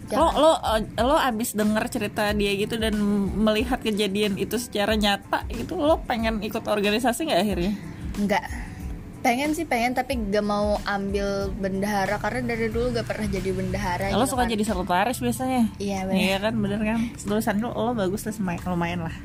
lo 0.09 0.25
lo 0.33 0.51
eh, 0.57 1.05
lo 1.05 1.17
abis 1.21 1.53
denger 1.53 1.85
cerita 1.93 2.33
dia 2.33 2.57
gitu 2.57 2.81
dan 2.81 2.97
melihat 3.37 3.77
kejadian 3.77 4.41
itu 4.41 4.57
secara 4.57 4.97
nyata 4.97 5.45
itu 5.53 5.77
lo 5.77 6.01
pengen 6.01 6.41
ikut 6.41 6.65
organisasi 6.65 7.29
nggak 7.29 7.41
akhirnya? 7.45 7.73
Nggak 8.17 8.68
pengen 9.19 9.51
sih 9.51 9.67
pengen 9.67 9.91
tapi 9.95 10.15
gak 10.17 10.45
mau 10.45 10.79
ambil 10.87 11.51
bendahara 11.59 12.15
karena 12.19 12.55
dari 12.55 12.71
dulu 12.71 12.95
gak 12.95 13.07
pernah 13.07 13.27
jadi 13.27 13.49
bendahara 13.51 14.05
lo 14.15 14.23
gitu 14.23 14.35
suka 14.35 14.43
kan. 14.47 14.51
jadi 14.51 14.63
sekretaris 14.63 15.19
biasanya? 15.19 15.63
Iya 15.77 15.99
bener. 16.07 16.19
Iya 16.19 16.37
kan 16.39 16.53
bener 16.55 16.79
kan? 16.81 16.99
Tulisan 17.19 17.57
lo 17.59 17.75
lo 17.75 17.91
bagus 17.93 18.23
lah 18.25 18.35
lumayan 18.67 19.05
lah. 19.05 19.15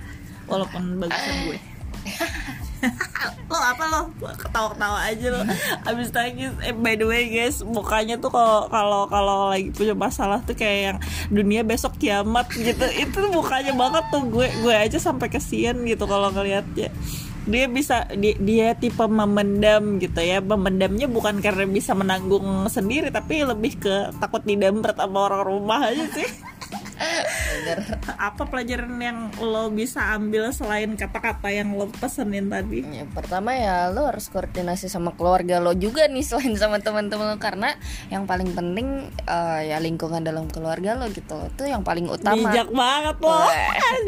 Walaupun 0.51 1.01
bagusan 1.01 1.35
gue. 1.49 1.59
Lo 3.49 3.57
apa 3.57 3.85
lo? 3.89 4.01
Ketawa-ketawa 4.21 4.99
aja 5.09 5.27
lo. 5.33 5.41
Abis 5.89 6.13
nangis 6.13 6.53
eh 6.61 6.77
by 6.77 7.01
the 7.01 7.07
way 7.09 7.33
guys 7.33 7.65
mukanya 7.65 8.21
tuh 8.21 8.29
kalau 8.29 8.69
kalau 8.69 9.09
kalau 9.09 9.49
lagi 9.49 9.73
punya 9.73 9.97
masalah 9.97 10.45
tuh 10.45 10.53
kayak 10.53 10.79
yang 10.85 10.99
dunia 11.33 11.65
besok 11.65 11.97
kiamat 11.97 12.45
gitu. 12.53 12.85
Itu 12.93 13.25
mukanya 13.33 13.73
banget 13.73 14.05
tuh. 14.13 14.21
Gue 14.29 14.53
gue 14.61 14.75
aja 14.75 15.01
sampai 15.01 15.33
kesian 15.33 15.81
gitu 15.89 16.05
kalau 16.05 16.29
ngelihatnya 16.29 16.93
dia 17.45 17.69
bisa 17.69 18.09
dia, 18.17 18.35
dia 18.41 18.69
tipe 18.73 19.05
memendam 19.05 20.01
gitu 20.01 20.21
ya. 20.21 20.41
Memendamnya 20.41 21.07
bukan 21.07 21.39
karena 21.45 21.69
bisa 21.69 21.93
menanggung 21.93 22.67
sendiri 22.73 23.13
tapi 23.13 23.45
lebih 23.45 23.81
ke 23.81 23.95
takut 24.19 24.43
didampret 24.43 24.97
sama 24.97 25.29
orang 25.29 25.43
rumah 25.45 25.93
aja 25.93 26.05
sih 26.13 26.29
Bener. 26.95 27.79
Apa 28.19 28.47
pelajaran 28.47 28.95
yang 28.99 29.19
lo 29.43 29.71
bisa 29.71 30.15
ambil 30.15 30.51
selain 30.55 30.95
kata-kata 30.95 31.51
yang 31.51 31.75
lo 31.75 31.91
pesenin 31.91 32.49
tadi? 32.51 32.87
Ya, 32.87 33.05
pertama 33.11 33.55
ya 33.55 33.91
lo 33.91 34.07
harus 34.09 34.31
koordinasi 34.31 34.87
sama 34.87 35.15
keluarga 35.15 35.59
lo 35.59 35.75
juga 35.75 36.07
nih 36.07 36.25
selain 36.29 36.55
sama 36.55 36.79
teman-teman 36.81 37.35
lo 37.35 37.39
karena 37.43 37.75
yang 38.09 38.25
paling 38.29 38.55
penting 38.55 39.11
uh, 39.27 39.61
ya 39.63 39.79
lingkungan 39.83 40.23
dalam 40.23 40.47
keluarga 40.51 40.95
lo 40.95 41.11
gitu 41.11 41.35
itu 41.51 41.65
yang 41.67 41.83
paling 41.83 42.07
utama. 42.07 42.51
Bijak 42.51 42.71
banget 42.71 43.17
lo. 43.21 43.39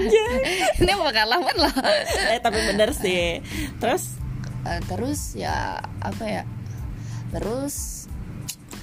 Ini 0.82 0.92
pengalaman 0.94 1.56
lo. 1.56 1.70
eh 2.32 2.40
tapi 2.40 2.58
bener 2.70 2.94
sih. 2.94 3.42
Terus 3.82 4.18
uh, 4.64 4.80
terus 4.86 5.34
ya 5.34 5.82
apa 6.02 6.24
ya? 6.24 6.42
Terus 7.34 8.06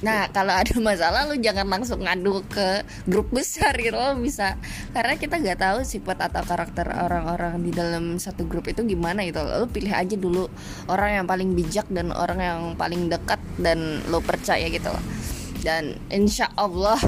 Nah 0.04 0.28
kalau 0.36 0.52
ada 0.52 0.76
masalah 0.84 1.26
lu 1.32 1.40
jangan 1.40 1.66
langsung 1.66 2.04
ngadu 2.04 2.44
ke 2.52 2.84
grup 3.08 3.32
besar 3.32 3.72
gitu. 3.80 3.96
Lo 3.96 4.20
bisa 4.20 4.60
karena 4.92 5.16
kita 5.16 5.40
nggak 5.40 5.60
tahu 5.64 5.78
sifat 5.88 6.28
atau 6.28 6.44
karakter 6.44 6.92
orang-orang 6.92 7.64
di 7.64 7.72
dalam 7.72 8.20
satu 8.20 8.44
grup 8.44 8.68
itu 8.68 8.84
gimana 8.84 9.24
gitu. 9.24 9.40
Lo 9.40 9.66
pilih 9.72 9.96
aja 9.96 10.20
dulu 10.20 10.52
orang 10.92 11.24
yang 11.24 11.26
paling 11.26 11.56
bijak 11.56 11.88
dan 11.88 12.12
orang 12.12 12.40
yang 12.44 12.60
paling 12.76 13.08
dekat 13.08 13.40
dan 13.58 14.04
lo 14.12 14.20
percaya 14.20 14.68
gitu. 14.68 14.92
loh 14.92 15.33
dan 15.64 15.96
insya 16.12 16.52
Allah 16.60 17.00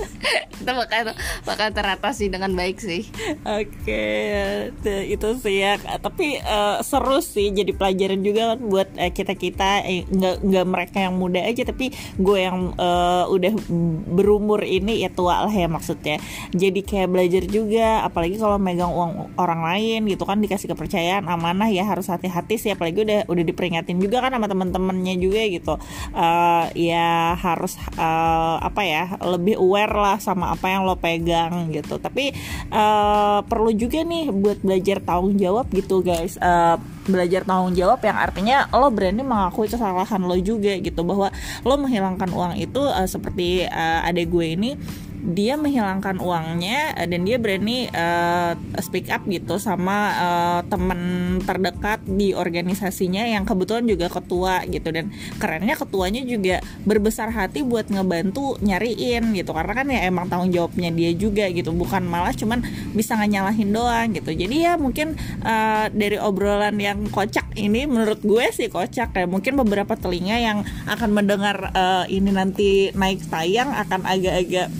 kita 0.60 0.72
bakal 0.76 1.12
bakal 1.48 1.68
teratasi 1.72 2.28
dengan 2.28 2.52
baik 2.52 2.80
sih. 2.80 3.08
Oke, 3.44 3.72
okay, 3.80 5.08
itu 5.08 5.28
sih 5.40 5.64
ya. 5.64 5.80
Tapi 5.80 6.40
uh, 6.40 6.84
seru 6.84 7.24
sih 7.24 7.52
jadi 7.52 7.72
pelajaran 7.72 8.20
juga 8.20 8.56
kan 8.56 8.60
buat 8.60 8.88
uh, 8.96 9.08
eh, 9.08 9.12
kita 9.12 9.36
kita 9.36 9.84
eh, 9.88 10.04
nggak 10.08 10.44
nggak 10.44 10.66
mereka 10.68 10.98
yang 11.08 11.16
muda 11.16 11.40
aja 11.44 11.64
tapi 11.64 11.92
gue 12.20 12.38
yang 12.40 12.76
uh, 12.76 13.24
udah 13.28 13.52
berumur 14.12 14.64
ini 14.64 15.00
ya 15.04 15.12
tua 15.12 15.48
lah 15.48 15.52
ya 15.52 15.68
maksudnya. 15.68 16.20
Jadi 16.52 16.80
kayak 16.84 17.08
belajar 17.08 17.44
juga, 17.48 18.04
apalagi 18.04 18.36
kalau 18.36 18.60
megang 18.60 18.92
uang 18.92 19.36
orang 19.40 19.60
lain 19.64 20.08
gitu 20.08 20.28
kan 20.28 20.40
dikasih 20.40 20.72
kepercayaan 20.72 21.24
amanah 21.28 21.72
ya 21.72 21.88
harus 21.88 22.08
hati-hati 22.08 22.56
sih 22.60 22.70
apalagi 22.72 23.04
udah 23.04 23.20
udah 23.28 23.44
diperingatin 23.44 23.96
juga 24.00 24.24
kan 24.24 24.36
sama 24.36 24.48
teman-temannya 24.48 25.14
juga 25.16 25.40
gitu. 25.48 25.74
Uh, 26.12 26.68
ya 26.76 27.32
harus 27.36 27.80
uh, 27.96 28.56
apa 28.60 28.82
ya 28.84 29.04
lebih 29.22 29.58
aware 29.58 29.94
lah 29.94 30.16
sama 30.20 30.52
apa 30.54 30.66
yang 30.70 30.86
lo 30.86 30.94
pegang 30.98 31.72
gitu. 31.74 31.98
Tapi 31.98 32.34
uh, 32.70 33.42
perlu 33.46 33.72
juga 33.74 34.04
nih 34.04 34.30
buat 34.30 34.58
belajar 34.62 35.02
tanggung 35.02 35.38
jawab 35.40 35.66
gitu 35.74 36.04
guys. 36.04 36.36
Uh, 36.38 36.76
belajar 37.08 37.42
tanggung 37.42 37.74
jawab 37.74 37.98
yang 38.06 38.14
artinya 38.14 38.68
lo 38.70 38.92
berani 38.92 39.24
mengakui 39.24 39.66
kesalahan 39.66 40.22
lo 40.22 40.36
juga 40.38 40.76
gitu. 40.78 41.02
Bahwa 41.02 41.32
lo 41.66 41.74
menghilangkan 41.80 42.30
uang 42.30 42.54
itu 42.60 42.82
uh, 42.84 43.08
seperti 43.08 43.66
uh, 43.66 44.06
adek 44.06 44.30
gue 44.30 44.46
ini 44.54 44.70
dia 45.20 45.60
menghilangkan 45.60 46.16
uangnya 46.18 46.96
uh, 46.96 47.06
dan 47.06 47.20
dia 47.28 47.36
berani 47.36 47.86
uh, 47.92 48.56
speak 48.80 49.12
up 49.12 49.22
gitu 49.28 49.60
sama 49.60 49.98
uh, 50.16 50.60
teman 50.66 51.00
terdekat 51.44 52.00
di 52.08 52.32
organisasinya 52.32 53.28
yang 53.28 53.44
kebetulan 53.44 53.84
juga 53.84 54.08
ketua 54.08 54.64
gitu. 54.66 54.88
Dan 54.88 55.12
kerennya 55.36 55.76
ketuanya 55.76 56.22
juga 56.24 56.64
berbesar 56.88 57.28
hati 57.30 57.60
buat 57.60 57.92
ngebantu 57.92 58.56
nyariin 58.64 59.36
gitu. 59.36 59.52
Karena 59.52 59.72
kan 59.76 59.86
ya 59.92 60.00
emang 60.08 60.26
tanggung 60.32 60.50
jawabnya 60.50 60.88
dia 60.90 61.12
juga 61.12 61.46
gitu. 61.52 61.70
Bukan 61.76 62.08
malah 62.08 62.32
cuman 62.32 62.64
bisa 62.96 63.14
nyalahin 63.20 63.70
doang 63.70 64.16
gitu. 64.16 64.32
Jadi 64.32 64.56
ya 64.64 64.80
mungkin 64.80 65.14
uh, 65.44 65.92
dari 65.92 66.16
obrolan 66.16 66.80
yang 66.80 67.06
kocak 67.12 67.52
ini 67.60 67.84
menurut 67.84 68.24
gue 68.24 68.48
sih 68.56 68.72
kocak 68.72 69.12
ya. 69.12 69.26
Mungkin 69.28 69.60
beberapa 69.60 69.94
telinga 69.94 70.36
yang 70.40 70.58
akan 70.88 71.10
mendengar 71.12 71.70
uh, 71.76 72.04
ini 72.08 72.32
nanti 72.32 72.70
naik 72.96 73.20
tayang 73.28 73.70
akan 73.76 74.08
agak-agak 74.08 74.72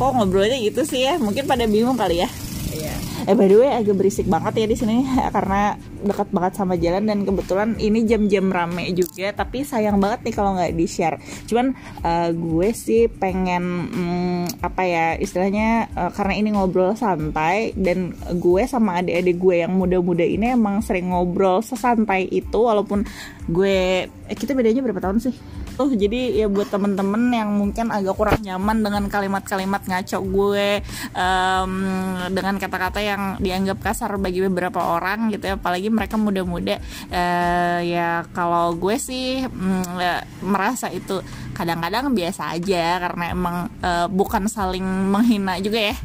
kok 0.00 0.16
ngobrolnya 0.16 0.56
gitu 0.56 0.80
sih 0.88 1.04
ya 1.04 1.20
mungkin 1.20 1.44
pada 1.44 1.68
bingung 1.68 2.00
kali 2.00 2.24
ya 2.24 2.28
Iya. 2.70 2.94
Eh 3.26 3.34
by 3.34 3.50
the 3.50 3.56
way 3.58 3.70
agak 3.74 3.98
berisik 3.98 4.30
banget 4.30 4.62
ya 4.62 4.66
di 4.70 4.76
sini 4.78 5.02
karena 5.34 5.74
dekat 6.06 6.30
banget 6.30 6.52
sama 6.54 6.78
jalan 6.78 7.02
dan 7.02 7.26
kebetulan 7.26 7.74
ini 7.76 8.06
jam-jam 8.06 8.46
rame 8.48 8.94
juga 8.94 9.34
tapi 9.34 9.66
sayang 9.66 9.98
banget 9.98 10.30
nih 10.30 10.34
kalau 10.34 10.54
nggak 10.54 10.72
di 10.78 10.86
share. 10.86 11.18
Cuman 11.50 11.74
uh, 12.06 12.30
gue 12.30 12.70
sih 12.70 13.10
pengen 13.10 13.90
um, 13.90 14.46
apa 14.62 14.82
ya 14.86 15.06
istilahnya 15.18 15.90
uh, 15.98 16.10
karena 16.14 16.34
ini 16.38 16.48
ngobrol 16.54 16.94
santai 16.94 17.74
dan 17.74 18.14
gue 18.38 18.62
sama 18.70 19.02
adik-adik 19.02 19.36
gue 19.36 19.66
yang 19.66 19.74
muda-muda 19.74 20.22
ini 20.22 20.54
emang 20.54 20.78
sering 20.80 21.10
ngobrol 21.10 21.60
sesantai 21.60 22.30
itu 22.30 22.58
walaupun 22.62 23.02
gue 23.50 24.06
eh, 24.06 24.36
kita 24.38 24.54
bedanya 24.54 24.80
berapa 24.86 25.02
tahun 25.02 25.18
sih? 25.18 25.34
Tuh 25.80 25.96
jadi 25.96 26.44
ya 26.44 26.46
buat 26.52 26.68
temen-temen 26.68 27.32
yang 27.32 27.48
mungkin 27.56 27.88
agak 27.88 28.12
kurang 28.20 28.44
nyaman 28.44 28.84
dengan 28.84 29.08
kalimat-kalimat 29.08 29.80
ngaco 29.88 30.18
gue 30.20 30.68
um, 31.16 31.72
dengan 32.28 32.60
kata-kata 32.60 33.00
yang 33.00 33.22
dianggap 33.40 33.80
kasar 33.80 34.12
bagi 34.20 34.44
beberapa 34.44 34.76
orang 35.00 35.32
gitu 35.32 35.48
ya. 35.48 35.54
Apalagi 35.56 35.88
mereka 35.88 36.20
muda-muda 36.20 36.76
uh, 37.08 37.80
ya 37.80 38.28
kalau 38.36 38.76
gue 38.76 39.00
sih 39.00 39.48
um, 39.48 39.80
merasa 40.44 40.92
itu 40.92 41.24
kadang-kadang 41.56 42.12
biasa 42.12 42.52
aja 42.60 43.00
karena 43.08 43.24
emang 43.32 43.56
uh, 43.80 44.06
bukan 44.12 44.44
saling 44.52 44.84
menghina 44.84 45.56
juga 45.64 45.92
ya 45.92 45.96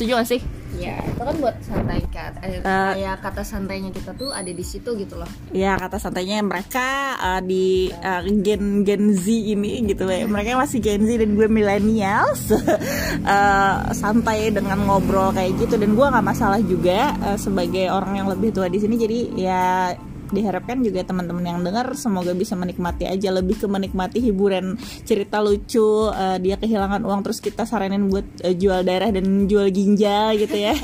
setuju 0.00 0.16
gak 0.16 0.30
sih? 0.32 0.40
Ya, 0.80 0.96
itu 1.04 1.20
kan 1.20 1.36
buat 1.44 1.60
santai 1.60 2.00
kan. 2.08 2.32
Eh, 2.40 2.64
uh, 2.64 2.96
kayak 2.96 3.20
kata 3.20 3.44
santainya 3.44 3.92
kita 3.92 4.16
tuh 4.16 4.32
ada 4.32 4.48
di 4.48 4.64
situ 4.64 4.96
gitu 4.96 5.20
loh. 5.20 5.28
Ya, 5.52 5.76
kata 5.76 6.00
santainya 6.00 6.40
mereka 6.40 7.20
uh, 7.20 7.40
di 7.44 7.92
uh, 7.92 8.24
gen 8.40 8.80
Gen 8.88 9.12
Z 9.12 9.28
ini 9.28 9.84
gitu 9.84 10.08
ya. 10.08 10.24
Mereka 10.24 10.56
masih 10.56 10.80
Gen 10.80 11.04
Z 11.04 11.20
dan 11.20 11.36
gue 11.36 11.52
millennials. 11.52 12.48
uh, 12.48 13.92
santai 14.00 14.48
dengan 14.56 14.80
ngobrol 14.88 15.36
kayak 15.36 15.60
gitu 15.60 15.76
dan 15.76 15.92
gue 15.92 16.06
nggak 16.06 16.24
masalah 16.24 16.64
juga 16.64 17.12
uh, 17.28 17.36
sebagai 17.36 17.92
orang 17.92 18.24
yang 18.24 18.28
lebih 18.32 18.48
tua 18.48 18.72
di 18.72 18.80
sini. 18.80 18.96
Jadi 18.96 19.36
ya 19.36 19.92
diharapkan 20.30 20.80
juga 20.80 21.02
teman-teman 21.02 21.44
yang 21.44 21.60
dengar 21.62 21.92
semoga 21.98 22.32
bisa 22.34 22.54
menikmati 22.54 23.06
aja 23.06 23.34
lebih 23.34 23.58
ke 23.58 23.66
menikmati 23.66 24.18
hiburan 24.22 24.78
cerita 25.04 25.42
lucu 25.42 26.10
uh, 26.10 26.38
dia 26.38 26.56
kehilangan 26.60 27.02
uang 27.02 27.20
terus 27.26 27.42
kita 27.42 27.66
saranin 27.66 28.06
buat 28.06 28.26
uh, 28.44 28.54
jual 28.54 28.86
darah 28.86 29.10
dan 29.10 29.48
jual 29.50 29.66
ginjal 29.72 30.36
gitu 30.38 30.56
ya. 30.56 30.74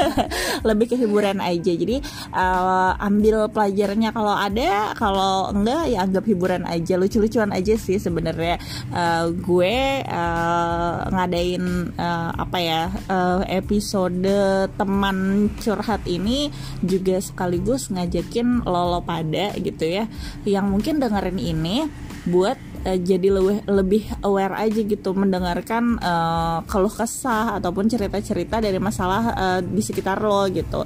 Lebih 0.68 0.94
ke 0.94 0.96
hiburan 0.96 1.38
aja. 1.42 1.72
Jadi 1.72 2.00
uh, 2.32 2.92
ambil 2.98 3.50
pelajarannya 3.52 4.10
kalau 4.14 4.34
ada 4.34 4.94
kalau 4.94 5.52
enggak 5.52 5.84
ya 5.90 5.98
anggap 6.06 6.24
hiburan 6.24 6.62
aja. 6.64 6.94
Lucu-lucuan 6.96 7.50
aja 7.52 7.74
sih 7.76 7.98
sebenarnya. 8.00 8.56
Uh, 8.90 9.30
gue 9.34 10.04
uh, 10.06 10.94
ngadain 11.12 11.92
uh, 11.98 12.30
apa 12.38 12.58
ya 12.58 12.82
uh, 13.10 13.42
episode 13.48 14.30
teman 14.78 15.50
curhat 15.60 16.04
ini 16.06 16.50
juga 16.80 17.18
sekaligus 17.18 17.90
ngajakin 17.90 18.62
lo 18.62 18.77
lo 18.86 19.00
pada 19.02 19.54
gitu 19.58 19.82
ya 19.82 20.04
yang 20.46 20.70
mungkin 20.70 21.02
dengerin 21.02 21.38
ini 21.40 21.88
buat 22.28 22.58
uh, 22.86 22.98
jadi 22.98 23.28
lebih 23.32 23.58
lebih 23.66 24.02
aware 24.22 24.54
aja 24.54 24.80
gitu 24.84 25.10
mendengarkan 25.16 25.98
uh, 25.98 26.62
keluh 26.68 26.92
kesah 26.92 27.58
ataupun 27.58 27.88
cerita-cerita 27.90 28.62
dari 28.62 28.78
masalah 28.78 29.22
uh, 29.34 29.60
di 29.64 29.82
sekitar 29.82 30.20
lo 30.22 30.46
gitu 30.52 30.84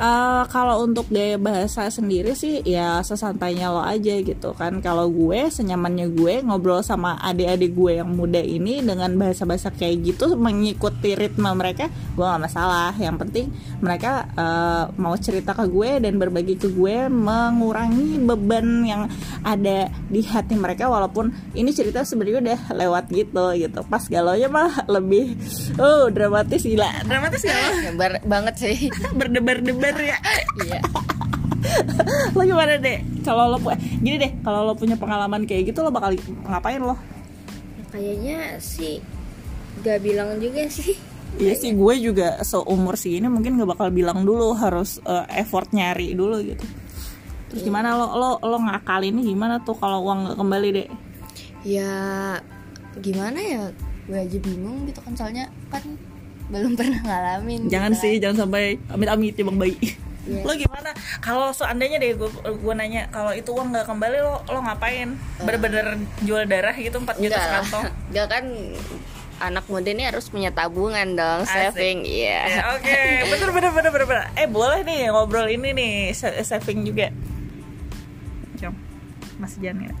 Uh, 0.00 0.48
kalau 0.48 0.88
untuk 0.88 1.12
gaya 1.12 1.36
bahasa 1.36 1.92
sendiri 1.92 2.32
sih 2.32 2.64
ya 2.64 3.04
sesantainya 3.04 3.68
lo 3.68 3.84
aja 3.84 4.16
gitu 4.24 4.56
kan. 4.56 4.80
Kalau 4.80 5.12
gue 5.12 5.52
senyamannya 5.52 6.08
gue 6.16 6.40
ngobrol 6.40 6.80
sama 6.80 7.20
adik-adik 7.20 7.76
gue 7.76 8.00
yang 8.00 8.08
muda 8.08 8.40
ini 8.40 8.80
dengan 8.80 9.12
bahasa-bahasa 9.20 9.68
kayak 9.76 10.00
gitu 10.00 10.40
mengikuti 10.40 11.12
ritme 11.12 11.52
mereka 11.52 11.92
gue 12.16 12.24
gak 12.24 12.40
masalah. 12.40 12.96
Yang 12.96 13.28
penting 13.28 13.46
mereka 13.84 14.24
uh, 14.40 14.88
mau 14.96 15.12
cerita 15.20 15.52
ke 15.52 15.68
gue 15.68 16.00
dan 16.00 16.16
berbagi 16.16 16.56
ke 16.56 16.72
gue 16.72 17.12
mengurangi 17.12 18.24
beban 18.24 18.88
yang 18.88 19.04
ada 19.44 19.92
di 20.08 20.24
hati 20.24 20.56
mereka 20.56 20.88
walaupun 20.88 21.28
ini 21.52 21.76
cerita 21.76 22.08
sebenarnya 22.08 22.40
udah 22.40 22.60
lewat 22.72 23.04
gitu 23.12 23.52
gitu. 23.52 23.84
Pas 23.84 24.00
galonya 24.08 24.48
mah 24.48 24.88
lebih 24.88 25.36
oh 25.76 26.08
dramatis 26.08 26.64
gila. 26.64 27.04
Dramatis 27.04 27.44
gak 27.44 28.00
Bar 28.00 28.24
banget 28.24 28.54
sih. 28.56 28.88
Berdebar-debar 29.20 29.89
ya? 29.98 30.18
Iya. 30.62 30.80
Lo 32.32 32.42
gimana 32.46 32.80
deh 32.80 33.04
kalau 33.20 33.52
lo 33.52 33.58
gini 34.00 34.16
deh 34.16 34.32
kalau 34.40 34.64
lo 34.64 34.72
punya 34.72 34.96
pengalaman 34.96 35.44
kayak 35.44 35.72
gitu 35.72 35.84
lo 35.84 35.92
bakal 35.92 36.16
ngapain 36.48 36.80
lo? 36.80 36.96
Kayaknya 37.90 38.56
sih 38.62 39.02
gak 39.82 40.00
bilang 40.00 40.38
juga 40.38 40.64
sih. 40.70 40.96
Iya 41.38 41.54
sih 41.54 41.76
gue 41.78 41.94
juga 42.02 42.42
seumur 42.42 42.98
sih 42.98 43.20
ini 43.20 43.30
mungkin 43.30 43.60
gak 43.60 43.76
bakal 43.76 43.88
bilang 43.92 44.26
dulu 44.26 44.56
harus 44.56 44.98
uh, 45.04 45.28
effort 45.30 45.70
nyari 45.70 46.16
dulu 46.16 46.40
gitu. 46.42 46.64
Terus 47.50 47.62
gimana 47.66 47.98
lo? 47.98 48.06
Lo 48.14 48.30
lo 48.40 48.56
ngakal 48.62 49.04
ini 49.04 49.26
gimana 49.26 49.60
tuh 49.62 49.76
kalau 49.76 50.06
uang 50.06 50.32
gak 50.32 50.38
kembali 50.38 50.68
deh? 50.74 50.88
ya 51.60 51.92
gimana 53.04 53.36
ya? 53.36 53.64
Gue 54.08 54.18
aja 54.26 54.38
bingung 54.42 54.88
gitu 54.88 55.00
kan 55.04 55.12
soalnya 55.14 55.52
kan 55.68 55.84
belum 56.50 56.74
pernah 56.74 57.00
ngalamin 57.00 57.60
Jangan 57.66 57.92
gitu 57.92 58.00
sih 58.00 58.12
kan. 58.12 58.20
jangan 58.20 58.36
sampai 58.44 58.62
amit-amit 58.88 59.32
ya 59.32 59.44
bang 59.44 59.58
bayi. 59.58 59.76
Iya. 60.20 60.42
Lo 60.42 60.52
gimana? 60.52 60.90
Kalau 61.18 61.48
seandainya 61.50 61.96
deh 61.96 62.12
gue 62.12 62.28
gue 62.28 62.74
nanya 62.76 63.08
kalau 63.08 63.30
itu 63.30 63.48
uang 63.48 63.72
gak 63.72 63.86
kembali 63.86 64.18
lo 64.18 64.42
lo 64.44 64.60
ngapain? 64.60 65.14
Bener-bener 65.38 65.94
jual 66.20 66.44
darah 66.44 66.74
gitu 66.74 66.98
4 66.98 67.16
juta 67.16 67.38
sekantong? 67.38 67.84
enggak 68.10 68.26
kan 68.28 68.44
anak 69.40 69.64
muda 69.64 69.88
ini 69.88 70.04
harus 70.04 70.28
punya 70.28 70.50
tabungan 70.50 71.16
dong 71.16 71.40
Asik. 71.42 71.72
saving 71.72 72.04
iya 72.04 72.44
Ya, 72.44 72.62
Oke, 72.76 72.92
bener 73.32 73.48
bener 73.48 73.70
bener 73.72 73.90
bener 73.90 74.06
bener. 74.06 74.24
Eh 74.34 74.44
boleh 74.44 74.82
nih 74.82 75.08
ngobrol 75.08 75.48
ini 75.48 75.72
nih 75.72 75.92
sa- 76.12 76.36
saving 76.40 76.84
juga. 76.84 77.08
Jom, 78.56 78.76
masih 79.38 79.58
jangan 79.62 79.88
ya. 79.88 79.94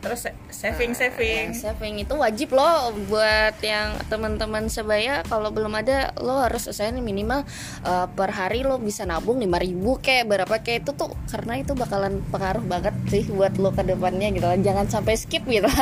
Terus 0.00 0.24
sa- 0.24 0.36
saving 0.48 0.92
saving. 0.92 1.52
Nah, 1.52 1.60
saving 1.60 2.00
itu 2.00 2.14
wajib 2.14 2.50
loh 2.50 2.88
buat 3.04 3.52
yang 3.60 4.00
teman-teman 4.08 4.64
sebaya 4.66 5.20
kalau 5.22 5.48
belum 5.48 5.76
ada 5.76 6.16
lo 6.16 6.40
harus 6.40 6.64
usahain 6.64 6.96
minimal 6.96 7.44
eh, 7.82 8.06
per 8.08 8.32
hari 8.32 8.64
lo 8.64 8.76
bisa 8.76 9.04
nabung 9.04 9.36
5000 9.36 9.60
kayak 10.00 10.24
berapa 10.26 10.54
kayak 10.58 10.84
itu 10.84 10.92
tuh 10.94 11.12
karena 11.28 11.60
itu 11.60 11.72
bakalan 11.72 12.24
pengaruh 12.28 12.64
banget 12.64 12.96
sih 13.06 13.28
buat 13.28 13.52
lo 13.54 13.70
ke 13.70 13.84
depannya 13.84 14.32
gitu 14.32 14.48
jangan 14.60 14.88
sampai 14.88 15.14
skip 15.14 15.44
gitu 15.44 15.68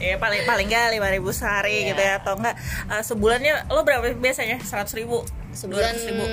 Ya 0.00 0.16
paling 0.16 0.42
paling 0.42 0.66
nggak 0.66 0.96
lima 0.96 1.06
ribu 1.06 1.30
sehari 1.30 1.84
Iya. 1.84 1.88
gitu 1.92 2.00
ya 2.00 2.14
atau 2.18 2.34
enggak 2.34 2.56
eh, 2.88 3.02
sebulannya 3.04 3.54
lo 3.68 3.84
berapa 3.84 4.02
biasanya 4.12 4.58
seratus 4.60 4.98
ribu? 4.98 5.22
sebulan 5.50 5.94
200 5.94 6.08
ribu. 6.10 6.24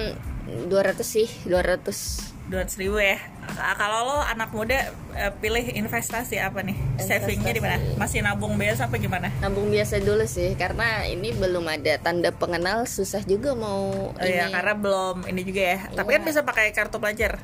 200 0.69 1.01
sih 1.03 1.27
200 1.45 2.26
Dua 2.47 2.63
ribu 2.63 2.95
ya. 2.95 3.19
Ah, 3.53 3.75
Kalau 3.75 4.07
lo 4.07 4.17
anak 4.19 4.55
muda 4.55 4.79
eh, 5.13 5.31
pilih 5.35 5.67
investasi 5.67 6.39
apa 6.39 6.63
nih? 6.63 6.79
Savingnya 6.97 7.51
di 7.51 7.59
mana? 7.59 7.75
Masih 7.95 8.23
nabung 8.23 8.55
biasa 8.55 8.87
apa 8.87 8.95
gimana? 8.95 9.27
nabung 9.37 9.67
biasa 9.67 9.99
dulu 9.99 10.23
sih 10.23 10.55
karena 10.55 11.03
ini 11.03 11.35
belum 11.35 11.67
ada 11.67 11.99
tanda 11.99 12.31
pengenal 12.31 12.87
susah 12.87 13.19
juga 13.21 13.51
mau 13.51 14.09
Oh 14.09 14.23
iya, 14.23 14.47
ini 14.47 14.55
karena 14.55 14.73
belum 14.73 15.27
ini 15.27 15.41
juga 15.43 15.61
ya. 15.61 15.79
Tapi 15.91 16.09
kan 16.09 16.21
Iya. 16.23 16.27
bisa 16.29 16.41
pakai 16.41 16.71
kartu 16.71 16.97
pelajar. 16.97 17.35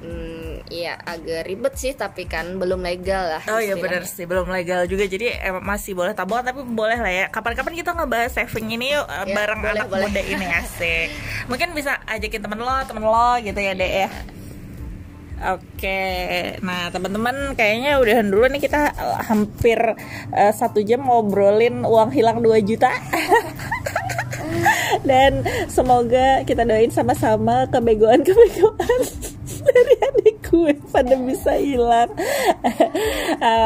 Hmm, 0.00 0.49
iya 0.68 1.00
agak 1.00 1.48
ribet 1.48 1.74
sih 1.80 1.96
tapi 1.96 2.28
kan 2.28 2.60
belum 2.60 2.84
legal 2.84 3.38
lah 3.38 3.42
Oh 3.48 3.56
iya 3.56 3.78
benar 3.80 4.04
sih 4.04 4.28
belum 4.28 4.52
legal 4.52 4.84
juga. 4.84 5.08
Jadi 5.08 5.32
emang 5.40 5.64
masih 5.64 5.96
boleh 5.96 6.12
tabungan 6.12 6.44
tapi 6.44 6.60
boleh 6.60 7.00
lah 7.00 7.12
ya. 7.12 7.26
Kapan-kapan 7.32 7.72
kita 7.72 7.96
ngebahas 7.96 8.30
saving 8.36 8.76
ini 8.76 8.92
yuk 8.92 9.06
eh, 9.08 9.24
Ya, 9.30 9.34
bareng 9.34 9.60
boleh, 9.64 9.72
anak 9.80 9.86
boleh. 9.88 10.08
muda 10.12 10.22
ini 10.22 10.46
asik. 10.60 11.08
Mungkin 11.48 11.68
bisa 11.72 11.96
ajakin 12.04 12.40
temen 12.44 12.60
lo 12.60 12.76
temen 12.84 13.04
lo 13.06 13.30
gitu 13.40 13.56
ya 13.56 13.72
dek 13.72 13.92
ya. 14.04 14.08
Oke, 15.40 16.00
nah 16.60 16.92
teman-teman 16.92 17.56
kayaknya 17.56 17.96
udahan 17.96 18.28
dulu 18.28 18.44
nih 18.52 18.60
kita 18.60 18.92
eh, 18.92 19.18
hampir 19.24 19.80
eh, 20.36 20.52
satu 20.52 20.84
jam 20.84 21.00
ngobrolin 21.00 21.80
uang 21.88 22.12
hilang 22.12 22.44
2 22.44 22.60
juta. 22.60 22.92
Dan 25.08 25.46
semoga 25.70 26.44
kita 26.44 26.66
doain 26.68 26.92
sama-sama 26.92 27.64
kebegoan-kebegoan 27.72 29.00
dari 29.64 29.94
gue 30.50 30.74
pada 30.90 31.14
bisa 31.14 31.54
hilang. 31.54 32.10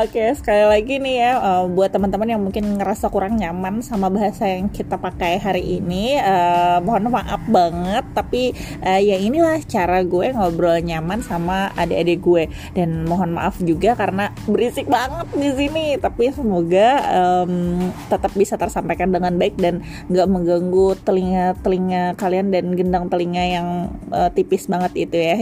Oke 0.04 0.36
sekali 0.36 0.64
lagi 0.68 1.00
nih 1.00 1.16
ya 1.24 1.32
uh, 1.40 1.64
buat 1.64 1.88
teman-teman 1.88 2.28
yang 2.28 2.42
mungkin 2.44 2.76
ngerasa 2.76 3.08
kurang 3.08 3.40
nyaman 3.40 3.80
sama 3.80 4.12
bahasa 4.12 4.44
yang 4.44 4.68
kita 4.68 5.00
pakai 5.00 5.40
hari 5.40 5.80
ini 5.80 6.20
uh, 6.20 6.84
mohon 6.84 7.08
maaf 7.08 7.40
banget 7.48 8.04
tapi 8.12 8.52
uh, 8.84 9.00
ya 9.00 9.16
inilah 9.16 9.64
cara 9.64 10.04
gue 10.04 10.36
ngobrol 10.36 10.76
nyaman 10.84 11.24
sama 11.24 11.72
adik-adik 11.80 12.20
gue. 12.20 12.44
Dan 12.76 13.08
mohon 13.08 13.32
maaf 13.32 13.56
juga 13.64 13.96
karena 13.96 14.30
berisik 14.44 14.84
banget 14.84 15.28
di 15.32 15.50
sini 15.56 15.86
tapi 15.96 16.28
semoga 16.36 17.00
um, 17.08 17.80
tetap 18.12 18.32
bisa 18.36 18.60
tersampaikan 18.60 19.08
dengan 19.08 19.32
baik 19.40 19.56
dan 19.56 19.80
nggak 20.12 20.28
mengganggu 20.28 21.00
telinga-telinga 21.00 22.18
kalian 22.20 22.52
dan 22.52 22.76
gendang 22.76 23.08
telinga 23.08 23.44
yang 23.44 23.68
uh, 24.12 24.28
tipis 24.28 24.68
banget 24.68 25.08
itu 25.08 25.16
ya. 25.16 25.36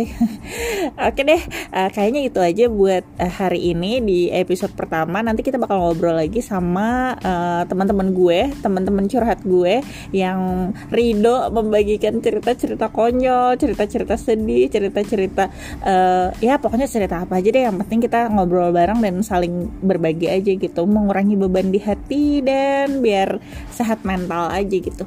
Oke 1.11 1.25
deh 1.25 1.32
uh, 1.73 1.89
kayaknya 1.93 2.29
itu 2.29 2.39
aja 2.41 2.65
buat 2.69 3.05
uh, 3.21 3.33
hari 3.33 3.73
ini 3.73 4.03
di 4.03 4.21
episode 4.33 4.75
pertama 4.75 5.21
nanti 5.21 5.45
kita 5.45 5.61
bakal 5.61 5.81
ngobrol 5.81 6.17
lagi 6.17 6.41
sama 6.41 7.17
uh, 7.21 7.63
teman-teman 7.69 8.13
gue 8.13 8.51
teman-teman 8.61 9.05
curhat 9.07 9.41
gue 9.45 9.85
yang 10.11 10.73
Rido 10.91 11.49
membagikan 11.55 12.19
cerita-cerita 12.19 12.91
konyol 12.91 13.57
cerita-cerita 13.57 14.15
sedih 14.19 14.69
cerita-cerita 14.69 15.45
uh, 15.85 16.29
ya 16.41 16.59
pokoknya 16.59 16.89
cerita 16.89 17.23
apa 17.23 17.39
aja 17.39 17.49
deh 17.49 17.65
yang 17.69 17.77
penting 17.81 18.03
kita 18.03 18.29
ngobrol 18.33 18.75
bareng 18.75 19.01
dan 19.01 19.21
saling 19.23 19.71
berbagi 19.81 20.29
aja 20.29 20.53
gitu 20.57 20.83
mengurangi 20.89 21.37
beban 21.39 21.71
di 21.71 21.81
hati 21.83 22.41
dan 22.41 23.05
biar 23.05 23.39
sehat 23.71 24.03
mental 24.03 24.51
aja 24.51 24.77
gitu 24.79 25.05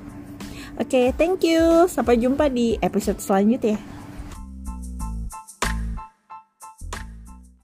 Oke, 0.76 1.08
okay, 1.08 1.16
thank 1.16 1.40
you. 1.48 1.88
Sampai 1.88 2.20
jumpa 2.20 2.52
di 2.52 2.76
episode 2.84 3.24
selanjutnya. 3.24 3.80